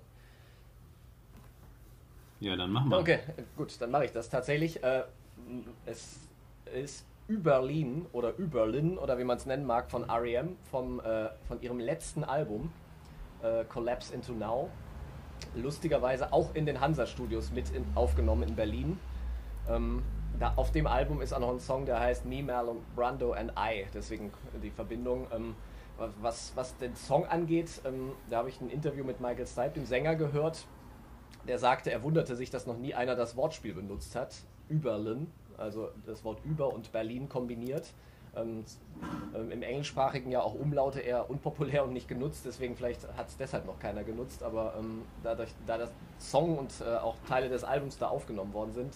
Ja, 2.41 2.57
dann 2.57 2.71
machen 2.71 2.91
wir. 2.91 2.99
Okay, 2.99 3.21
gut, 3.57 3.81
dann 3.81 3.91
mache 3.91 4.05
ich 4.05 4.13
das 4.13 4.29
tatsächlich. 4.29 4.83
Äh, 4.85 5.05
es 5.87 6.19
ist 6.75 7.07
Überlin 7.27 8.07
oder 8.13 8.37
Überlin 8.37 8.99
oder 8.99 9.19
wie 9.19 9.25
man 9.25 9.39
es 9.39 9.47
nennen 9.47 9.65
mag 9.65 9.91
von 9.91 10.05
REM 10.05 10.57
vom, 10.71 11.01
äh, 11.01 11.31
von 11.49 11.61
ihrem 11.63 11.81
letzten 11.81 12.23
Album 12.23 12.71
äh, 13.43 13.65
Collapse 13.65 14.15
into 14.15 14.33
Now. 14.33 14.69
Lustigerweise 15.57 16.33
auch 16.33 16.55
in 16.55 16.67
den 16.67 16.81
Hansa 16.81 17.07
Studios 17.07 17.51
mit 17.51 17.71
in, 17.71 17.85
aufgenommen 17.95 18.43
in 18.49 18.55
Berlin. 18.55 18.99
Ähm, 19.69 20.03
da, 20.39 20.55
auf 20.57 20.73
dem 20.73 20.87
Album 20.87 21.21
ist 21.21 21.33
auch 21.33 21.41
noch 21.41 21.51
ein 21.51 21.61
Song, 21.61 21.87
der 21.87 22.01
heißt 22.01 22.27
Me, 22.27 22.43
Marlon 22.43 22.79
Brando 22.97 23.33
and 23.33 23.53
I, 23.53 23.87
deswegen 23.95 24.33
die 24.63 24.71
Verbindung. 24.71 25.27
Ähm, 25.33 25.55
was, 26.21 26.53
was 26.57 26.77
den 26.79 26.97
Song 26.97 27.25
angeht, 27.27 27.81
ähm, 27.85 28.13
da 28.29 28.39
habe 28.39 28.49
ich 28.49 28.61
ein 28.61 28.69
Interview 28.69 29.05
mit 29.05 29.21
Michael 29.21 29.47
Stipe, 29.47 29.71
dem 29.71 29.87
Sänger, 29.87 30.17
gehört. 30.17 30.67
Der 31.47 31.59
sagte, 31.59 31.93
er 31.93 32.03
wunderte 32.03 32.35
sich, 32.37 32.51
dass 32.51 32.67
noch 32.67 32.79
nie 32.79 32.95
einer 32.95 33.15
das 33.15 33.37
Wortspiel 33.37 33.75
benutzt 33.75 34.17
hat. 34.17 34.35
Überlin, 34.69 35.31
also 35.57 35.91
das 36.07 36.25
Wort 36.25 36.41
über 36.45 36.73
und 36.73 36.91
Berlin 36.91 37.29
kombiniert. 37.29 37.93
Ähm, 38.35 38.65
ähm, 39.35 39.53
Im 39.53 39.63
englischsprachigen 39.63 40.33
ja 40.33 40.41
auch 40.41 40.55
Umlaute 40.55 41.01
eher 41.01 41.31
unpopulär 41.31 41.85
und 41.85 41.93
nicht 41.93 42.09
genutzt, 42.09 42.45
deswegen 42.45 42.75
vielleicht 42.75 43.07
hat 43.17 43.29
es 43.29 43.37
deshalb 43.37 43.65
noch 43.65 43.79
keiner 43.79 44.03
genutzt, 44.03 44.43
aber 44.43 44.75
ähm, 44.77 45.03
dadurch, 45.23 45.51
da 45.67 45.79
das 45.79 45.93
Song 46.19 46.59
und 46.59 46.73
äh, 46.81 46.97
auch 46.97 47.17
Teile 47.29 47.49
des 47.49 47.63
Albums 47.63 47.99
da 47.99 48.09
aufgenommen 48.09 48.53
worden 48.53 48.73
sind, 48.73 48.95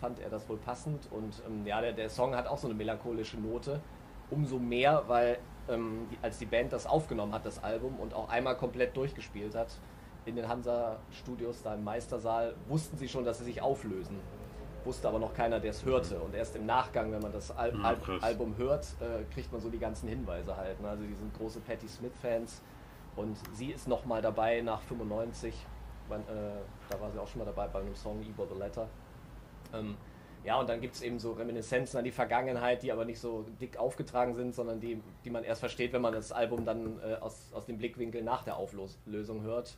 fand 0.00 0.20
er 0.20 0.30
das 0.30 0.48
wohl 0.48 0.58
passend 0.58 1.08
und 1.10 1.42
ähm, 1.46 1.66
ja, 1.66 1.80
der, 1.80 1.92
der 1.92 2.08
Song 2.08 2.34
hat 2.34 2.46
auch 2.46 2.58
so 2.58 2.66
eine 2.68 2.74
melancholische 2.74 3.38
Note. 3.38 3.80
Umso 4.30 4.58
mehr, 4.58 5.02
weil 5.08 5.38
ähm, 5.68 6.06
als 6.22 6.38
die 6.38 6.46
Band 6.46 6.72
das 6.72 6.86
aufgenommen 6.86 7.32
hat, 7.32 7.44
das 7.44 7.62
Album, 7.62 7.98
und 7.98 8.14
auch 8.14 8.28
einmal 8.28 8.56
komplett 8.56 8.96
durchgespielt 8.96 9.54
hat, 9.54 9.68
in 10.24 10.36
den 10.36 10.48
Hansa-Studios 10.48 11.62
da 11.62 11.74
im 11.74 11.84
Meistersaal, 11.84 12.54
wussten 12.68 12.96
sie 12.96 13.08
schon, 13.08 13.24
dass 13.24 13.38
sie 13.38 13.44
sich 13.44 13.62
auflösen. 13.62 14.18
Wusste 14.84 15.08
aber 15.08 15.18
noch 15.18 15.34
keiner, 15.34 15.60
der 15.60 15.70
es 15.70 15.84
hörte. 15.84 16.18
Und 16.20 16.34
erst 16.34 16.56
im 16.56 16.66
Nachgang, 16.66 17.12
wenn 17.12 17.20
man 17.20 17.32
das 17.32 17.50
Al 17.50 17.72
Ja. 17.74 17.96
Album 18.20 18.56
hört, 18.56 18.86
äh, 19.00 19.24
kriegt 19.32 19.52
man 19.52 19.60
so 19.60 19.68
die 19.68 19.78
ganzen 19.78 20.08
Hinweise 20.08 20.56
halt. 20.56 20.80
Ne? 20.80 20.88
Also 20.88 21.04
die 21.04 21.14
sind 21.14 21.34
große 21.36 21.60
Patti 21.60 21.88
Smith-Fans. 21.88 22.62
Und 23.16 23.36
sie 23.52 23.72
ist 23.72 23.88
nochmal 23.88 24.22
dabei 24.22 24.60
nach 24.62 24.80
95. 24.82 25.54
Man, 26.08 26.20
äh, 26.22 26.24
da 26.88 27.00
war 27.00 27.10
sie 27.10 27.18
auch 27.18 27.28
schon 27.28 27.40
mal 27.40 27.44
dabei 27.44 27.68
bei 27.68 27.80
einem 27.80 27.94
Song 27.94 28.22
Igor 28.22 28.46
the 28.48 28.58
Letter. 28.58 28.88
Ähm, 29.74 29.96
ja, 30.42 30.58
und 30.58 30.68
dann 30.68 30.80
gibt 30.80 30.94
es 30.94 31.02
eben 31.02 31.18
so 31.18 31.32
Reminiszenzen 31.32 31.98
an 31.98 32.04
die 32.04 32.10
Vergangenheit, 32.10 32.82
die 32.82 32.92
aber 32.92 33.04
nicht 33.04 33.20
so 33.20 33.44
dick 33.60 33.76
aufgetragen 33.76 34.34
sind, 34.34 34.54
sondern 34.54 34.80
die, 34.80 35.02
die 35.24 35.30
man 35.30 35.44
erst 35.44 35.60
versteht, 35.60 35.92
wenn 35.92 36.00
man 36.00 36.14
das 36.14 36.32
Album 36.32 36.64
dann 36.64 36.98
äh, 37.00 37.16
aus, 37.16 37.52
aus 37.52 37.66
dem 37.66 37.76
Blickwinkel 37.76 38.22
nach 38.22 38.42
der 38.42 38.56
Auflösung 38.56 39.42
hört. 39.42 39.76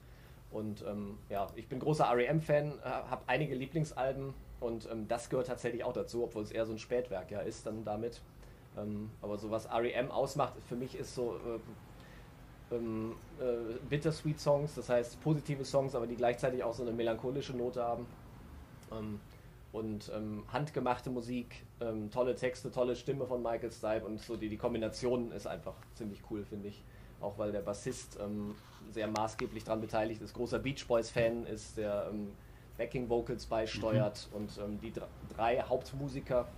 Und 0.52 0.84
ähm, 0.86 1.18
ja, 1.30 1.48
ich 1.56 1.68
bin 1.68 1.80
großer 1.80 2.08
REM-Fan, 2.08 2.78
äh, 2.78 2.84
habe 2.84 3.22
einige 3.26 3.54
Lieblingsalben 3.54 4.34
und 4.60 4.88
ähm, 4.90 5.08
das 5.08 5.28
gehört 5.30 5.48
tatsächlich 5.48 5.82
auch 5.82 5.94
dazu, 5.94 6.24
obwohl 6.24 6.42
es 6.44 6.52
eher 6.52 6.66
so 6.66 6.72
ein 6.72 6.78
Spätwerk 6.78 7.30
ja 7.30 7.40
ist 7.40 7.66
dann 7.66 7.84
damit. 7.84 8.20
Ähm, 8.78 9.10
aber 9.20 9.38
so 9.38 9.50
was 9.50 9.68
REM 9.70 10.10
ausmacht, 10.10 10.54
für 10.68 10.76
mich 10.76 10.96
ist 10.96 11.14
so 11.14 11.36
äh, 12.70 12.74
ähm, 12.76 13.16
äh, 13.40 13.78
Bittersweet 13.88 14.38
Songs, 14.38 14.74
das 14.74 14.88
heißt 14.88 15.20
positive 15.22 15.64
Songs, 15.64 15.94
aber 15.94 16.06
die 16.06 16.16
gleichzeitig 16.16 16.62
auch 16.62 16.74
so 16.74 16.82
eine 16.82 16.92
melancholische 16.92 17.56
Note 17.56 17.82
haben. 17.82 18.06
Und 19.72 20.10
ähm, 20.14 20.44
handgemachte 20.52 21.08
Musik, 21.10 21.66
ähm, 21.80 22.10
tolle 22.10 22.34
Texte, 22.34 22.70
tolle 22.70 22.94
Stimme 22.94 23.26
von 23.26 23.42
Michael 23.42 23.70
Stipe 23.72 24.04
und 24.04 24.20
so 24.20 24.36
die, 24.36 24.50
die 24.50 24.58
Kombination 24.58 25.32
ist 25.32 25.46
einfach 25.46 25.76
ziemlich 25.94 26.22
cool, 26.30 26.44
finde 26.44 26.68
ich. 26.68 26.84
Auch 27.20 27.38
weil 27.38 27.52
der 27.52 27.62
Bassist 27.62 28.18
ähm, 28.20 28.56
sehr 28.90 29.06
maßgeblich 29.06 29.64
daran 29.64 29.80
beteiligt 29.80 30.20
ist, 30.20 30.34
großer 30.34 30.58
Beach 30.58 30.86
Boys-Fan 30.86 31.46
ist, 31.46 31.78
der 31.78 32.08
ähm, 32.10 32.36
Backing 32.76 33.08
Vocals 33.08 33.46
beisteuert 33.46 34.28
und 34.32 34.58
ähm, 34.58 34.78
die 34.78 34.92
dr- 34.92 35.08
drei 35.28 35.62
Hauptmusiker, 35.62 36.52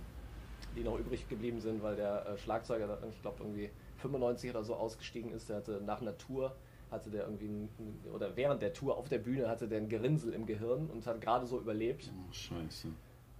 die 0.75 0.83
noch 0.83 0.97
übrig 0.97 1.27
geblieben 1.29 1.61
sind, 1.61 1.81
weil 1.83 1.95
der 1.95 2.25
äh, 2.27 2.37
Schlagzeuger, 2.37 2.99
ich 3.09 3.21
glaube 3.21 3.43
irgendwie 3.43 3.71
95 3.97 4.49
oder 4.49 4.63
so 4.63 4.75
ausgestiegen 4.75 5.31
ist, 5.31 5.49
der 5.49 5.57
hatte 5.57 5.81
nach 5.81 6.01
Tour 6.17 6.55
hatte 6.91 7.09
der 7.09 7.23
irgendwie 7.23 7.47
ein, 7.47 7.69
oder 8.13 8.35
während 8.35 8.61
der 8.61 8.73
Tour 8.73 8.97
auf 8.97 9.09
der 9.09 9.17
Bühne 9.19 9.47
hatte 9.49 9.67
der 9.67 9.79
ein 9.79 9.89
Gerinnsel 9.89 10.33
im 10.33 10.45
Gehirn 10.45 10.89
und 10.89 11.05
hat 11.07 11.19
gerade 11.21 11.45
so 11.45 11.59
überlebt 11.59 12.11
Oh, 12.13 12.31
scheiße. 12.31 12.87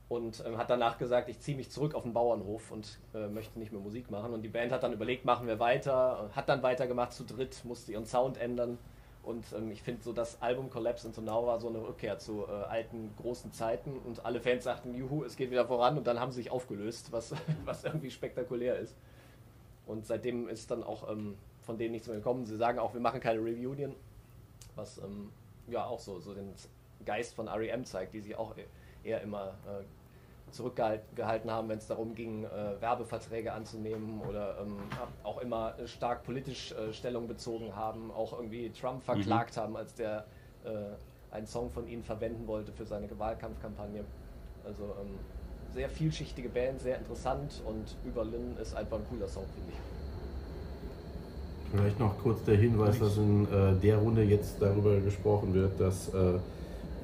und 0.10 0.44
ähm, 0.46 0.58
hat 0.58 0.70
danach 0.70 0.98
gesagt, 0.98 1.30
ich 1.30 1.40
ziehe 1.40 1.56
mich 1.58 1.70
zurück 1.70 1.94
auf 1.96 2.04
den 2.04 2.14
Bauernhof 2.14 2.72
und 2.72 3.00
äh, 3.14 3.28
möchte 3.28 3.58
nicht 3.60 3.72
mehr 3.72 3.82
Musik 3.82 4.10
machen. 4.12 4.34
Und 4.34 4.42
die 4.42 4.50
Band 4.50 4.72
hat 4.72 4.84
dann 4.84 4.94
überlegt, 4.94 5.26
machen 5.26 5.48
wir 5.48 5.60
weiter, 5.60 6.30
hat 6.36 6.50
dann 6.50 6.64
weitergemacht 6.64 7.14
zu 7.14 7.24
dritt, 7.24 7.64
musste 7.66 7.92
ihren 7.92 8.06
Sound 8.06 8.38
ändern. 8.38 8.78
Und 9.24 9.46
ähm, 9.58 9.72
ich 9.72 9.82
finde 9.82 10.04
so, 10.04 10.14
das 10.14 10.40
Album 10.42 10.70
Collapse 10.70 11.08
into 11.08 11.22
Now 11.22 11.48
war 11.48 11.60
so 11.60 11.68
eine 11.70 11.80
Rückkehr 11.82 12.20
zu 12.20 12.46
äh, 12.48 12.52
alten, 12.52 13.10
großen 13.20 13.52
Zeiten. 13.52 13.98
Und 14.06 14.24
alle 14.26 14.40
Fans 14.40 14.64
sagten, 14.64 14.94
juhu, 14.94 15.24
es 15.24 15.36
geht 15.36 15.50
wieder 15.50 15.66
voran. 15.66 15.98
Und 15.98 16.06
dann 16.06 16.20
haben 16.20 16.32
sie 16.32 16.44
sich 16.44 16.52
aufgelöst, 16.52 17.12
was, 17.12 17.34
was 17.66 17.84
irgendwie 17.84 18.12
spektakulär 18.12 18.78
ist. 18.78 18.96
Und 19.88 20.06
seitdem 20.06 20.48
ist 20.48 20.70
dann 20.70 20.84
auch 20.84 21.10
ähm, 21.12 21.36
von 21.66 21.78
denen 21.78 21.92
nichts 21.92 22.08
mehr 22.08 22.18
gekommen. 22.18 22.46
Sie 22.46 22.58
sagen 22.58 22.80
auch, 22.80 22.94
wir 22.94 23.02
machen 23.02 23.20
keine 23.20 23.40
Reunion, 23.40 23.96
was 24.76 24.98
ähm, 25.00 25.32
ja 25.68 25.86
auch 25.86 26.00
so, 26.00 26.20
so 26.20 26.34
den 26.34 26.54
Geist 27.06 27.36
von 27.36 27.48
REM 27.48 27.84
zeigt, 27.86 28.14
die 28.14 28.22
sich 28.22 28.36
auch 28.36 28.56
e- 28.58 28.66
eher 29.04 29.22
immer 29.22 29.56
äh, 29.68 30.52
zurückgehalten 30.52 31.52
haben, 31.52 31.70
wenn 31.70 31.80
es 31.80 31.88
darum 31.88 32.16
ging, 32.16 32.46
äh, 32.46 32.80
Werbeverträge 32.80 33.52
anzunehmen 33.52 34.22
oder 34.22 34.60
ähm, 34.62 34.78
auch 35.24 35.40
immer 35.40 35.76
stark 35.86 36.24
politisch 36.24 36.72
äh, 36.72 36.94
Stellung 36.94 37.28
bezogen 37.28 37.76
haben, 37.76 38.12
auch 38.12 38.34
irgendwie 38.34 38.70
Trump 38.72 39.04
verklagt 39.04 39.58
haben, 39.58 39.76
als 39.76 39.96
der 39.96 40.26
äh, 40.64 40.70
einen 41.32 41.48
Song 41.48 41.70
von 41.72 41.88
ihnen 41.88 42.04
verwenden 42.04 42.48
wollte 42.48 42.72
für 42.72 42.86
seine 42.86 43.08
Wahlkampfkampagne. 43.20 44.06
Also 44.64 44.96
ähm, 45.02 45.20
sehr 45.74 45.90
vielschichtige 45.90 46.50
Band, 46.50 46.80
sehr 46.80 46.98
interessant 46.98 47.62
und 47.66 47.98
Überlin 48.04 48.56
ist 48.58 48.74
einfach 48.76 48.98
ein 48.98 49.06
cooler 49.10 49.28
Song, 49.28 49.46
finde 49.54 49.72
ich. 49.72 49.95
Vielleicht 51.72 52.00
noch 52.00 52.18
kurz 52.20 52.44
der 52.44 52.58
Hinweis, 52.58 53.00
dass 53.00 53.18
in 53.18 53.46
äh, 53.52 53.76
der 53.76 53.98
Runde 53.98 54.24
jetzt 54.24 54.62
darüber 54.62 55.00
gesprochen 55.00 55.54
wird, 55.54 55.80
dass 55.80 56.14
äh, 56.14 56.40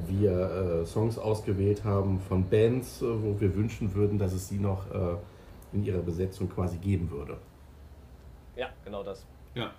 wir 0.08 0.32
äh, 0.32 0.86
Songs 0.86 1.18
ausgewählt 1.18 1.84
haben 1.84 2.20
von 2.20 2.48
Bands, 2.50 3.02
äh, 3.02 3.06
wo 3.06 3.40
wir 3.40 3.56
wünschen 3.56 3.94
würden, 3.94 4.18
dass 4.18 4.34
es 4.34 4.48
sie 4.48 4.60
noch 4.60 4.90
äh, 4.92 5.16
in 5.74 5.84
ihrer 5.84 6.02
Besetzung 6.02 6.50
quasi 6.50 6.78
geben 6.78 7.10
würde. 7.12 7.38
Ja, 8.56 8.70
genau 8.84 9.04
das. 9.04 9.26
Ja. 9.56 9.72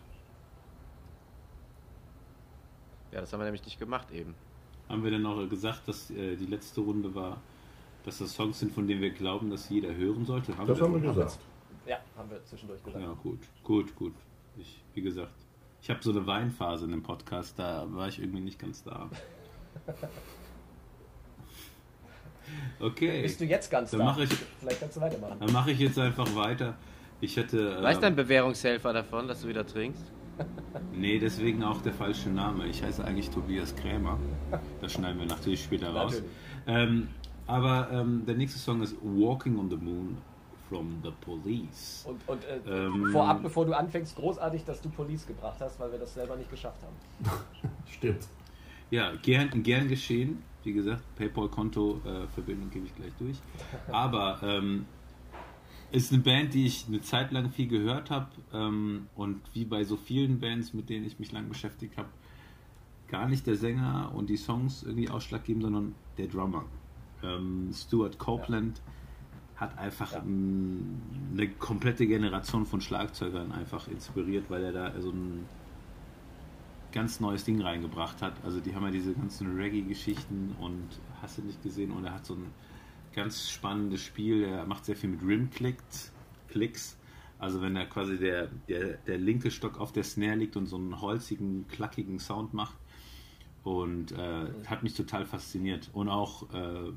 Ja, 3.13 3.21
das 3.21 3.33
haben 3.33 3.41
wir 3.41 3.45
nämlich 3.45 3.65
nicht 3.65 3.79
gemacht 3.79 4.11
eben. 4.11 4.35
Haben 4.89 5.05
wir 5.05 5.11
denn 5.11 5.23
noch 5.23 5.49
gesagt, 5.49 5.87
dass 5.87 6.11
äh, 6.11 6.37
die 6.37 6.47
letzte 6.47 6.81
Runde 6.81 7.15
war, 7.15 7.39
dass 8.05 8.19
das 8.19 8.33
Songs 8.33 8.59
sind, 8.59 8.73
von 8.73 8.87
denen 8.87 9.01
wir 9.01 9.11
glauben, 9.11 9.51
dass 9.51 9.69
jeder 9.69 9.95
hören 9.95 10.25
sollte? 10.25 10.53
Das 10.53 10.81
haben 10.81 10.95
wir 10.95 11.13
gesagt. 11.13 11.39
Ja, 11.87 11.99
haben 12.17 12.31
wir 12.31 12.45
zwischendurch 12.45 12.83
gesagt. 12.83 13.05
Ja, 13.05 13.13
gut, 13.23 13.41
gut, 13.63 13.95
gut. 13.97 14.15
Ich, 14.57 14.83
wie 14.95 15.03
gesagt, 15.03 15.33
ich 15.81 15.91
habe 15.91 16.03
so 16.03 16.11
eine 16.11 16.27
Weinphase 16.27 16.85
in 16.85 16.91
dem 16.93 17.03
Podcast, 17.03 17.59
da 17.59 17.87
war 17.91 18.09
ich 18.09 18.19
irgendwie 18.21 18.41
nicht 18.41 18.59
ganz 18.59 18.83
da. 18.85 19.09
Okay, 22.81 23.23
Bist 23.23 23.41
du 23.41 23.45
jetzt 23.45 23.71
ganz 23.71 23.93
Dann 23.93 24.01
da? 24.01 24.07
mache 24.07 24.25
ich- 24.25 24.31
Vielleicht 24.61 24.81
kannst 24.81 24.97
du 24.97 25.01
weitermachen. 25.01 25.37
dann 25.41 25.53
mache 25.53 25.71
ich 25.71 25.79
jetzt 25.79 25.99
einfach 25.99 26.35
weiter. 26.35 26.75
Ich 27.21 27.37
hätte. 27.37 27.83
Weiß 27.83 27.97
ähm, 27.97 28.03
dein 28.03 28.17
Bewährungshelfer 28.17 28.93
davon, 28.93 29.29
dass 29.29 29.43
du 29.43 29.49
wieder 29.49 29.67
trinkst? 29.67 30.03
Nee, 30.95 31.19
deswegen 31.19 31.63
auch 31.63 31.81
der 31.83 31.93
falsche 31.93 32.29
Name. 32.31 32.67
Ich 32.67 32.83
heiße 32.83 33.05
eigentlich 33.05 33.31
Tobias 33.31 33.75
Krämer. 33.77 34.19
Das 34.81 34.93
schneiden 34.93 35.19
wir 35.21 35.27
natürlich 35.27 35.63
später 35.63 35.91
raus. 35.95 36.13
Natürlich. 36.13 36.31
Ähm, 36.67 37.09
aber 37.47 37.89
ähm, 37.93 38.25
der 38.27 38.35
nächste 38.35 38.59
Song 38.59 38.83
ist 38.83 38.97
Walking 39.03 39.59
on 39.59 39.71
the 39.71 39.77
Moon 39.77 40.19
from 40.73 41.01
the 41.03 41.11
Police. 41.21 42.07
Und, 42.09 42.27
und 42.27 42.45
äh, 42.45 42.87
Ähm, 42.87 43.13
vorab, 43.13 43.43
bevor 43.43 43.67
du 43.67 43.77
anfängst, 43.77 44.17
großartig, 44.17 44.65
dass 44.65 44.81
du 44.81 44.89
Police 44.89 45.27
gebracht 45.27 45.61
hast, 45.61 45.79
weil 45.79 45.93
wir 45.93 45.99
das 45.99 46.15
selber 46.15 46.35
nicht 46.37 46.51
geschafft 46.51 46.83
haben. 46.83 47.31
Stimmt. 47.91 48.27
Ja, 48.91 49.13
gern, 49.23 49.63
gern 49.63 49.89
geschehen. 49.89 50.43
Wie 50.65 50.73
gesagt, 50.73 51.03
PayPal-Konto-Verbindung 51.17 52.71
gebe 52.71 52.87
ich 52.87 52.95
gleich 52.95 53.13
durch. 53.19 53.37
Aber 53.89 54.41
ähm, 54.43 54.87
ist 55.91 56.11
eine 56.13 56.23
Band, 56.23 56.55
die 56.55 56.67
ich 56.67 56.87
eine 56.89 57.03
Zeit 57.03 57.33
lang 57.33 57.51
viel 57.51 57.69
gehört 57.69 58.11
habe 58.11 58.29
ähm, 58.55 59.09
und 59.15 59.41
wie 59.53 59.67
bei 59.67 59.85
so 59.85 59.97
vielen 59.97 60.41
Bands, 60.41 60.73
mit 60.73 60.89
denen 60.89 61.05
ich 61.05 61.19
mich 61.19 61.33
lang 61.33 61.49
beschäftigt 61.49 61.99
habe, 61.99 62.09
gar 63.09 63.29
nicht 63.29 63.47
der 63.47 63.57
Sänger 63.57 64.13
und 64.15 64.31
die 64.31 64.39
Songs 64.39 64.85
irgendwie 64.85 65.11
ausschlaggebend, 65.11 65.65
sondern 65.65 65.95
der 66.17 66.29
Drummer. 66.29 66.65
Ähm, 67.23 67.71
Stuart 67.75 68.19
Copeland 68.19 68.81
hat 69.57 69.79
einfach 69.79 70.13
Ja. 70.13 70.23
eine 70.23 71.49
komplette 71.59 72.07
Generation 72.07 72.67
von 72.67 72.81
Schlagzeugern 72.81 73.53
einfach 73.53 73.89
inspiriert, 73.89 74.51
weil 74.51 74.65
er 74.65 74.73
da 74.73 75.01
so 75.01 75.11
ein 75.11 75.47
ganz 76.93 77.21
neues 77.21 77.45
Ding 77.45 77.61
reingebracht 77.61 78.21
hat. 78.23 78.35
Also 78.45 78.61
die 78.61 78.75
haben 78.75 78.85
ja 78.85 78.91
diese 78.91 79.15
ganzen 79.15 79.57
Reggae-Geschichten 79.57 80.55
und 80.61 80.89
hast 81.21 81.39
du 81.39 81.43
nicht 81.43 81.63
gesehen 81.63 81.91
und 81.91 82.05
er 82.05 82.15
hat 82.15 82.27
so 82.27 82.35
ein 82.35 82.47
ganz 83.15 83.51
spannendes 83.51 84.03
Spiel. 84.03 84.45
Er 84.45 84.67
macht 84.67 84.85
sehr 84.85 84.97
viel 84.97 85.11
mit 85.11 85.23
Rim-Clicks. 85.23 86.13
Klicks. 86.49 86.99
Also 87.39 87.61
wenn 87.61 87.75
da 87.75 87.85
quasi 87.87 88.19
der, 88.19 88.49
der, 88.69 88.99
der 89.07 89.19
linke 89.19 89.51
Stock 89.51 89.81
auf 89.81 89.93
der 89.93 90.05
Snare 90.05 90.37
liegt 90.37 90.57
und 90.57 90.67
so 90.67 90.77
einen 90.77 91.01
holzigen, 91.01 91.67
klackigen 91.69 92.19
Sound 92.19 92.55
macht. 92.55 92.77
Und 93.65 94.13
äh, 94.13 94.47
hat 94.67 94.83
mich 94.83 94.95
total 94.95 95.25
fasziniert. 95.25 95.91
Und 95.93 96.09
auch 96.09 96.53
äh, 96.53 96.93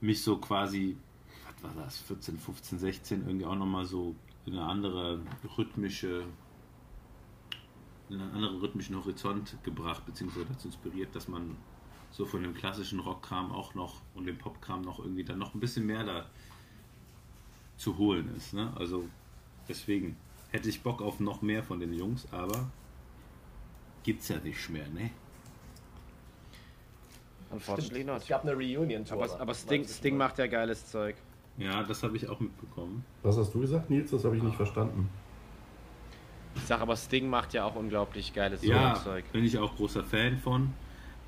mich 0.00 0.22
so 0.22 0.36
quasi, 0.38 0.96
war 1.62 1.72
das, 1.76 1.98
14, 1.98 2.38
15, 2.38 2.78
16, 2.78 3.26
irgendwie 3.26 3.46
auch 3.46 3.54
nochmal 3.54 3.84
so 3.84 4.14
in 4.46 4.54
eine 4.54 4.64
andere 4.66 5.20
rhythmische, 5.56 6.24
in 8.08 8.20
einen 8.20 8.32
anderen 8.32 8.58
rhythmischen 8.58 8.96
Horizont 8.96 9.56
gebracht, 9.62 10.04
beziehungsweise 10.04 10.46
dazu 10.46 10.68
inspiriert, 10.68 11.14
dass 11.14 11.28
man 11.28 11.56
so 12.10 12.26
von 12.26 12.42
dem 12.42 12.54
klassischen 12.54 13.00
Rockkram 13.00 13.52
auch 13.52 13.74
noch 13.74 14.02
und 14.14 14.26
dem 14.26 14.36
Popkram 14.36 14.82
noch 14.82 14.98
irgendwie 14.98 15.24
dann 15.24 15.38
noch 15.38 15.54
ein 15.54 15.60
bisschen 15.60 15.86
mehr 15.86 16.04
da 16.04 16.26
zu 17.76 17.96
holen 17.96 18.34
ist. 18.36 18.52
Ne? 18.52 18.72
Also 18.76 19.08
deswegen 19.68 20.16
hätte 20.50 20.68
ich 20.68 20.82
Bock 20.82 21.00
auf 21.00 21.20
noch 21.20 21.40
mehr 21.42 21.62
von 21.62 21.80
den 21.80 21.94
Jungs, 21.94 22.26
aber 22.32 22.70
gibt's 24.02 24.28
ja 24.28 24.38
nicht 24.38 24.68
mehr, 24.68 24.88
ne? 24.88 25.10
Unfortunately 27.50 28.04
not. 28.04 28.22
Es 28.22 28.28
gab 28.28 28.42
eine 28.42 28.54
Reunion-Tour. 28.54 29.22
Aber, 29.22 29.40
aber 29.40 29.54
Sting, 29.54 29.86
Sting 29.86 30.16
macht 30.16 30.38
ja 30.38 30.46
geiles 30.46 30.86
Zeug. 30.86 31.16
Ja, 31.58 31.82
das 31.82 32.02
habe 32.02 32.16
ich 32.16 32.28
auch 32.28 32.40
mitbekommen. 32.40 33.04
Was 33.22 33.36
hast 33.36 33.54
du 33.54 33.60
gesagt, 33.60 33.90
Nils? 33.90 34.10
Das 34.10 34.24
habe 34.24 34.36
ich 34.36 34.42
nicht 34.42 34.56
verstanden. 34.56 35.08
Ich 36.54 36.62
sag 36.62 36.80
aber, 36.80 36.96
Sting 36.96 37.28
macht 37.30 37.54
ja 37.54 37.64
auch 37.64 37.76
unglaublich 37.76 38.32
geiles 38.34 38.62
Ja, 38.62 38.94
Zeug. 39.02 39.24
bin 39.32 39.44
ich 39.44 39.56
auch 39.58 39.74
großer 39.76 40.04
Fan 40.04 40.38
von. 40.38 40.72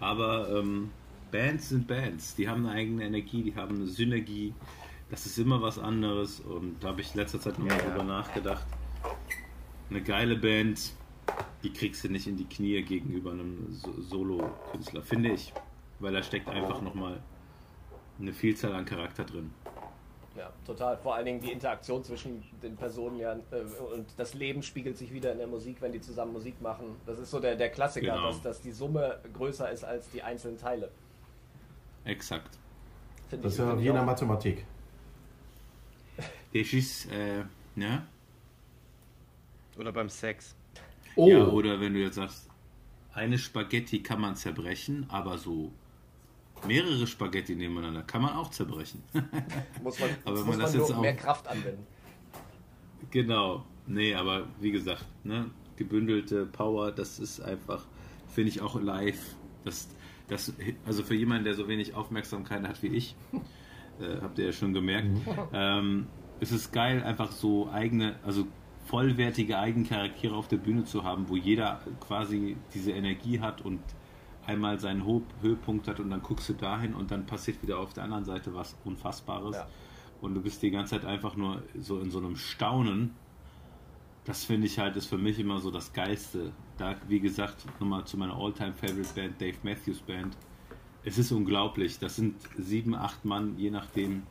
Aber 0.00 0.48
ähm, 0.50 0.90
Bands 1.30 1.70
sind 1.70 1.86
Bands. 1.86 2.34
Die 2.34 2.48
haben 2.48 2.66
eine 2.66 2.74
eigene 2.76 3.04
Energie, 3.04 3.42
die 3.42 3.54
haben 3.54 3.76
eine 3.76 3.86
Synergie. 3.86 4.54
Das 5.10 5.24
ist 5.26 5.38
immer 5.38 5.62
was 5.62 5.78
anderes. 5.78 6.40
Und 6.40 6.82
da 6.82 6.88
habe 6.88 7.00
ich 7.00 7.12
in 7.14 7.20
letzter 7.20 7.40
Zeit 7.40 7.58
nochmal 7.58 7.76
Ja, 7.78 7.84
ja. 7.84 7.90
drüber 7.90 8.04
nachgedacht. 8.04 8.66
Eine 9.90 10.02
geile 10.02 10.36
Band, 10.36 10.92
die 11.62 11.72
kriegst 11.72 12.02
du 12.04 12.08
nicht 12.08 12.26
in 12.26 12.36
die 12.36 12.46
Knie 12.46 12.82
gegenüber 12.82 13.32
einem 13.32 13.66
So- 13.72 14.00
Solo-Künstler, 14.00 15.02
finde 15.02 15.30
ich. 15.32 15.52
Weil 16.00 16.12
da 16.12 16.22
steckt 16.22 16.48
einfach 16.48 16.82
nochmal 16.82 17.20
eine 18.18 18.32
Vielzahl 18.32 18.74
an 18.74 18.84
Charakter 18.84 19.24
drin. 19.24 19.50
Ja, 20.36 20.50
total. 20.66 20.96
Vor 20.96 21.14
allen 21.14 21.26
Dingen 21.26 21.40
die 21.40 21.52
Interaktion 21.52 22.02
zwischen 22.02 22.42
den 22.62 22.74
Personen 22.76 23.18
ja 23.18 23.34
äh, 23.52 23.60
und 23.94 24.06
das 24.16 24.34
Leben 24.34 24.62
spiegelt 24.64 24.96
sich 24.98 25.12
wieder 25.12 25.30
in 25.30 25.38
der 25.38 25.46
Musik, 25.46 25.76
wenn 25.80 25.92
die 25.92 26.00
zusammen 26.00 26.32
Musik 26.32 26.60
machen. 26.60 26.96
Das 27.06 27.18
ist 27.20 27.30
so 27.30 27.38
der, 27.38 27.54
der 27.54 27.70
Klassiker, 27.70 28.14
Genau. 28.14 28.26
dass, 28.28 28.42
dass 28.42 28.60
die 28.60 28.72
Summe 28.72 29.20
größer 29.32 29.70
ist 29.70 29.84
als 29.84 30.10
die 30.10 30.22
einzelnen 30.22 30.58
Teile. 30.58 30.90
Exakt. 32.04 32.58
Finde 33.28 33.44
Das 33.44 33.52
ist 33.54 33.58
ich- 33.60 33.64
ja 33.64 33.72
in 33.74 33.84
der 33.84 34.02
auch. 34.02 34.06
Mathematik. 34.06 34.66
Das 36.52 36.72
ist, 36.72 37.06
äh, 37.12 37.44
ne? 37.74 38.06
Oder 39.78 39.92
beim 39.92 40.08
Sex. 40.08 40.54
Oh, 41.16 41.28
Ja, 41.28 41.46
oder 41.46 41.80
wenn 41.80 41.94
du 41.94 42.00
jetzt 42.00 42.14
sagst, 42.16 42.48
eine 43.12 43.38
Spaghetti 43.38 44.02
kann 44.02 44.20
man 44.20 44.36
zerbrechen, 44.36 45.06
aber 45.08 45.38
so 45.38 45.72
mehrere 46.66 47.06
Spaghetti 47.06 47.54
nebeneinander 47.54 48.02
kann 48.02 48.22
man 48.22 48.34
auch 48.34 48.50
zerbrechen. 48.50 49.02
Muss 49.82 49.98
man, 50.00 50.10
Aber 50.24 50.36
muss 50.44 50.46
man 50.46 50.58
das 50.60 50.70
man 50.70 50.78
nur 50.78 50.86
jetzt 50.88 50.96
auch- 50.96 51.00
mehr 51.02 51.16
Kraft 51.16 51.46
anwenden. 51.48 51.86
genau. 53.10 53.64
Nee, 53.86 54.14
aber 54.14 54.46
wie 54.60 54.72
gesagt, 54.72 55.04
ne, 55.24 55.50
gebündelte 55.76 56.46
Power, 56.46 56.90
das 56.90 57.18
ist 57.18 57.40
einfach, 57.40 57.84
finde 58.28 58.48
ich 58.48 58.62
auch 58.62 58.80
live. 58.80 59.36
Das, 59.64 59.88
das, 60.26 60.54
also 60.86 61.02
für 61.02 61.14
jemanden, 61.14 61.44
der 61.44 61.54
so 61.54 61.68
wenig 61.68 61.94
Aufmerksamkeit 61.94 62.66
hat 62.66 62.82
wie 62.82 62.86
ich, 62.88 63.14
äh, 64.00 64.20
habt 64.22 64.38
ihr 64.38 64.46
ja 64.46 64.52
schon 64.52 64.72
gemerkt, 64.72 65.08
ähm, 65.52 66.06
es 66.40 66.50
ist 66.50 66.72
geil, 66.72 67.02
einfach 67.02 67.30
so 67.30 67.68
eigene, 67.70 68.16
also 68.24 68.46
vollwertige 68.86 69.58
Eigencharaktere 69.58 70.34
auf 70.34 70.48
der 70.48 70.56
Bühne 70.58 70.84
zu 70.84 71.04
haben, 71.04 71.28
wo 71.28 71.36
jeder 71.36 71.80
quasi 72.00 72.56
diese 72.72 72.92
Energie 72.92 73.40
hat 73.40 73.60
und 73.62 73.80
einmal 74.46 74.78
seinen 74.78 75.04
Ho 75.04 75.22
Höhepunkt 75.40 75.88
hat 75.88 76.00
und 76.00 76.10
dann 76.10 76.22
guckst 76.22 76.48
du 76.48 76.54
dahin 76.54 76.94
und 76.94 77.10
dann 77.10 77.26
passiert 77.26 77.62
wieder 77.62 77.78
auf 77.78 77.92
der 77.92 78.04
anderen 78.04 78.24
Seite 78.24 78.54
was 78.54 78.76
Unfassbares. 78.84 79.56
Ja. 79.56 79.66
Und 80.20 80.34
du 80.34 80.40
bist 80.40 80.62
die 80.62 80.70
ganze 80.70 80.92
Zeit 80.92 81.04
einfach 81.04 81.36
nur 81.36 81.62
so 81.78 82.00
in 82.00 82.10
so 82.10 82.18
einem 82.18 82.36
Staunen. 82.36 83.14
Das 84.24 84.44
finde 84.44 84.66
ich 84.66 84.78
halt, 84.78 84.96
ist 84.96 85.06
für 85.06 85.18
mich 85.18 85.38
immer 85.38 85.60
so 85.60 85.70
das 85.70 85.92
Geilste. 85.92 86.52
Da, 86.78 86.96
wie 87.08 87.20
gesagt, 87.20 87.66
nochmal 87.78 88.04
zu 88.06 88.16
meiner 88.16 88.34
All-Time-Favorite-Band, 88.34 89.40
Dave 89.40 89.58
Matthews 89.62 90.00
Band. 90.00 90.36
Es 91.04 91.18
ist 91.18 91.30
unglaublich. 91.30 91.98
Das 91.98 92.16
sind 92.16 92.36
sieben, 92.56 92.94
acht 92.94 93.24
Mann, 93.26 93.58
je 93.58 93.70
nachdem. 93.70 94.22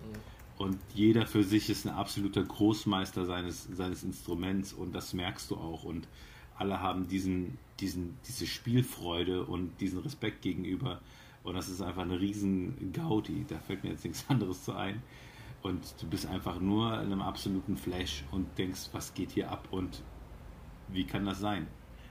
Und 0.58 0.78
jeder 0.94 1.26
für 1.26 1.44
sich 1.44 1.70
ist 1.70 1.86
ein 1.86 1.94
absoluter 1.94 2.44
Großmeister 2.44 3.26
seines, 3.26 3.66
seines 3.66 4.04
Instruments 4.04 4.74
und 4.74 4.94
das 4.94 5.14
merkst 5.14 5.52
du 5.52 5.58
auch. 5.58 5.84
Und 5.84 6.08
alle 6.56 6.80
haben 6.80 7.08
diesen, 7.08 7.58
diesen, 7.80 8.18
diese 8.28 8.48
Spielfreude 8.48 9.46
und 9.46 9.80
diesen 9.82 10.00
Respekt 10.00 10.42
gegenüber. 10.42 11.02
Und 11.44 11.56
das 11.56 11.70
ist 11.70 11.82
einfach 11.82 12.04
eine 12.04 12.20
riesen 12.20 12.94
Gaudi. 12.94 13.46
Da 13.48 13.58
fällt 13.60 13.84
mir 13.84 13.92
jetzt 13.92 14.06
nichts 14.06 14.26
anderes 14.30 14.64
zu 14.64 14.74
ein. 14.74 15.02
Und 15.62 15.96
du 16.02 16.08
bist 16.08 16.28
einfach 16.28 16.60
nur 16.60 16.94
in 16.94 17.12
einem 17.12 17.22
absoluten 17.22 17.78
Flash 17.78 18.24
und 18.32 18.58
denkst, 18.58 18.90
was 18.92 19.14
geht 19.14 19.32
hier 19.32 19.50
ab 19.50 19.68
und 19.72 20.02
wie 20.90 21.06
kann 21.06 21.26
das 21.26 21.40
sein? 21.40 21.68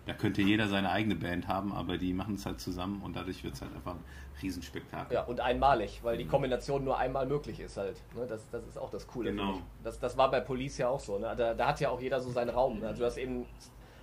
Da 0.06 0.14
könnte 0.14 0.42
jeder 0.42 0.66
seine 0.66 0.90
eigene 0.90 1.14
Band 1.14 1.46
haben, 1.46 1.72
aber 1.72 1.96
die 1.96 2.12
machen 2.12 2.34
es 2.34 2.44
halt 2.44 2.60
zusammen 2.60 3.02
und 3.02 3.14
dadurch 3.14 3.44
wird 3.44 3.54
es 3.54 3.62
halt 3.62 3.72
einfach 3.74 3.92
ein 3.92 4.04
Riesenspektakel. 4.42 5.14
Ja, 5.14 5.22
und 5.22 5.38
einmalig, 5.38 6.00
weil 6.02 6.16
die 6.16 6.26
Kombination 6.26 6.82
nur 6.82 6.98
einmal 6.98 7.26
möglich 7.26 7.60
ist 7.60 7.76
halt. 7.76 8.02
Ne, 8.16 8.26
das, 8.26 8.48
das 8.50 8.66
ist 8.66 8.78
auch 8.78 8.90
das 8.90 9.06
Coole. 9.06 9.30
Genau. 9.30 9.60
Das, 9.84 10.00
das 10.00 10.16
war 10.16 10.28
bei 10.28 10.40
Police 10.40 10.78
ja 10.78 10.88
auch 10.88 10.98
so. 10.98 11.18
Ne? 11.18 11.32
Da, 11.36 11.54
da 11.54 11.68
hat 11.68 11.78
ja 11.78 11.90
auch 11.90 12.00
jeder 12.00 12.20
so 12.20 12.30
seinen 12.30 12.50
Raum. 12.50 12.80
Ne? 12.80 12.92
Du 12.98 13.04
hast 13.04 13.16
eben 13.16 13.46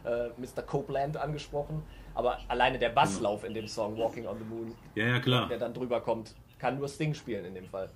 äh, 0.03 0.29
Mr. 0.37 0.61
Copeland 0.63 1.17
angesprochen, 1.17 1.83
aber 2.15 2.39
alleine 2.47 2.79
der 2.79 2.89
Basslauf 2.89 3.43
in 3.43 3.53
dem 3.53 3.67
Song 3.67 3.97
Walking 3.97 4.27
on 4.27 4.37
the 4.39 4.45
Moon, 4.45 4.75
Ja, 4.95 5.07
ja, 5.07 5.19
klar. 5.19 5.47
der 5.47 5.57
dann 5.59 5.73
drüber 5.73 6.01
kommt, 6.01 6.35
kann 6.57 6.77
nur 6.77 6.87
Sting 6.87 7.13
spielen 7.13 7.45
in 7.45 7.53
dem 7.55 7.65
Fall. 7.65 7.89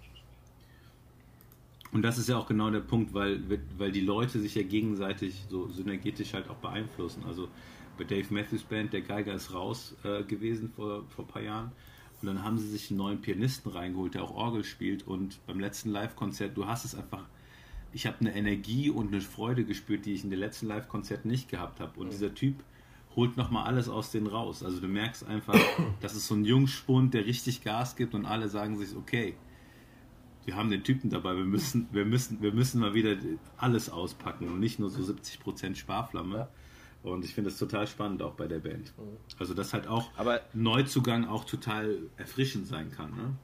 Und 1.92 2.02
das 2.02 2.18
ist 2.18 2.28
ja 2.28 2.38
auch 2.38 2.48
genau 2.48 2.72
der 2.72 2.80
Punkt, 2.80 3.14
weil, 3.14 3.40
weil 3.78 3.92
die 3.92 4.02
Leute 4.02 4.40
sich 4.40 4.56
ja 4.56 4.64
gegenseitig 4.64 5.46
so 5.50 5.68
synergetisch 5.68 6.34
halt 6.34 6.50
auch 6.50 6.56
beeinflussen. 6.56 7.24
Also 7.28 7.50
bei 8.00 8.04
Dave 8.04 8.34
Matthews 8.34 8.64
Band, 8.64 8.94
der 8.94 9.02
Geiger 9.02 9.34
ist 9.36 9.54
raus 9.54 9.96
äh, 10.04 10.24
gewesen 10.24 10.72
vor, 10.76 11.04
vor 11.10 11.26
ein 11.26 11.28
paar 11.28 11.42
Jahren. 11.44 11.72
Und 12.22 12.28
dann 12.28 12.44
haben 12.44 12.58
sie 12.58 12.68
sich 12.68 12.90
einen 12.90 12.98
neuen 12.98 13.22
Pianisten 13.22 13.72
reingeholt, 13.72 14.16
der 14.16 14.24
auch 14.24 14.34
Orgel 14.34 14.64
spielt. 14.64 15.06
Und 15.06 15.46
beim 15.46 15.60
letzten 15.60 15.92
Live-Konzert, 15.92 16.58
du 16.58 16.66
hast 16.66 16.84
es 16.86 16.96
einfach, 16.96 17.26
ich 17.94 18.08
habe 18.08 18.18
eine 18.22 18.36
Energie 18.36 18.90
und 18.90 19.10
eine 19.10 19.22
Freude 19.22 19.64
gespürt, 19.66 20.06
die 20.06 20.14
ich 20.14 20.24
in 20.24 20.30
den 20.30 20.40
letzten 20.40 20.68
Live-Konzerten 20.68 21.30
nicht 21.30 21.50
gehabt 21.50 21.80
habe. 21.80 22.00
Und 22.00 22.12
dieser 22.12 22.34
Typ 22.34 22.64
holt 23.16 23.38
nochmal 23.38 23.66
alles 23.66 23.88
aus 23.88 24.12
denen 24.12 24.28
raus. 24.28 24.64
Also 24.64 24.80
du 24.80 24.88
merkst 24.88 25.26
einfach, 25.26 25.60
das 26.02 26.16
ist 26.16 26.28
so 26.28 26.36
ein 26.36 26.46
Jungspund, 26.46 27.14
der 27.14 27.26
richtig 27.26 27.64
Gas 27.64 27.96
gibt 27.96 28.16
und 28.16 28.26
alle 28.26 28.50
sagen 28.50 28.78
sich, 28.78 28.96
okay, 28.96 29.36
wir 30.46 30.56
haben 30.56 30.70
den 30.70 30.84
Typen 30.84 31.10
dabei, 31.10 31.38
wir 31.38 31.46
müssen, 31.46 31.88
wir 31.92 32.06
müssen, 32.06 32.42
wir 32.42 32.52
müssen 32.52 32.82
mal 32.82 32.94
wieder 32.94 33.16
alles 33.58 33.90
auspacken 33.90 34.50
und 34.50 34.60
nicht 34.60 34.80
nur 34.80 34.90
so 34.90 35.02
70% 35.02 35.76
Sparflamme. 35.76 36.36
Ja. 36.38 36.50
Und 37.04 37.26
ich 37.26 37.34
finde 37.34 37.50
das 37.50 37.60
total 37.60 37.86
spannend 37.86 38.22
auch 38.22 38.34
bei 38.34 38.48
der 38.48 38.60
Band. 38.60 38.94
Also 39.38 39.54
dass 39.54 39.74
halt 39.74 39.88
auch 39.88 40.10
Aber 40.16 40.42
Neuzugang 40.54 41.26
auch 41.26 41.44
total 41.44 41.98
erfrischend 42.18 42.68
sein 42.68 42.92
kann. 42.92 43.12
Ne? 43.12 43.36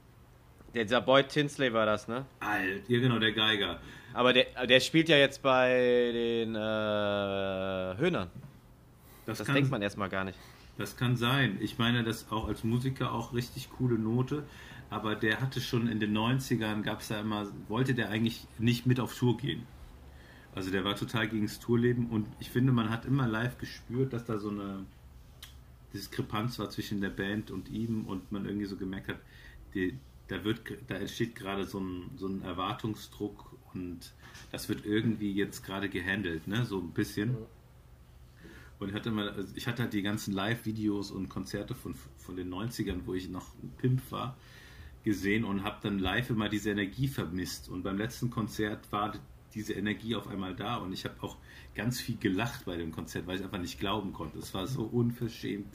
Der, 0.74 0.84
dieser 0.84 1.02
Boyd 1.02 1.30
Tinsley 1.30 1.74
war 1.74 1.86
das, 1.86 2.08
ne? 2.08 2.26
Alt, 2.40 2.88
ja 2.88 3.00
genau, 3.00 3.20
der 3.20 3.32
Geiger. 3.32 3.80
Aber 4.14 4.34
der, 4.34 4.66
der 4.66 4.80
spielt 4.80 5.10
ja 5.10 5.18
jetzt 5.18 5.42
bei 5.42 6.12
den 6.12 6.56
äh, 6.56 7.98
Höhnern. 7.98 8.30
Das, 9.26 9.38
Das 9.38 9.48
kann, 9.48 9.56
denkt 9.56 9.72
man 9.72 9.82
erstmal 9.82 10.10
gar 10.10 10.24
nicht. 10.24 10.38
das 10.78 10.98
kann 10.98 11.16
sein. 11.16 11.58
Ich 11.62 11.78
meine, 11.78 12.04
das 12.04 12.32
auch 12.32 12.48
als 12.48 12.64
Musiker 12.64 13.14
auch 13.14 13.34
richtig 13.34 13.70
coole 13.70 14.00
Note. 14.00 14.44
Aber 14.90 15.16
der 15.16 15.40
hatte 15.40 15.62
schon 15.62 15.88
in 15.88 16.00
den 16.00 16.18
90ern, 16.18 16.82
gab 16.82 17.02
es 17.02 17.10
da 17.10 17.20
immer, 17.20 17.48
wollte 17.68 17.94
der 17.94 18.10
eigentlich 18.10 18.48
nicht 18.58 18.88
mit 18.88 19.00
auf 19.00 19.16
Tour 19.16 19.38
gehen. 19.38 19.68
Also 20.56 20.72
der 20.72 20.84
war 20.84 20.96
total 20.96 21.28
gegen 21.28 21.46
das 21.46 21.60
Tourleben 21.60 22.08
und 22.08 22.28
ich 22.40 22.50
finde, 22.50 22.72
man 22.72 22.90
hat 22.90 23.06
immer 23.06 23.28
live 23.28 23.60
gespürt, 23.60 24.14
dass 24.14 24.26
da 24.26 24.40
so 24.40 24.50
eine 24.50 24.84
Diskrepanz 25.94 26.58
war 26.58 26.72
zwischen 26.72 27.02
der 27.02 27.12
Band 27.12 27.52
und 27.52 27.70
ihm 27.70 28.06
und 28.06 28.32
man 28.32 28.46
irgendwie 28.46 28.66
so 28.66 28.76
gemerkt 28.76 29.10
hat, 29.10 29.20
die, 29.76 29.96
da 30.30 30.44
wird, 30.44 30.62
da 30.88 30.96
entsteht 30.96 31.36
gerade 31.36 31.66
so 31.66 31.80
ein, 31.80 32.12
so 32.16 32.28
ein 32.28 32.42
Erwartungsdruck 32.44 33.58
und 33.74 34.14
das 34.52 34.70
wird 34.70 34.86
irgendwie 34.86 35.34
jetzt 35.34 35.64
gerade 35.66 35.90
gehandelt, 35.90 36.48
ne? 36.48 36.66
So 36.66 36.80
ein 36.80 36.92
bisschen. 36.92 37.36
Und 38.78 38.90
ich 38.90 38.96
hatte 38.96 39.12
mal, 39.12 39.30
also 39.30 39.54
ich 39.56 39.68
hatte 39.68 39.84
halt 39.84 39.94
die 39.94 40.02
ganzen 40.02 40.34
Live-Videos 40.34 41.12
und 41.12 41.28
Konzerte 41.30 41.76
von, 41.76 41.96
von 42.18 42.36
den 42.36 42.50
90ern, 42.50 43.02
wo 43.06 43.14
ich 43.14 43.28
noch 43.28 43.54
ein 43.62 43.74
Pimp 43.78 44.12
war, 44.12 44.38
gesehen 45.04 45.44
und 45.44 45.64
habe 45.64 45.80
dann 45.82 46.00
live 46.00 46.30
immer 46.30 46.48
diese 46.48 46.72
Energie 46.72 47.08
vermisst. 47.08 47.68
Und 47.68 47.84
beim 47.84 47.98
letzten 47.98 48.30
Konzert 48.30 48.92
war 48.92 49.14
diese 49.54 49.74
Energie 49.74 50.16
auf 50.16 50.28
einmal 50.28 50.56
da 50.56 50.78
und 50.78 50.94
ich 50.94 51.06
habe 51.06 51.16
auch 51.22 51.38
ganz 51.74 52.00
viel 52.00 52.18
gelacht 52.18 52.66
bei 52.66 52.78
dem 52.78 52.92
Konzert, 52.92 53.26
weil 53.26 53.38
ich 53.38 53.44
einfach 53.44 53.60
nicht 53.60 53.80
glauben 53.80 54.14
konnte. 54.14 54.38
Es 54.38 54.54
war 54.54 54.68
so 54.68 54.84
unverschämt. 54.84 55.74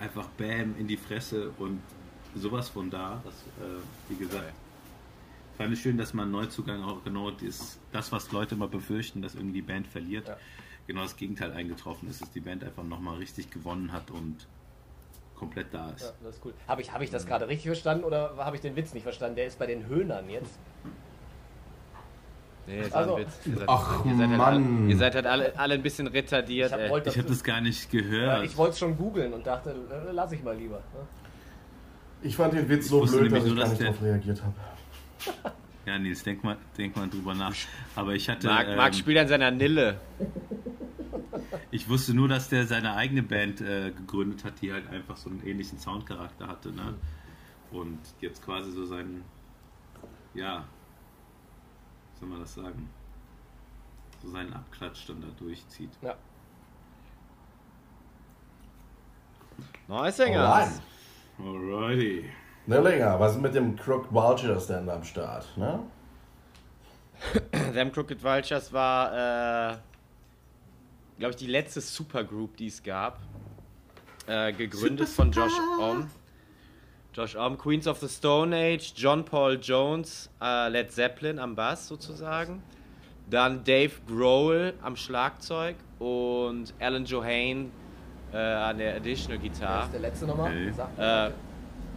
Einfach 0.00 0.28
Bam 0.30 0.76
in 0.78 0.88
die 0.88 0.96
Fresse 0.96 1.50
und 1.58 1.80
sowas 2.34 2.68
von 2.68 2.90
da. 2.90 3.20
Das, 3.24 3.34
äh, 3.34 3.80
wie 4.08 4.16
gesagt, 4.16 4.52
fand 5.56 5.72
ich 5.72 5.80
schön, 5.82 5.96
dass 5.98 6.14
man 6.14 6.30
Neuzugang 6.30 6.82
auch 6.82 7.02
genau 7.04 7.30
das, 7.30 7.78
das, 7.92 8.10
was 8.12 8.30
Leute 8.32 8.54
immer 8.54 8.68
befürchten, 8.68 9.22
dass 9.22 9.34
irgendwie 9.34 9.54
die 9.60 9.62
Band 9.62 9.86
verliert, 9.86 10.28
Ja. 10.28 10.36
genau 10.86 11.02
das 11.02 11.16
Gegenteil 11.16 11.52
eingetroffen 11.52 12.08
ist, 12.08 12.20
dass 12.22 12.30
die 12.30 12.40
Band 12.40 12.64
einfach 12.64 12.84
nochmal 12.84 13.16
richtig 13.18 13.50
gewonnen 13.50 13.92
hat 13.92 14.10
und 14.10 14.46
komplett 15.36 15.66
da 15.72 15.90
ist. 15.90 16.02
Ja, 16.02 16.12
das 16.24 16.36
ist 16.36 16.44
cool. 16.44 16.54
Habe 16.68 16.82
ich, 16.82 16.92
hab 16.92 17.00
ich 17.02 17.10
das 17.10 17.26
gerade 17.26 17.48
richtig 17.48 17.66
verstanden 17.66 18.04
oder 18.04 18.34
habe 18.38 18.56
ich 18.56 18.62
den 18.62 18.76
Witz 18.76 18.94
nicht 18.94 19.02
verstanden? 19.02 19.36
Der 19.36 19.46
ist 19.46 19.58
bei 19.58 19.66
den 19.66 19.86
Höhnern 19.86 20.28
jetzt. 20.30 20.58
Nee, 22.66 22.80
ist 22.82 22.94
Also- 22.94 23.16
ein 23.16 23.22
Witz. 23.26 23.40
Ihr 23.46 23.56
seid, 23.56 23.68
Ach, 23.68 24.04
ihr 24.04 24.16
seid 24.16 24.28
halt, 24.28 24.38
Mann. 24.38 24.80
alle, 24.82 24.88
ihr 24.90 24.96
seid 24.96 25.14
halt 25.16 25.26
alle, 25.26 25.58
alle 25.58 25.74
ein 25.74 25.82
bisschen 25.82 26.06
retardiert. 26.06 26.68
Ich, 26.68 26.72
hab, 26.72 26.80
ey. 26.80 26.90
wollte 26.90 27.10
Ich 27.10 27.18
habe 27.18 27.26
das 27.28 27.42
gar 27.42 27.60
nicht 27.60 27.90
gehört. 27.90 28.38
ja, 28.38 28.42
ich 28.44 28.56
wollte 28.56 28.72
es 28.74 28.78
schon 28.78 28.96
googeln 28.96 29.32
und 29.34 29.44
dachte, 29.44 29.70
äh, 29.70 30.12
lass 30.12 30.30
ich 30.30 30.44
mal 30.44 30.56
lieber. 30.56 30.80
Ich 32.22 32.36
fand 32.36 32.54
den 32.54 32.68
Witz 32.68 32.88
so 32.88 33.00
blöd, 33.00 33.10
dass 33.12 33.20
nämlich 33.20 33.42
ich 33.44 33.48
nur, 33.54 33.56
gar 33.58 33.68
nicht 33.68 33.80
der- 33.80 33.86
darauf 33.88 34.02
reagiert 34.02 34.42
habe. 34.42 34.54
Ja, 35.84 35.98
Nils, 35.98 36.22
denk 36.22 36.44
mal, 36.44 36.56
denk 36.78 36.94
mal 36.94 37.10
drüber 37.10 37.34
nach. 37.34 37.52
Aber 37.96 38.14
ich 38.14 38.28
hatte. 38.28 38.46
Marc, 38.46 38.68
Marc 38.76 38.92
ähm, 38.92 38.98
spielt 39.00 39.18
an 39.18 39.26
seiner 39.26 39.50
Nille. 39.50 40.00
Ich 41.72 41.88
wusste 41.88 42.14
nur, 42.14 42.28
dass 42.28 42.48
der 42.50 42.68
seine 42.68 42.94
eigene 42.94 43.24
Band 43.24 43.60
äh, 43.60 43.90
gegründet 43.90 44.44
hat, 44.44 44.62
die 44.62 44.72
halt 44.72 44.88
einfach 44.90 45.16
so 45.16 45.28
einen 45.28 45.44
ähnlichen 45.44 45.80
Soundcharakter 45.80 46.46
hatte, 46.46 46.70
ne? 46.70 46.94
Und 47.72 47.98
jetzt 48.20 48.44
quasi 48.44 48.70
so 48.70 48.84
seinen, 48.86 49.24
ja, 50.34 50.64
wie 52.14 52.20
soll 52.20 52.28
man 52.28 52.38
das 52.38 52.54
sagen? 52.54 52.88
So 54.22 54.30
seinen 54.30 54.52
Abklatsch 54.52 55.08
dann 55.08 55.20
da 55.20 55.28
durchzieht. 55.36 55.90
Ja. 56.00 56.14
Neusinger. 59.88 60.40
Alright. 60.54 60.80
Alrighty. 61.44 62.24
Nellinger, 62.66 63.18
was 63.18 63.32
ist 63.32 63.42
mit 63.42 63.54
dem 63.54 63.74
Crook 63.74 64.12
Vultures 64.12 64.68
denn 64.68 64.88
am 64.88 65.02
Start? 65.02 65.46
Ne? 65.56 65.80
Them 67.72 67.90
Crooked 67.90 68.22
Vultures 68.22 68.72
war, 68.72 69.72
äh, 69.72 69.76
glaube 71.18 71.30
ich, 71.30 71.36
die 71.36 71.48
letzte 71.48 71.80
Supergroup, 71.80 72.56
die 72.56 72.68
es 72.68 72.82
gab. 72.82 73.18
Äh, 74.26 74.52
gegründet 74.52 75.08
von 75.08 75.32
Josh 75.32 75.52
Om. 75.80 76.08
Josh 77.12 77.34
Om, 77.34 77.58
Queens 77.58 77.88
of 77.88 77.98
the 77.98 78.08
Stone 78.08 78.54
Age, 78.54 78.92
John 78.94 79.24
Paul 79.24 79.58
Jones, 79.60 80.30
äh, 80.40 80.68
Led 80.68 80.92
Zeppelin 80.92 81.40
am 81.40 81.56
Bass 81.56 81.88
sozusagen. 81.88 82.62
Dann 83.28 83.64
Dave 83.64 83.92
Grohl 84.06 84.74
am 84.80 84.94
Schlagzeug 84.94 85.76
und 85.98 86.72
Alan 86.78 87.04
Johane 87.04 87.70
äh, 88.32 88.36
an 88.36 88.78
der 88.78 88.96
Additional 88.96 89.40
Wer 89.42 89.48
Gitarre. 89.50 89.84
ist 89.84 89.92
der 89.92 90.00
letzte 90.00 90.26
nochmal? 90.26 90.50
Okay. 90.96 91.28
Äh. 91.28 91.30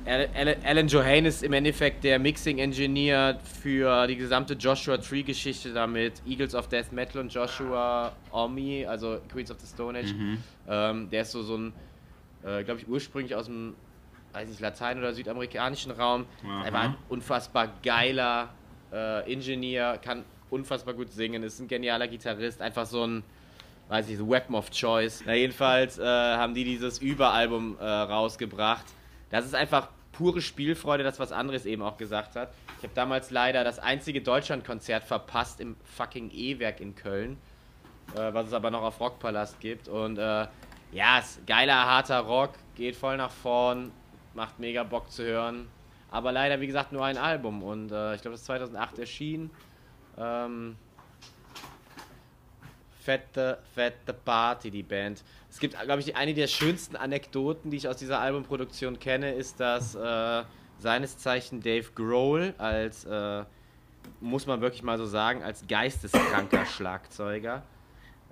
Alan, 0.08 0.88
Johane 0.88 1.28
ist 1.28 1.42
im 1.42 1.54
Endeffekt 1.54 2.04
der 2.04 2.20
Mixing 2.20 2.60
Engineer 2.60 3.40
für 3.44 4.06
die 4.06 4.16
gesamte 4.16 4.54
Joshua 4.54 4.98
Tree 4.98 5.24
Geschichte 5.24 5.74
damit 5.74 6.22
Eagles 6.28 6.54
of 6.54 6.68
Death 6.68 6.92
Metal 6.92 7.22
und 7.22 7.34
Joshua 7.34 8.12
Omi, 8.32 8.86
also 8.86 9.18
Queens 9.32 9.50
of 9.50 9.60
the 9.60 9.66
Stone 9.66 9.98
Age. 9.98 10.14
Ähm, 10.68 11.10
der 11.10 11.22
ist 11.24 11.32
so 11.32 11.42
so 11.42 11.58
ein, 11.58 11.74
äh, 12.44 12.64
glaube 12.64 12.82
ich, 12.82 12.88
ursprünglich 12.88 13.34
aus 13.34 13.46
dem, 13.46 13.74
weiß 14.34 14.48
nicht, 14.48 14.60
Latein- 14.62 15.00
oder 15.00 15.12
südamerikanischen 15.12 15.92
Raum. 15.92 16.28
Er 16.64 16.72
war 16.72 16.82
ein 16.82 16.96
unfassbar 17.10 17.70
geiler 17.82 18.50
äh, 18.94 19.32
Ingenieur, 19.34 19.98
kann 19.98 20.24
unfassbar 20.52 20.94
gut 20.94 21.12
singen, 21.12 21.42
ist 21.42 21.60
ein 21.60 21.68
genialer 21.68 22.08
Gitarrist, 22.08 22.62
einfach 22.62 22.86
so 22.86 23.08
ein 23.08 23.24
weiß 23.90 24.10
ich, 24.10 24.18
so 24.18 24.30
Weapon 24.30 24.56
of 24.56 24.72
Choice. 24.72 25.24
Na, 25.26 25.34
jedenfalls 25.34 25.98
äh, 25.98 26.04
haben 26.04 26.54
die 26.54 26.64
dieses 26.64 27.00
Überalbum 27.00 27.78
äh, 27.80 27.84
rausgebracht. 27.84 28.86
Das 29.30 29.46
ist 29.46 29.56
einfach 29.56 29.90
pure 30.12 30.42
Spielfreude, 30.42 31.04
das 31.04 31.20
was 31.20 31.32
anderes 31.32 31.66
eben 31.66 31.82
auch 31.82 31.98
gesagt 31.98 32.36
hat. 32.36 32.54
Ich 32.78 32.84
habe 32.84 32.94
damals 32.94 33.32
leider 33.32 33.64
das 33.64 33.80
einzige 33.80 34.22
Deutschlandkonzert 34.22 35.04
verpasst 35.04 35.60
im 35.60 35.76
fucking 35.84 36.32
E-Werk 36.32 36.80
in 36.80 36.96
Köln, 36.96 37.38
äh, 38.16 38.34
was 38.34 38.48
es 38.48 38.54
aber 38.54 38.72
noch 38.72 38.82
auf 38.82 39.00
Rockpalast 39.00 39.60
gibt. 39.60 39.88
Und 39.88 40.18
äh, 40.18 40.48
ja, 40.92 41.20
ist 41.20 41.46
geiler, 41.46 41.86
harter 41.86 42.20
Rock, 42.20 42.54
geht 42.76 42.96
voll 42.96 43.18
nach 43.18 43.32
vorn, 43.32 43.92
macht 44.34 44.60
mega 44.60 44.84
Bock 44.84 45.12
zu 45.12 45.24
hören. 45.24 45.68
Aber 46.12 46.32
leider, 46.32 46.62
wie 46.62 46.68
gesagt, 46.68 46.94
nur 46.94 47.04
ein 47.04 47.18
Album. 47.18 47.62
Und 47.62 47.92
äh, 47.92 48.16
ich 48.16 48.22
glaube, 48.22 48.34
das 48.34 48.42
ist 48.42 48.46
2008 48.46 49.00
erschienen. 49.00 49.52
Ähm, 50.18 50.78
fette, 53.06 53.60
fette 53.74 54.14
Party, 54.14 54.72
die 54.72 54.84
Band. 54.84 55.24
Es 55.49 55.60
gibt, 55.60 55.80
glaube 55.80 56.01
ich, 56.01 56.16
eine 56.16 56.34
der 56.34 56.47
schönsten 56.47 56.95
Anekdoten, 56.95 57.70
die 57.70 57.78
ich 57.78 57.88
aus 57.88 57.97
dieser 57.97 58.20
Albumproduktion 58.20 58.99
kenne, 58.99 59.34
ist, 59.34 59.60
dass 59.60 59.95
äh, 59.95 60.43
seines 60.80 61.18
Zeichen 61.18 61.62
Dave 61.62 61.88
Grohl 61.93 62.56
als, 62.58 63.06
äh, 63.06 63.43
muss 64.20 64.47
man 64.47 64.62
wirklich 64.62 64.84
mal 64.84 64.97
so 64.97 65.06
sagen, 65.06 65.43
als 65.43 65.68
geisteskranker 65.68 66.66
Schlagzeuger, 66.78 67.64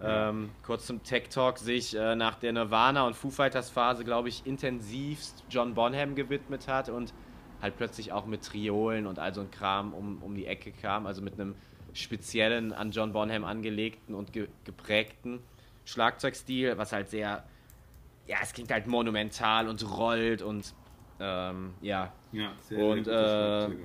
ähm, 0.01 0.49
kurz 0.63 0.87
zum 0.87 1.03
Tech 1.03 1.29
Talk, 1.29 1.59
sich 1.59 1.95
äh, 1.95 2.15
nach 2.15 2.35
der 2.35 2.51
Nirvana 2.51 3.05
und 3.05 3.15
Foo 3.15 3.29
Fighters 3.29 3.69
Phase, 3.69 4.03
glaube 4.03 4.27
ich, 4.27 4.45
intensivst 4.45 5.45
John 5.49 5.75
Bonham 5.75 6.15
gewidmet 6.15 6.67
hat 6.67 6.89
und 6.89 7.13
halt 7.61 7.77
plötzlich 7.77 8.11
auch 8.11 8.25
mit 8.25 8.43
Triolen 8.43 9.07
und 9.07 9.19
all 9.19 9.33
so 9.33 9.41
ein 9.41 9.51
Kram 9.51 9.93
um, 9.93 10.21
um 10.21 10.35
die 10.35 10.45
Ecke 10.45 10.71
kam, 10.71 11.05
also 11.05 11.21
mit 11.21 11.39
einem 11.39 11.55
speziellen, 11.93 12.73
an 12.73 12.91
John 12.91 13.13
Bonham 13.13 13.43
angelegten 13.43 14.15
und 14.15 14.33
ge 14.33 14.47
geprägten 14.63 15.39
Schlagzeugstil, 15.85 16.77
was 16.77 16.91
halt 16.91 17.09
sehr, 17.09 17.43
ja, 18.27 18.37
es 18.41 18.53
klingt 18.53 18.71
halt 18.71 18.87
monumental 18.87 19.67
und 19.67 19.83
rollt 19.97 20.41
und 20.41 20.73
ähm, 21.19 21.73
ja, 21.81 22.11
Ja, 22.31 22.53
sehr, 22.59 22.79
Und, 22.79 23.05
sehr 23.05 23.69
äh. 23.69 23.75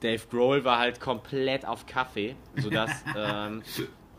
Dave 0.00 0.26
Grohl 0.30 0.64
war 0.64 0.78
halt 0.78 1.00
komplett 1.00 1.66
auf 1.66 1.86
Kaffee, 1.86 2.36
sodass 2.56 2.90
ähm, 3.16 3.62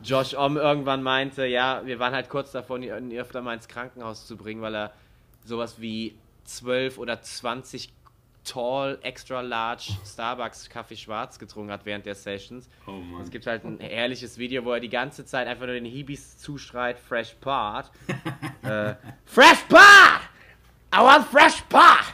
Josh 0.03 0.33
Om 0.33 0.57
irgendwann 0.57 1.03
meinte, 1.03 1.45
ja, 1.45 1.85
wir 1.85 1.99
waren 1.99 2.13
halt 2.13 2.29
kurz 2.29 2.51
davor, 2.51 2.77
ihn 2.77 3.11
ihn 3.11 3.19
öfter 3.19 3.41
mal 3.41 3.53
ins 3.53 3.67
Krankenhaus 3.67 4.25
zu 4.27 4.35
bringen, 4.37 4.61
weil 4.61 4.75
er 4.75 4.93
sowas 5.43 5.79
wie 5.79 6.17
12 6.45 6.97
oder 6.97 7.21
20 7.21 7.93
Tall, 8.45 8.99
Extra 9.01 9.41
Large 9.41 9.93
Starbucks 10.05 10.69
Kaffee 10.69 10.95
schwarz 10.95 11.37
getrunken 11.37 11.71
hat 11.71 11.85
während 11.85 12.05
der 12.05 12.15
Sessions. 12.15 12.69
Oh. 12.87 13.19
Es 13.21 13.29
gibt 13.29 13.45
halt 13.47 13.65
ein 13.65 13.79
herrliches 13.79 14.37
Video, 14.37 14.63
wo 14.63 14.71
er 14.71 14.79
die 14.79 14.89
ganze 14.89 15.25
Zeit 15.25 15.47
einfach 15.47 15.65
nur 15.65 15.75
den 15.75 15.85
Hibis 15.85 16.37
zuschreit, 16.37 16.99
Fresh 16.99 17.35
Part. 17.41 17.91
äh, 18.63 18.95
fresh 19.25 19.61
Part! 19.67 20.21
I 20.93 20.99
want 20.99 21.27
Fresh 21.27 21.61
Part! 21.67 22.13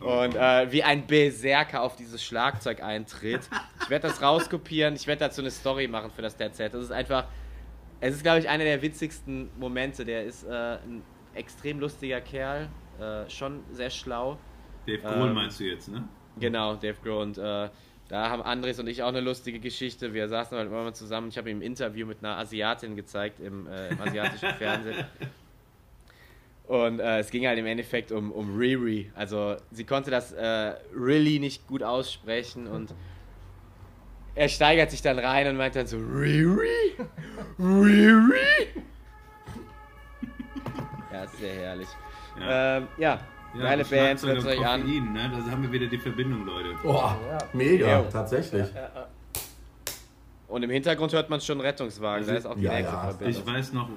Und 0.00 0.34
äh, 0.34 0.70
wie 0.72 0.82
ein 0.82 1.06
Berserker 1.06 1.82
auf 1.82 1.94
dieses 1.94 2.22
Schlagzeug 2.22 2.82
eintritt. 2.82 3.48
Ich 3.82 3.88
werde 3.90 4.08
das 4.08 4.20
rauskopieren, 4.20 4.94
ich 4.96 5.06
werde 5.06 5.20
dazu 5.20 5.40
eine 5.40 5.50
Story 5.50 5.86
machen 5.86 6.10
für 6.10 6.22
das 6.22 6.36
Dead 6.36 6.54
Set. 6.54 6.74
Das 6.74 6.82
ist 6.82 6.92
einfach, 6.92 7.26
es 8.00 8.16
ist 8.16 8.22
glaube 8.22 8.40
ich 8.40 8.48
einer 8.48 8.64
der 8.64 8.82
witzigsten 8.82 9.48
Momente. 9.58 10.04
Der 10.04 10.24
ist 10.24 10.42
äh, 10.42 10.50
ein 10.50 11.02
extrem 11.34 11.78
lustiger 11.78 12.20
Kerl, 12.20 12.68
äh, 13.00 13.30
schon 13.30 13.62
sehr 13.70 13.90
schlau. 13.90 14.38
Dave 14.86 15.02
Grohl 15.02 15.28
ähm, 15.28 15.34
meinst 15.34 15.60
du 15.60 15.64
jetzt, 15.64 15.88
ne? 15.88 16.08
Genau, 16.38 16.74
Dave 16.74 16.96
Grohl. 17.02 17.22
Und 17.22 17.38
äh, 17.38 17.68
da 18.08 18.28
haben 18.28 18.42
Andres 18.42 18.78
und 18.78 18.88
ich 18.88 19.02
auch 19.02 19.08
eine 19.08 19.20
lustige 19.20 19.58
Geschichte. 19.58 20.12
Wir 20.12 20.28
saßen 20.28 20.56
halt 20.56 20.68
immer 20.68 20.82
mal 20.82 20.94
zusammen. 20.94 21.28
Ich 21.28 21.38
habe 21.38 21.50
ihm 21.50 21.58
ein 21.58 21.62
Interview 21.62 22.06
mit 22.06 22.18
einer 22.22 22.36
Asiatin 22.36 22.96
gezeigt 22.96 23.40
im, 23.40 23.66
äh, 23.66 23.88
im 23.88 24.00
asiatischen 24.00 24.54
Fernsehen. 24.54 25.04
Und 26.66 27.00
äh, 27.00 27.18
es 27.18 27.30
ging 27.30 27.46
halt 27.46 27.58
im 27.58 27.66
Endeffekt 27.66 28.12
um, 28.12 28.32
um 28.32 28.56
Riri. 28.56 29.10
Also 29.14 29.56
sie 29.72 29.84
konnte 29.84 30.10
das 30.10 30.32
äh, 30.32 30.74
really 30.96 31.38
nicht 31.38 31.66
gut 31.66 31.82
aussprechen 31.82 32.66
und 32.66 32.94
er 34.34 34.48
steigert 34.48 34.90
sich 34.90 35.02
dann 35.02 35.18
rein 35.18 35.46
und 35.48 35.56
meint 35.56 35.76
dann 35.76 35.86
so, 35.86 35.98
Riri? 35.98 36.96
Riri? 37.58 38.68
ja, 41.12 41.24
ist 41.24 41.38
sehr 41.38 41.54
herrlich. 41.54 41.88
Ja. 42.40 42.78
Ähm, 42.78 42.88
ja, 42.96 43.20
Ja, 43.54 43.60
geile 43.64 43.84
Band, 43.84 44.20
Schlagzeuger 44.20 44.34
hört 44.34 44.58
euch 44.58 44.66
an. 44.66 45.12
Ne? 45.12 45.30
Da 45.46 45.50
haben 45.50 45.62
wir 45.62 45.72
wieder 45.72 45.86
die 45.86 45.98
Verbindung, 45.98 46.46
Leute. 46.46 46.70
Boah, 46.82 47.18
Ja. 47.28 47.38
mega, 47.52 48.00
Jo. 48.00 48.08
tatsächlich. 48.10 48.66
Und 50.48 50.62
im 50.62 50.70
Hintergrund 50.70 51.12
hört 51.12 51.30
man 51.30 51.40
schon 51.40 51.60
Rettungswagen, 51.60 52.26
da 52.26 52.34
ist 52.34 52.46
auch 52.46 52.56
die 52.56 52.62
Ja, 52.62 52.72
nächste 52.74 52.92
ja. 52.94 53.02
Verbindung. 53.10 53.42
Ich 53.42 53.46
weiß 53.46 53.72
noch, 53.72 53.88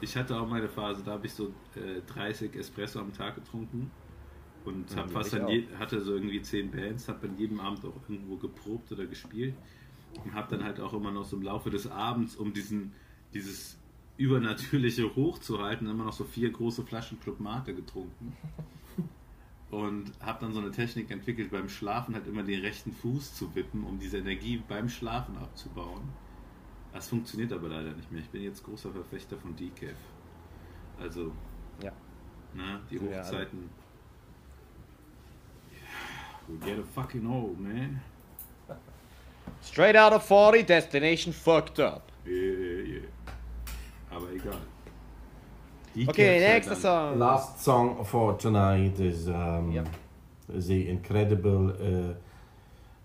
ich 0.00 0.16
hatte 0.16 0.36
auch 0.40 0.48
meine 0.48 0.68
Phase, 0.68 1.02
da 1.04 1.12
habe 1.12 1.26
ich 1.26 1.32
so 1.34 1.46
äh, 1.76 2.00
30 2.12 2.54
Espresso 2.56 2.98
am 2.98 3.12
Tag 3.12 3.36
getrunken. 3.36 3.90
Und 4.64 4.90
Ja, 4.90 4.98
hab 4.98 5.10
fast 5.10 5.34
an 5.34 5.48
je, 5.48 5.66
hatte 5.78 6.00
so 6.00 6.14
irgendwie 6.14 6.40
zehn 6.42 6.70
Bands, 6.70 7.08
habe 7.08 7.26
an 7.28 7.36
jedem 7.38 7.58
Abend 7.60 7.84
auch 7.84 7.92
irgendwo 8.08 8.36
geprobt 8.36 8.90
oder 8.92 9.06
gespielt. 9.06 9.54
Und 10.24 10.34
habe 10.34 10.48
dann 10.56 10.64
halt 10.64 10.78
auch 10.80 10.92
immer 10.92 11.10
noch 11.10 11.24
so 11.24 11.36
im 11.36 11.42
Laufe 11.42 11.70
des 11.70 11.90
Abends, 11.90 12.36
um 12.36 12.52
diesen, 12.52 12.92
dieses 13.32 13.78
Übernatürliche 14.16 15.14
hochzuhalten, 15.14 15.88
immer 15.88 16.04
noch 16.04 16.12
so 16.12 16.24
vier 16.24 16.50
große 16.50 16.84
Flaschen 16.84 17.18
Club 17.20 17.40
Mate 17.40 17.74
getrunken. 17.74 18.36
Und 19.70 20.12
habe 20.20 20.38
dann 20.42 20.52
so 20.52 20.60
eine 20.60 20.70
Technik 20.70 21.10
entwickelt, 21.10 21.50
beim 21.50 21.68
Schlafen 21.70 22.14
halt 22.14 22.26
immer 22.26 22.42
den 22.42 22.60
rechten 22.60 22.92
Fuß 22.92 23.34
zu 23.34 23.54
wippen, 23.54 23.84
um 23.84 23.98
diese 23.98 24.18
Energie 24.18 24.62
beim 24.68 24.88
Schlafen 24.90 25.38
abzubauen. 25.38 26.02
Das 26.92 27.08
funktioniert 27.08 27.52
aber 27.54 27.68
leider 27.68 27.92
nicht 27.92 28.12
mehr. 28.12 28.20
Ich 28.20 28.28
bin 28.28 28.42
jetzt 28.42 28.62
großer 28.64 28.90
Verfechter 28.92 29.38
von 29.38 29.56
Decaf. 29.56 29.96
Also, 31.00 31.32
Ja. 31.82 31.90
ne, 32.54 32.80
die 32.90 32.98
alle. 33.00 33.16
Hochzeiten. 33.16 33.70
We 36.48 36.58
get 36.58 36.78
a 36.78 36.82
fucking 36.82 37.26
old, 37.26 37.58
man. 37.58 38.02
Straight 39.62 39.96
out 39.96 40.12
of 40.12 40.22
40, 40.24 40.66
destination 40.66 41.32
fucked 41.32 41.80
up. 41.80 42.12
Yeah, 42.26 42.34
yeah, 42.34 42.84
yeah. 42.84 43.00
Aber 44.14 44.30
egal. 44.32 44.56
Decaf 45.94 46.08
Okay, 46.08 46.40
nächster. 46.40 46.76
Song. 46.76 47.18
Last 47.18 47.62
song 47.62 48.04
for 48.04 48.36
tonight 48.38 48.98
is 48.98 49.26
um, 49.28 49.70
Yep. 49.72 49.88
the 50.48 50.88
incredible 50.88 51.70
uh, 51.70 52.14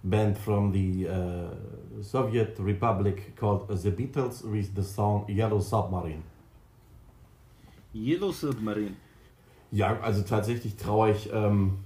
band 0.04 0.38
from 0.38 0.72
the 0.72 1.08
uh, 1.08 2.02
Soviet 2.02 2.58
Republic 2.60 3.36
called 3.36 3.68
The 3.70 3.92
Beatles 3.92 4.44
with 4.44 4.74
the 4.76 4.84
song 4.84 5.26
Yellow 5.28 5.60
Submarine. 5.60 6.24
Yellow 7.94 8.32
Submarine. 8.32 8.96
Ja, 9.72 10.00
also 10.02 10.22
tatsächlich 10.24 10.78
traue 10.78 11.12
ich 11.12 11.30
ähm, 11.34 11.80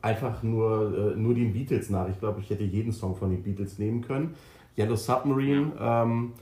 einfach 0.00 0.42
nur, 0.42 1.12
äh, 1.12 1.16
nur 1.16 1.34
den 1.34 1.52
Beatles 1.52 1.90
nach. 1.90 2.08
Ich 2.08 2.18
glaube, 2.18 2.40
ich 2.40 2.48
hätte 2.48 2.64
jeden 2.64 2.92
Song 2.92 3.14
von 3.16 3.30
den 3.30 3.42
Beatles 3.42 3.78
nehmen 3.78 4.00
können. 4.02 4.34
Yellow 4.78 4.96
Submarine 4.96 5.72
ähm, 5.78 6.32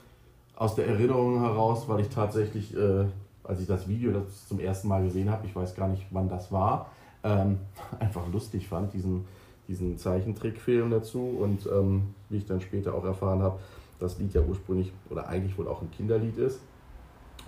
aus 0.55 0.75
der 0.75 0.87
Erinnerung 0.87 1.39
heraus, 1.41 1.87
weil 1.87 2.01
ich 2.01 2.09
tatsächlich, 2.09 2.75
äh, 2.75 3.05
als 3.43 3.59
ich 3.59 3.67
das 3.67 3.87
Video 3.87 4.11
das 4.11 4.47
zum 4.47 4.59
ersten 4.59 4.87
Mal 4.87 5.03
gesehen 5.03 5.29
habe, 5.29 5.45
ich 5.45 5.55
weiß 5.55 5.75
gar 5.75 5.87
nicht, 5.87 6.05
wann 6.11 6.29
das 6.29 6.51
war, 6.51 6.89
ähm, 7.23 7.59
einfach 7.99 8.27
lustig 8.31 8.67
fand, 8.67 8.93
diesen, 8.93 9.25
diesen 9.67 9.97
Zeichentrickfilm 9.97 10.91
dazu. 10.91 11.37
Und 11.39 11.65
ähm, 11.65 12.13
wie 12.29 12.37
ich 12.37 12.45
dann 12.45 12.61
später 12.61 12.93
auch 12.93 13.05
erfahren 13.05 13.41
habe, 13.41 13.59
das 13.99 14.19
Lied 14.19 14.33
ja 14.33 14.41
ursprünglich 14.41 14.91
oder 15.09 15.27
eigentlich 15.27 15.57
wohl 15.57 15.67
auch 15.67 15.81
ein 15.81 15.91
Kinderlied 15.91 16.37
ist 16.37 16.59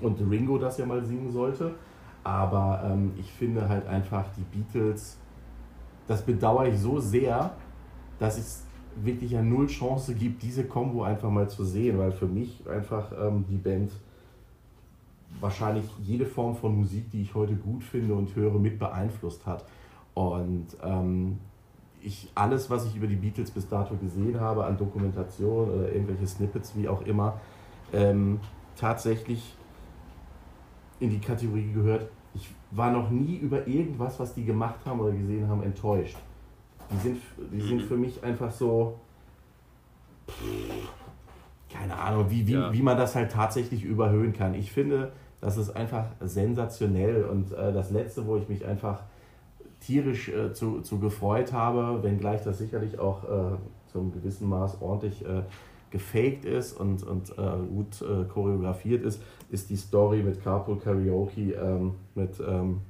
und 0.01 0.19
Ringo 0.29 0.57
das 0.57 0.77
ja 0.77 0.85
mal 0.85 1.03
singen 1.03 1.31
sollte. 1.31 1.71
Aber 2.23 2.81
ähm, 2.85 3.13
ich 3.17 3.31
finde 3.31 3.69
halt 3.69 3.85
einfach 3.87 4.25
die 4.35 4.57
Beatles, 4.57 5.17
das 6.07 6.23
bedauere 6.23 6.67
ich 6.67 6.79
so 6.79 6.99
sehr, 6.99 7.51
dass 8.19 8.37
es 8.37 8.64
wirklich 9.03 9.31
ja 9.31 9.41
null 9.41 9.67
Chance 9.67 10.15
gibt, 10.15 10.41
diese 10.43 10.65
Combo 10.65 11.03
einfach 11.03 11.29
mal 11.29 11.49
zu 11.49 11.63
sehen, 11.65 11.97
weil 11.97 12.11
für 12.11 12.27
mich 12.27 12.61
einfach 12.67 13.11
ähm, 13.11 13.45
die 13.49 13.57
Band 13.57 13.91
wahrscheinlich 15.39 15.85
jede 16.01 16.25
Form 16.25 16.55
von 16.55 16.77
Musik, 16.77 17.11
die 17.11 17.21
ich 17.21 17.35
heute 17.35 17.55
gut 17.55 17.83
finde 17.83 18.13
und 18.13 18.35
höre, 18.35 18.57
mit 18.57 18.79
beeinflusst 18.79 19.45
hat. 19.45 19.65
Und 20.13 20.67
ähm, 20.81 21.39
ich 22.01 22.31
alles, 22.35 22.69
was 22.69 22.85
ich 22.85 22.95
über 22.95 23.07
die 23.07 23.15
Beatles 23.15 23.51
bis 23.51 23.67
dato 23.67 23.95
gesehen 23.95 24.39
habe, 24.39 24.65
an 24.65 24.77
Dokumentation 24.77 25.69
oder 25.69 25.91
irgendwelche 25.91 26.27
Snippets, 26.27 26.75
wie 26.75 26.87
auch 26.87 27.01
immer, 27.01 27.39
ähm, 27.91 28.39
tatsächlich 28.77 29.55
in 30.99 31.09
die 31.09 31.19
Kategorie 31.19 31.71
gehört. 31.73 32.09
Ich 32.33 32.49
war 32.71 32.91
noch 32.91 33.09
nie 33.09 33.37
über 33.37 33.67
irgendwas, 33.67 34.19
was 34.19 34.33
die 34.33 34.45
gemacht 34.45 34.79
haben 34.85 34.99
oder 34.99 35.11
gesehen 35.11 35.47
haben, 35.47 35.63
enttäuscht. 35.63 36.17
Die 36.91 36.97
sind, 36.97 37.21
die 37.51 37.61
sind 37.61 37.81
für 37.81 37.97
mich 37.97 38.23
einfach 38.23 38.51
so. 38.51 38.99
Keine 41.71 41.97
Ahnung, 41.97 42.29
wie, 42.29 42.47
wie, 42.47 42.53
Ja. 42.53 42.71
wie 42.73 42.81
man 42.81 42.97
das 42.97 43.15
halt 43.15 43.31
tatsächlich 43.31 43.83
überhöhen 43.83 44.33
kann. 44.33 44.53
Ich 44.53 44.71
finde, 44.71 45.11
das 45.41 45.57
ist 45.57 45.71
einfach 45.75 46.05
sensationell. 46.21 47.25
Und 47.25 47.51
äh, 47.51 47.73
das 47.73 47.91
letzte, 47.91 48.25
wo 48.25 48.37
ich 48.37 48.47
mich 48.47 48.65
einfach 48.65 49.01
tierisch 49.81 50.29
äh, 50.29 50.53
zu, 50.53 50.81
zu 50.81 50.99
gefreut 50.99 51.53
habe, 51.53 52.01
wenngleich 52.03 52.41
das 52.43 52.57
sicherlich 52.59 52.97
auch 52.99 53.23
äh, 53.23 53.57
zum 53.91 54.11
gewissen 54.13 54.47
Maß 54.49 54.81
ordentlich 54.81 55.23
äh, 55.25 55.43
gefaked 55.91 56.45
ist 56.45 56.73
und, 56.79 57.03
und 57.03 57.29
äh, 57.37 57.57
gut 57.69 58.01
äh, 58.01 58.25
choreografiert 58.25 59.03
ist, 59.03 59.21
ist 59.49 59.69
die 59.69 59.75
Story 59.77 60.23
mit 60.23 60.43
Carpool 60.43 60.77
Karaoke, 60.77 61.53
ähm, 61.53 61.93
mit 62.15 62.39
ähm, 62.45 62.81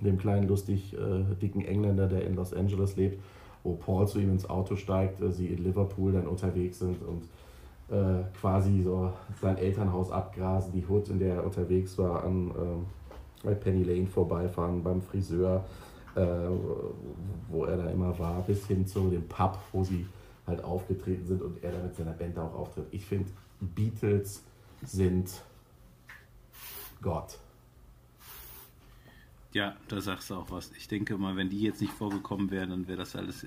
dem 0.00 0.18
kleinen, 0.18 0.46
lustig 0.46 0.94
äh, 0.94 1.34
dicken 1.40 1.64
Engländer, 1.64 2.06
der 2.06 2.24
in 2.26 2.34
Los 2.36 2.52
Angeles 2.54 2.96
lebt, 2.96 3.22
wo 3.66 3.74
Paul 3.74 4.06
zu 4.06 4.18
ihm 4.18 4.30
ins 4.30 4.48
Auto 4.48 4.76
steigt, 4.76 5.20
äh, 5.20 5.32
sie 5.32 5.48
in 5.48 5.64
Liverpool 5.64 6.12
dann 6.12 6.26
unterwegs 6.26 6.78
sind 6.78 6.98
und 7.02 7.24
äh, 7.88 8.24
quasi 8.40 8.82
so 8.82 9.12
sein 9.40 9.58
Elternhaus 9.58 10.10
abgrasen, 10.10 10.72
die 10.72 10.84
Hood, 10.86 11.08
in 11.08 11.18
der 11.18 11.36
er 11.36 11.44
unterwegs 11.44 11.98
war, 11.98 12.24
an 12.24 12.52
bei 13.46 13.54
Penny 13.54 13.84
Lane 13.84 14.06
vorbeifahren, 14.06 14.82
beim 14.82 15.00
Friseur, 15.00 15.64
äh, 16.16 16.26
wo 17.48 17.64
er 17.64 17.76
da 17.76 17.90
immer 17.90 18.18
war, 18.18 18.42
bis 18.42 18.66
hin 18.66 18.86
zu 18.86 19.08
dem 19.08 19.26
Pub, 19.28 19.58
wo 19.72 19.84
sie 19.84 20.06
halt 20.46 20.62
aufgetreten 20.64 21.26
sind 21.26 21.42
und 21.42 21.62
er 21.62 21.72
da 21.72 21.82
mit 21.82 21.94
seiner 21.94 22.12
Band 22.12 22.38
auch 22.38 22.54
auftritt. 22.54 22.86
Ich 22.90 23.06
finde, 23.06 23.30
Beatles 23.60 24.42
sind 24.82 25.42
Gott. 27.00 27.38
Ja, 29.56 29.72
da 29.88 30.02
sagst 30.02 30.28
du 30.28 30.34
auch 30.34 30.50
was. 30.50 30.70
Ich 30.76 30.86
denke 30.86 31.16
mal, 31.16 31.34
wenn 31.34 31.48
die 31.48 31.62
jetzt 31.62 31.80
nicht 31.80 31.94
vorgekommen 31.94 32.50
wären, 32.50 32.68
dann 32.68 32.86
wäre 32.86 32.98
das 32.98 33.16
alles 33.16 33.42
äh, 33.44 33.46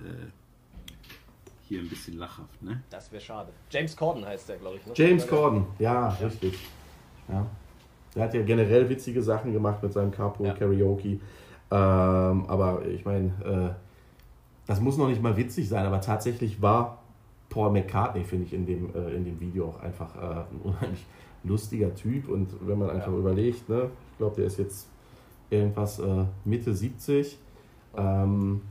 hier 1.68 1.82
ein 1.82 1.88
bisschen 1.88 2.18
lachhaft, 2.18 2.64
ne? 2.64 2.82
Das 2.90 3.12
wäre 3.12 3.22
schade. 3.22 3.52
James 3.70 3.96
Corden 3.96 4.26
heißt 4.26 4.50
der, 4.50 4.58
glaube 4.58 4.78
ich. 4.78 4.88
Ne? 4.88 4.94
James 4.96 5.28
Corden, 5.28 5.68
ja, 5.78 6.10
richtig. 6.10 6.58
Ja. 7.28 7.46
Der 8.16 8.24
hat 8.24 8.34
ja 8.34 8.42
generell 8.42 8.90
witzige 8.90 9.22
Sachen 9.22 9.54
gemacht 9.54 9.84
mit 9.84 9.94
seinem 9.94 10.10
Carpool 10.10 10.48
Ja. 10.48 10.54
Karaoke. 10.56 11.10
Ähm, 11.10 11.20
aber 11.70 12.84
ich 12.88 13.06
meine, 13.06 13.28
äh, 13.46 13.76
das 14.66 14.82
muss 14.82 14.98
noch 14.98 15.10
nicht 15.10 15.22
mal 15.22 15.38
witzig 15.38 15.70
sein, 15.70 15.86
aber 15.86 16.02
tatsächlich 16.02 16.60
war 16.60 17.04
Paul 17.50 17.70
McCartney, 17.70 18.24
finde 18.24 18.46
ich, 18.46 18.54
in 18.54 18.66
dem, 18.66 18.96
äh, 18.96 19.14
in 19.14 19.26
dem 19.26 19.40
Video 19.40 19.68
auch 19.68 19.80
einfach 19.82 20.16
äh, 20.16 20.40
ein 20.52 20.60
unheimlich 20.64 21.06
lustiger 21.44 21.94
Typ. 21.94 22.30
Und 22.30 22.50
wenn 22.62 22.80
man 22.80 22.90
einfach 22.90 23.14
überlegt, 23.14 23.70
ne, 23.70 23.92
ich 24.14 24.18
glaube, 24.18 24.38
der 24.38 24.46
ist 24.46 24.58
jetzt 24.58 24.88
irgendwas 25.50 26.00
äh, 26.00 26.26
Mitte 26.46 26.74
70, 26.74 27.38
ähm, 27.98 28.62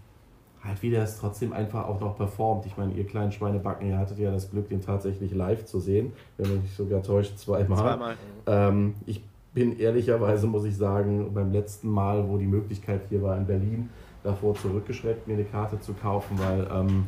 halt 0.62 0.82
wie 0.82 0.90
der 0.90 1.04
es 1.04 1.18
trotzdem 1.18 1.52
einfach 1.52 1.86
auch 1.86 2.00
noch 2.00 2.16
performt. 2.16 2.66
Ich 2.66 2.76
meine, 2.76 2.92
ihr 2.92 3.06
kleinen 3.06 3.32
Schweinebacken, 3.32 3.88
ihr 3.88 3.98
hattet 3.98 4.18
ja 4.18 4.30
das 4.30 4.50
Glück, 4.50 4.68
den 4.68 4.80
tatsächlich 4.80 5.34
live 5.34 5.64
zu 5.64 5.80
sehen, 5.80 6.12
wenn 6.36 6.50
man 6.50 6.62
sich 6.62 6.74
sogar 6.74 7.02
täuscht, 7.02 7.38
zweimal. 7.38 7.78
Zweimal. 7.78 8.16
Ähm, 8.46 8.94
ich 9.06 9.22
bin 9.54 9.78
ehrlicherweise, 9.78 10.46
muss 10.46 10.64
ich 10.64 10.76
sagen, 10.76 11.32
beim 11.32 11.52
letzten 11.52 11.88
Mal, 11.88 12.28
wo 12.28 12.36
die 12.36 12.46
Möglichkeit 12.46 13.02
hier 13.08 13.22
war 13.22 13.36
in 13.36 13.46
Berlin, 13.46 13.90
davor 14.22 14.54
zurückgeschreckt, 14.54 15.26
mir 15.26 15.34
eine 15.34 15.44
Karte 15.44 15.80
zu 15.80 15.94
kaufen, 15.94 16.38
weil 16.38 16.68
ähm, 16.72 17.04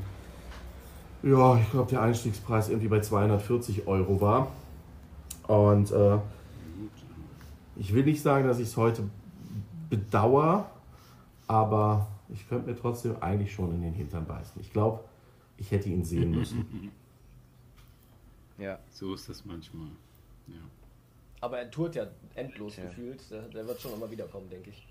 ja, 1.23 1.57
ich 1.59 1.71
glaube, 1.71 1.91
der 1.91 2.03
Einstiegspreis 2.03 2.71
irgendwie 2.71 2.89
bei 2.89 3.01
240 3.01 3.87
Euro 3.87 4.21
war. 4.21 4.49
Und 5.47 5.91
äh, 5.93 6.18
ich 7.77 7.93
will 7.95 8.05
nicht 8.05 8.23
sagen, 8.23 8.47
dass 8.47 8.59
ich 8.59 8.68
es 8.68 8.77
heute 8.77 9.03
bedauere, 9.91 10.64
aber 11.49 12.07
ich 12.32 12.49
könnte 12.49 12.70
mir 12.70 12.76
trotzdem 12.76 13.16
eigentlich 13.20 13.53
schon 13.53 13.74
in 13.74 13.82
den 13.82 13.93
Hintern 13.93 14.24
beißen. 14.24 14.61
Ich 14.61 14.72
glaube, 14.72 15.01
ich 15.59 15.70
hätte 15.70 15.88
ihn 15.88 16.05
sehen 16.05 16.30
müssen. 16.30 16.91
Ja. 18.57 18.78
So 18.91 19.14
ist 19.14 19.28
das 19.28 19.45
manchmal. 19.45 19.88
Ja. 20.47 20.55
Aber 21.41 21.59
er 21.59 21.70
tourt 21.70 21.95
ja 21.97 22.07
endlos 22.34 22.76
Ja. 22.76 22.84
gefühlt. 22.84 23.20
Der, 23.30 23.66
wird 23.66 23.80
schon 23.80 23.93
immer 23.95 24.11
wiederkommen, 24.11 24.49
denke 24.51 24.70
ich. 24.70 24.86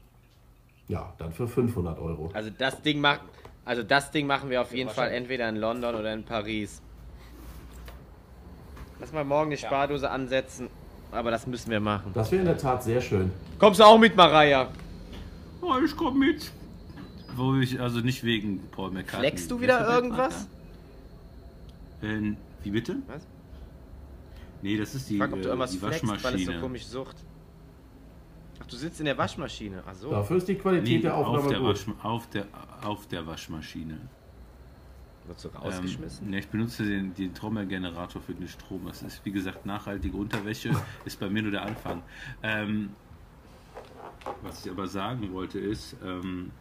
Ja, 0.88 1.14
dann 1.18 1.32
für 1.32 1.48
500 1.48 2.00
Euro. 2.00 2.30
Also 2.34 2.50
das 2.50 2.82
Ding 2.82 3.00
macht, 3.00 3.22
also 3.64 3.84
das 3.84 4.10
Ding 4.12 4.26
machen 4.26 4.50
wir 4.50 4.62
auf 4.62 4.74
jeden 4.74 4.90
Fall 4.90 5.12
entweder 5.12 5.48
in 5.48 5.58
London 5.58 5.96
oder 5.96 6.12
in 6.14 6.24
Paris. 6.24 6.82
Lass 9.00 9.14
mal 9.14 9.24
morgen 9.24 9.50
eine 9.50 9.58
Spardose 9.58 10.10
ansetzen, 10.10 10.68
aber 11.12 11.32
das 11.32 11.46
müssen 11.48 11.70
wir 11.72 11.80
machen. 11.80 12.12
Das 12.14 12.32
wäre 12.32 12.42
in 12.42 12.48
der 12.48 12.58
Tat 12.58 12.84
sehr 12.84 13.00
schön. 13.00 13.32
Kommst 13.60 13.80
du 13.80 13.84
auch 13.84 13.98
mit, 14.00 14.16
Maria? 14.16 14.70
Oh, 15.62 15.76
ich 15.84 15.96
komm 15.96 16.20
mit. 16.20 16.52
Wo 17.36 17.56
ich, 17.56 17.80
also 17.80 18.00
nicht 18.00 18.24
wegen 18.24 18.62
Paul 18.72 18.92
McCartney. 18.92 19.28
Fleckst 19.28 19.52
du 19.52 19.62
wieder 19.62 19.88
irgendwas? 19.88 20.48
Äh, 22.02 22.34
wie 22.64 22.72
bitte? 22.72 22.98
Was? 23.08 23.26
Nee, 24.62 24.78
das 24.78 24.96
ist 24.96 25.10
die, 25.10 25.18
Frag, 25.18 25.32
ob 25.32 25.42
du 25.42 25.48
äh, 25.48 25.50
irgendwas 25.50 25.72
die 25.72 25.78
flext, 25.78 26.08
weil 26.08 26.16
es 26.16 26.22
so 26.22 26.28
Waschmaschine. 26.28 26.60
komisch 26.60 26.86
sucht. 26.86 27.16
Ach, 28.62 28.66
du 28.66 28.76
sitzt 28.76 29.00
in 29.00 29.06
der 29.06 29.18
Waschmaschine. 29.18 29.84
Ach 29.86 29.94
so. 29.94 30.10
Dafür 30.10 30.38
ist 30.38 30.48
die 30.48 30.56
Qualität 30.56 30.88
Nee, 30.88 31.00
der 31.00 31.16
auf, 31.16 31.28
Aufnahme 31.28 31.50
der 31.50 31.60
gut. 31.60 31.68
Waschma 31.70 31.96
auf, 32.04 32.28
der, 32.30 32.46
auf 32.84 33.08
der 33.08 33.26
Waschmaschine. 33.26 33.98
Wirst 35.28 35.46
du 35.46 35.50
rausgeschmissen? 35.50 36.26
Ähm, 36.26 36.32
ne, 36.32 36.40
ich 36.40 36.48
benutze 36.48 36.84
den, 36.84 37.14
den 37.14 37.34
Trommelgenerator 37.34 38.22
für 38.22 38.34
den 38.34 38.48
Strom. 38.48 38.86
Das 38.88 39.02
ist, 39.04 39.24
wie 39.24 39.32
gesagt, 39.32 39.66
nachhaltige 39.66 40.18
Unterwäsche. 40.18 40.72
ist 41.06 41.20
bei 41.20 41.30
mir 41.30 41.44
nur 41.44 41.52
der 41.52 41.62
Anfang. 41.64 42.02
Ähm, 42.44 42.90
was 44.42 44.66
ich 44.66 44.72
aber 44.72 44.88
sagen 44.88 45.32
wollte 45.34 45.60
ist, 45.60 45.96
ähm, 46.04 46.52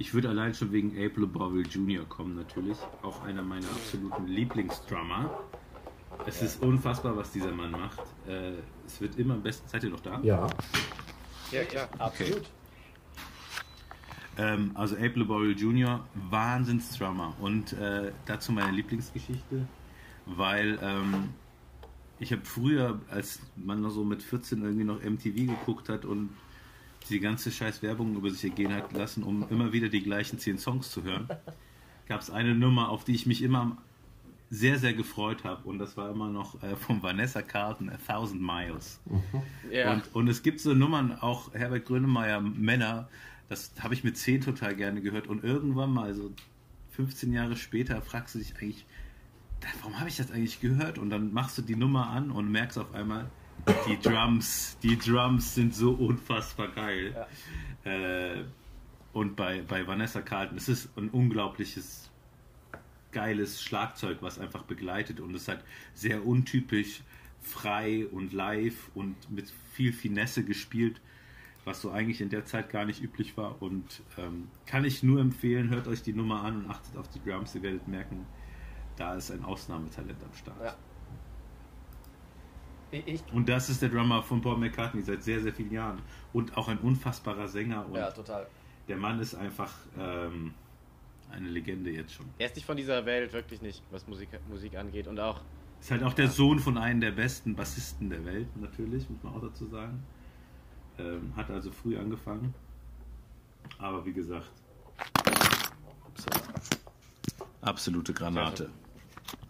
Ich 0.00 0.14
würde 0.14 0.28
allein 0.28 0.54
schon 0.54 0.70
wegen 0.70 0.90
April 0.90 1.26
Boville 1.26 1.66
Jr. 1.66 2.04
kommen, 2.04 2.36
natürlich. 2.36 2.78
Auch 3.02 3.24
einer 3.24 3.42
meiner 3.42 3.66
absoluten 3.66 4.28
Lieblingsdrummer. 4.28 5.28
Es 6.24 6.40
ist 6.40 6.62
unfassbar, 6.62 7.16
was 7.16 7.32
dieser 7.32 7.50
Mann 7.50 7.72
macht. 7.72 7.98
Äh, 8.28 8.52
es 8.86 9.00
wird 9.00 9.18
immer 9.18 9.34
am 9.34 9.42
besten. 9.42 9.68
Seid 9.68 9.82
ihr 9.82 9.90
noch 9.90 10.00
da? 10.00 10.20
Ja. 10.22 10.46
Ja, 11.50 11.64
klar. 11.64 11.88
Absolut. 11.98 12.42
Ähm, 14.36 14.70
also 14.74 14.94
April 14.96 15.24
Boville 15.24 15.54
Jr., 15.54 16.04
Wahnsinnsdrummer. 16.30 17.34
Und 17.40 17.72
äh, 17.72 18.12
dazu 18.26 18.52
meine 18.52 18.70
Lieblingsgeschichte, 18.70 19.66
weil 20.26 20.78
ähm, 20.80 21.30
ich 22.20 22.32
habe 22.32 22.44
früher, 22.44 23.00
als 23.10 23.40
man 23.56 23.80
noch 23.80 23.90
so 23.90 24.04
mit 24.04 24.22
14 24.22 24.62
irgendwie 24.62 24.84
noch 24.84 25.02
MTV 25.02 25.34
geguckt 25.34 25.88
hat 25.88 26.04
und 26.04 26.30
die 27.08 27.20
ganze 27.20 27.50
scheiß 27.50 27.82
Werbung 27.82 28.14
über 28.16 28.30
sich 28.30 28.44
ergehen 28.44 28.74
hat 28.74 28.92
lassen, 28.92 29.22
um 29.22 29.46
immer 29.50 29.72
wieder 29.72 29.88
die 29.88 30.02
gleichen 30.02 30.38
10 30.38 30.58
Songs 30.58 30.90
zu 30.90 31.02
hören, 31.04 31.28
gab 32.08 32.20
es 32.20 32.30
eine 32.30 32.54
Nummer, 32.54 32.90
auf 32.90 33.04
die 33.04 33.14
ich 33.14 33.26
mich 33.26 33.42
immer 33.42 33.78
sehr, 34.50 34.78
sehr 34.78 34.94
gefreut 34.94 35.44
habe. 35.44 35.68
Und 35.68 35.78
das 35.78 35.96
war 35.96 36.10
immer 36.10 36.28
noch 36.28 36.62
äh, 36.62 36.76
von 36.76 37.02
Vanessa 37.02 37.42
Carlton, 37.42 37.90
A 37.90 37.98
Thousand 38.06 38.40
Miles. 38.40 39.00
Ja. 39.70 39.92
Und, 39.92 40.14
und 40.14 40.28
es 40.28 40.42
gibt 40.42 40.60
so 40.60 40.74
Nummern, 40.74 41.18
auch 41.20 41.52
Herbert 41.54 41.86
Grönemeyer, 41.86 42.40
Männer, 42.40 43.08
das 43.48 43.72
habe 43.80 43.94
ich 43.94 44.04
mit 44.04 44.16
10 44.16 44.42
total 44.42 44.74
gerne 44.74 45.00
gehört. 45.00 45.26
Und 45.26 45.44
irgendwann 45.44 45.92
mal, 45.92 46.14
so 46.14 46.30
15 46.92 47.32
Jahre 47.32 47.56
später, 47.56 48.00
fragst 48.02 48.34
du 48.34 48.38
dich 48.38 48.54
eigentlich, 48.56 48.86
warum 49.80 49.98
habe 49.98 50.08
ich 50.08 50.16
das 50.16 50.30
eigentlich 50.30 50.60
gehört? 50.60 50.98
Und 50.98 51.10
dann 51.10 51.32
machst 51.32 51.58
du 51.58 51.62
die 51.62 51.76
Nummer 51.76 52.08
an 52.08 52.30
und 52.30 52.50
merkst 52.50 52.78
auf 52.78 52.94
einmal, 52.94 53.30
die 53.88 53.98
Drums, 54.00 54.76
die 54.82 54.98
Drums 54.98 55.54
sind 55.54 55.74
so 55.74 55.92
unfassbar 55.92 56.68
geil. 56.68 57.26
Äh, 57.84 58.44
und 59.12 59.36
bei, 59.36 59.62
bei 59.62 59.86
Vanessa 59.86 60.22
Carlton, 60.22 60.58
es 60.58 60.68
ist 60.68 60.96
ein 60.96 61.08
unglaubliches, 61.10 62.10
geiles 63.10 63.62
Schlagzeug, 63.62 64.18
was 64.20 64.38
einfach 64.38 64.62
begleitet. 64.62 65.20
Und 65.20 65.34
es 65.34 65.48
halt 65.48 65.64
sehr 65.94 66.26
untypisch, 66.26 67.02
frei 67.40 68.06
und 68.06 68.32
live 68.32 68.90
und 68.94 69.16
mit 69.30 69.52
viel 69.72 69.92
Finesse 69.92 70.44
gespielt, 70.44 71.00
was 71.64 71.80
so 71.80 71.90
eigentlich 71.90 72.20
in 72.20 72.30
der 72.30 72.44
Zeit 72.44 72.70
gar 72.70 72.84
nicht 72.84 73.02
üblich 73.02 73.36
war. 73.36 73.60
Und 73.62 74.02
ähm, 74.18 74.48
kann 74.66 74.84
ich 74.84 75.02
nur 75.02 75.20
empfehlen, 75.20 75.70
hört 75.70 75.88
euch 75.88 76.02
die 76.02 76.12
Nummer 76.12 76.42
an 76.42 76.64
und 76.64 76.70
achtet 76.70 76.96
auf 76.96 77.08
die 77.08 77.20
Drums. 77.20 77.54
Ihr 77.54 77.62
werdet 77.62 77.88
merken, 77.88 78.26
da 78.96 79.14
ist 79.14 79.30
ein 79.30 79.44
Ausnahmetalent 79.44 80.22
am 80.22 80.34
Start. 80.34 80.62
Ja. 80.62 80.76
Ich, 82.90 83.22
Und 83.32 83.48
das 83.48 83.68
ist 83.68 83.82
der 83.82 83.90
Drummer 83.90 84.22
von 84.22 84.40
Paul 84.40 84.56
McCartney 84.56 85.02
seit 85.02 85.22
sehr, 85.22 85.40
sehr 85.40 85.52
vielen 85.52 85.72
Jahren. 85.72 86.00
Und 86.32 86.56
auch 86.56 86.68
ein 86.68 86.78
unfassbarer 86.78 87.48
Sänger. 87.48 87.86
Und 87.86 87.96
ja, 87.96 88.10
total. 88.10 88.46
der 88.88 88.96
Mann 88.96 89.20
ist 89.20 89.34
einfach 89.34 89.72
ähm, 89.98 90.54
eine 91.30 91.48
Legende 91.48 91.90
jetzt 91.90 92.14
schon. 92.14 92.26
Er 92.38 92.46
ist 92.46 92.56
nicht 92.56 92.64
von 92.64 92.76
dieser 92.76 93.04
Welt, 93.04 93.32
wirklich 93.32 93.60
nicht, 93.60 93.82
was 93.90 94.06
Musik, 94.06 94.28
Musik 94.48 94.76
angeht. 94.76 95.06
Und 95.06 95.20
auch, 95.20 95.42
Ist 95.80 95.90
halt 95.90 96.02
auch 96.02 96.14
der 96.14 96.28
Sohn 96.28 96.58
von 96.58 96.78
einem 96.78 97.00
der 97.00 97.12
besten 97.12 97.54
Bassisten 97.54 98.08
der 98.08 98.24
Welt, 98.24 98.48
natürlich, 98.56 99.08
muss 99.10 99.22
man 99.22 99.34
auch 99.34 99.42
dazu 99.42 99.66
sagen. 99.66 100.02
Ähm, 100.98 101.32
hat 101.36 101.50
also 101.50 101.70
früh 101.70 101.96
angefangen. 101.96 102.54
Aber 103.78 104.04
wie 104.04 104.12
gesagt, 104.12 104.50
absolute 107.60 108.12
Granate. 108.12 108.70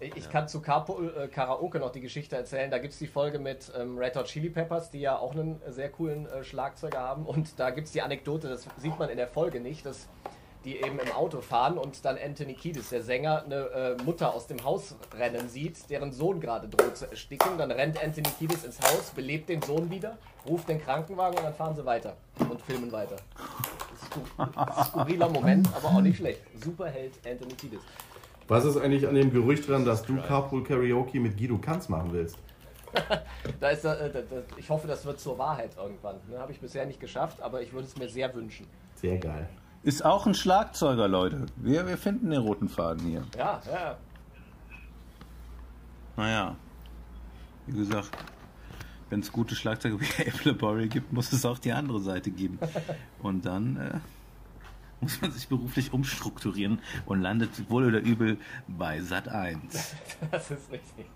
Ich 0.01 0.17
ich 0.17 0.31
kann 0.31 0.49
zu 0.49 0.61
Carpo, 0.61 1.01
äh, 1.03 1.29
Karaoke 1.29 1.79
noch 1.79 1.91
die 1.91 2.01
Geschichte 2.01 2.37
erzählen. 2.37 2.71
Da 2.71 2.79
gibt 2.79 2.93
es 2.93 2.99
die 2.99 3.07
Folge 3.07 3.39
mit 3.39 3.71
ähm, 3.79 3.99
Red 3.99 4.17
Hot 4.17 4.27
Chili 4.27 4.51
Peppers, 4.51 4.91
die 4.91 5.01
ja 5.01 5.19
auch 5.19 5.33
einen 5.33 5.61
sehr 5.69 5.91
coolen 5.91 6.27
äh, 6.27 6.45
Schlagzeuger 6.45 7.01
haben. 7.01 7.27
Und 7.27 7.59
da 7.59 7.71
gibt 7.71 7.87
es 7.89 7.93
die 7.93 8.03
Anekdote, 8.03 8.49
das 8.49 8.67
sieht 8.79 8.99
man 8.99 9.09
in 9.09 9.17
der 9.17 9.29
Folge 9.29 9.61
nicht, 9.61 9.85
dass 9.87 10.09
die 10.65 10.77
eben 10.77 10.99
im 10.99 11.13
Auto 11.13 11.41
fahren 11.41 11.79
und 11.79 12.05
dann 12.05 12.19
Anthony 12.19 12.53
Kiedis, 12.55 12.91
der 12.91 13.01
Sänger, 13.03 13.45
eine 13.45 13.55
äh, 13.99 14.03
Mutter 14.03 14.35
aus 14.35 14.49
dem 14.49 14.63
Haus 14.65 14.97
rennen 15.17 15.49
sieht, 15.49 15.89
deren 15.89 16.13
Sohn 16.13 16.41
gerade 16.41 16.69
droht 16.69 16.97
zu 16.97 17.09
ersticken. 17.09 17.57
Dann 17.59 17.71
rennt 17.71 18.03
Anthony 18.03 18.29
Kiedis 18.39 18.65
ins 18.65 18.81
Haus, 18.81 19.13
belebt 19.15 19.49
den 19.49 19.63
Sohn 19.63 19.89
wieder, 19.89 20.19
ruft 20.49 20.69
den 20.69 20.83
Krankenwagen 20.83 21.39
und 21.39 21.45
dann 21.45 21.55
fahren 21.55 21.77
sie 21.77 21.85
weiter 21.87 22.17
und 22.41 22.61
filmen 22.61 22.91
weiter. 22.91 23.17
Skur- 24.11 24.85
Skurriler 24.85 25.29
Moment, 25.29 25.69
aber 25.75 25.89
auch 25.89 26.01
nicht 26.01 26.17
schlecht. 26.17 26.41
Superheld 26.63 27.15
Anthony 27.25 27.55
Kiedis. 27.55 27.81
Was 28.49 28.65
ist 28.65 28.79
eigentlich 28.79 29.07
an 29.07 29.15
dem 29.15 29.31
Gerücht 29.31 29.69
dran, 29.69 29.85
dass 29.85 30.03
du 30.03 30.17
Carpool 30.23 30.65
Karaoke 30.65 31.21
mit 31.21 31.37
Guido 31.37 31.59
Kanz 31.59 31.89
machen 31.89 32.13
willst? 32.13 32.37
Da 33.61 33.69
ist, 33.71 33.85
äh, 33.85 34.11
da, 34.11 34.21
da, 34.21 34.43
ich 34.57 34.69
hoffe, 34.71 34.89
das 34.89 35.05
wird 35.05 35.21
zur 35.21 35.39
Wahrheit 35.39 35.77
irgendwann. 35.77 36.17
Ne, 36.29 36.39
Habe 36.39 36.53
ich 36.53 36.61
bisher 36.61 36.87
nicht 36.87 37.01
geschafft, 37.01 37.41
aber 37.43 37.61
ich 37.63 37.73
würde 37.73 37.87
es 37.87 37.97
mir 37.97 38.09
sehr 38.09 38.35
wünschen. 38.35 38.67
Sehr 38.95 39.19
geil. 39.19 39.49
Ist 39.83 40.05
auch 40.05 40.27
ein 40.27 40.35
Schlagzeuger, 40.35 41.07
Leute. 41.07 41.47
Wir, 41.57 41.87
wir 41.87 41.99
finden 41.99 42.31
den 42.31 42.41
roten 42.41 42.69
Faden 42.69 43.07
hier. 43.07 43.25
Ja, 43.37 43.61
ja. 43.71 43.97
Naja, 46.17 46.57
wie 47.67 47.79
gesagt, 47.79 48.11
wenn 49.11 49.21
es 49.21 49.31
gute 49.31 49.55
Schlagzeuge 49.55 50.01
wie 50.01 50.23
Apple 50.23 50.55
Borry 50.55 50.89
gibt, 50.89 51.13
muss 51.13 51.33
es 51.33 51.45
auch 51.45 51.59
die 51.59 51.73
andere 51.73 52.01
Seite 52.01 52.31
geben. 52.31 52.59
Und 53.23 53.45
dann 53.47 53.77
äh, 53.77 53.99
muss 55.01 55.21
man 55.21 55.31
sich 55.31 55.49
beruflich 55.49 55.93
umstrukturieren 55.93 56.81
und 57.07 57.21
landet 57.21 57.71
wohl 57.71 57.87
oder 57.87 58.01
übel 58.01 58.39
bei 58.67 59.01
Sat 59.01 59.29
1. 59.29 59.97
Das 60.31 60.51
ist 60.51 60.71
richtig. 60.73 61.07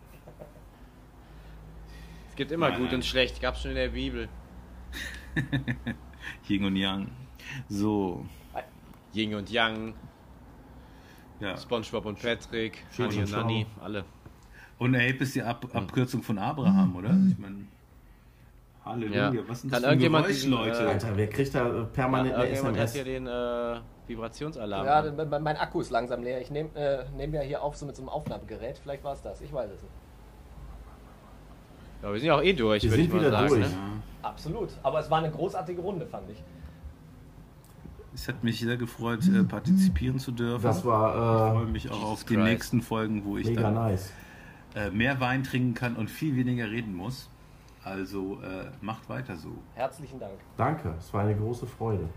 es 2.30 2.36
gibt 2.36 2.52
immer 2.52 2.68
Nein, 2.68 2.78
gut 2.78 2.86
nein. 2.86 2.96
und 2.96 3.04
schlecht, 3.04 3.40
gab's 3.40 3.62
schon 3.62 3.72
in 3.72 3.76
der 3.76 3.88
Bibel. 3.88 4.28
Yin 6.48 6.64
und 6.64 6.76
Yang. 6.76 7.08
So, 7.68 8.26
Ying 9.14 9.34
und 9.34 9.50
Yang, 9.50 9.94
ja. 11.40 11.56
Spongebob 11.56 12.06
und 12.06 12.20
Patrick, 12.20 12.84
Schön 12.92 13.06
Honey 13.06 13.18
und. 13.20 13.30
Nanny, 13.30 13.66
alle. 13.80 14.04
Und 14.78 14.94
Ape 14.94 15.18
ist 15.20 15.34
die 15.34 15.42
Ab 15.42 15.68
Abkürzung 15.74 16.22
von 16.22 16.38
Abraham, 16.38 16.96
oder? 16.96 17.16
Ich 17.28 17.38
meine, 17.38 17.66
Halleluja, 18.84 19.32
Ja. 19.32 19.40
was 19.48 19.60
sind 19.60 19.70
Kann 19.70 19.80
das 19.80 19.80
für 19.82 19.86
irgendjemand 19.90 20.24
Geräusch, 20.26 20.36
diesen, 20.40 20.50
Leute? 20.52 20.82
äh, 20.82 20.86
Alter, 20.88 21.16
wer 21.16 21.28
kriegt 21.28 21.54
da 21.54 21.68
äh, 21.68 21.84
permanent 21.84 22.34
eine 22.34 22.44
Irgendjemand 22.44 22.78
hat 22.78 22.84
SMS? 22.88 22.92
hier 22.94 23.04
den 23.04 23.26
äh, 23.28 23.80
Vibrationsalarm. 24.08 24.86
Ja, 24.86 25.24
mein 25.24 25.42
mein 25.42 25.56
Akku 25.56 25.80
ist 25.80 25.90
langsam 25.90 26.22
leer. 26.24 26.40
Ich 26.40 26.50
nehme 26.50 26.68
äh, 26.74 27.04
nehm 27.16 27.32
ja 27.32 27.42
hier 27.42 27.62
auf 27.62 27.76
so 27.76 27.86
mit 27.86 27.94
so 27.94 28.02
einem 28.02 28.08
Aufnahmegerät. 28.08 28.78
Vielleicht 28.78 29.04
war 29.04 29.12
es 29.14 29.22
das. 29.22 29.40
Ich 29.40 29.52
weiß 29.52 29.70
es 29.70 29.82
nicht. 29.82 29.92
ja, 32.02 32.12
wir 32.12 32.18
sind 32.18 32.26
ja 32.26 32.34
auch 32.36 32.42
eh 32.42 32.52
durch, 32.52 32.82
Wir 32.82 32.90
würde 32.90 33.02
ich 33.02 33.08
sind 33.08 33.14
mal 33.14 33.20
wieder 33.20 33.30
sagen. 33.30 33.48
durch. 33.48 33.60
Ne? 33.70 33.76
Absolut. 34.22 34.68
Aber 34.82 34.98
es 34.98 35.10
war 35.10 35.18
eine 35.18 35.30
großartige 35.30 35.80
Runde, 35.80 36.06
fand 36.06 36.28
ich. 36.30 36.42
Es 38.14 38.28
hat 38.28 38.42
mich 38.44 38.60
sehr 38.60 38.76
gefreut, 38.76 39.20
äh, 39.28 39.42
partizipieren 39.44 40.18
zu 40.18 40.32
dürfen. 40.32 40.62
Das 40.62 40.78
ich 40.78 40.82
freue 40.82 40.92
war 40.92 41.64
mich 41.66 41.88
auch 41.88 41.94
Jesus 41.94 42.08
auf 42.10 42.24
die 42.24 42.34
Christ. 42.34 42.46
nächsten 42.48 42.82
Folgen, 42.82 43.24
wo 43.24 43.36
äh, 43.36 43.40
ich 43.42 43.46
mega 43.48 43.62
dann 43.62 43.74
nice. 43.74 44.12
äh, 44.74 44.90
mehr 44.90 45.20
Wein 45.20 45.44
trinken 45.44 45.74
kann 45.74 45.96
und 45.96 46.10
viel 46.10 46.36
weniger 46.36 46.68
reden 46.70 46.94
muss. 46.94 47.30
Also 47.84 48.38
äh, 48.42 48.70
macht 48.80 49.08
weiter 49.08 49.36
so. 49.36 49.50
Herzlichen 49.74 50.20
Dank. 50.20 50.34
Danke, 50.56 50.94
es 50.98 51.12
war 51.12 51.22
eine 51.22 51.34
große 51.34 51.66
Freude. 51.66 52.08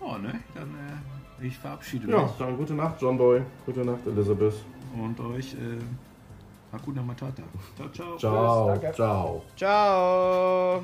Oh, 0.00 0.16
ne? 0.18 0.40
Dann 0.54 0.74
äh, 1.40 1.46
ich 1.46 1.56
verabschiede 1.58 2.10
Ja, 2.10 2.22
mich 2.22 2.32
dann 2.38 2.56
gute 2.56 2.74
Nacht, 2.74 3.00
John 3.00 3.16
Boy. 3.16 3.42
Gute 3.64 3.84
Nacht, 3.84 4.06
Elizabeth. 4.06 4.54
und 4.94 5.18
euch 5.20 5.54
äh, 5.54 5.78
Hakuna 6.72 7.02
Matata. 7.02 7.42
Ciao, 7.76 7.88
ciao. 7.90 8.16
Ciao, 8.18 8.66
danke. 8.68 8.92
ciao. 8.92 9.42
Ciao! 9.56 10.82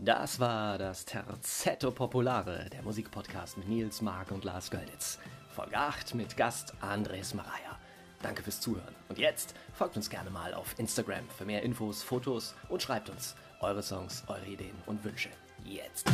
Das 0.00 0.40
war 0.40 0.78
das 0.78 1.04
Terzetto 1.04 1.90
Popolare, 1.92 2.68
der 2.72 2.82
Musikpodcast 2.82 3.58
mit 3.58 3.68
Nils, 3.68 4.02
Mark 4.02 4.30
und 4.32 4.44
Lars 4.44 4.70
Gölditz. 4.70 5.18
Folge 5.54 5.76
8 5.76 6.14
mit 6.14 6.36
Gast 6.36 6.74
Andres 6.80 7.34
Maraya. 7.34 7.71
Danke 8.22 8.42
fürs 8.42 8.60
Zuhören. 8.60 8.94
Und 9.08 9.18
jetzt 9.18 9.54
folgt 9.74 9.96
uns 9.96 10.08
gerne 10.08 10.30
mal 10.30 10.54
auf 10.54 10.78
Instagram 10.78 11.28
für 11.36 11.44
mehr 11.44 11.62
Infos, 11.62 12.02
Fotos 12.02 12.54
und 12.68 12.82
schreibt 12.82 13.10
uns 13.10 13.34
eure 13.60 13.82
Songs, 13.82 14.24
eure 14.26 14.46
Ideen 14.46 14.76
und 14.86 15.04
Wünsche. 15.04 15.30
Jetzt. 15.64 16.08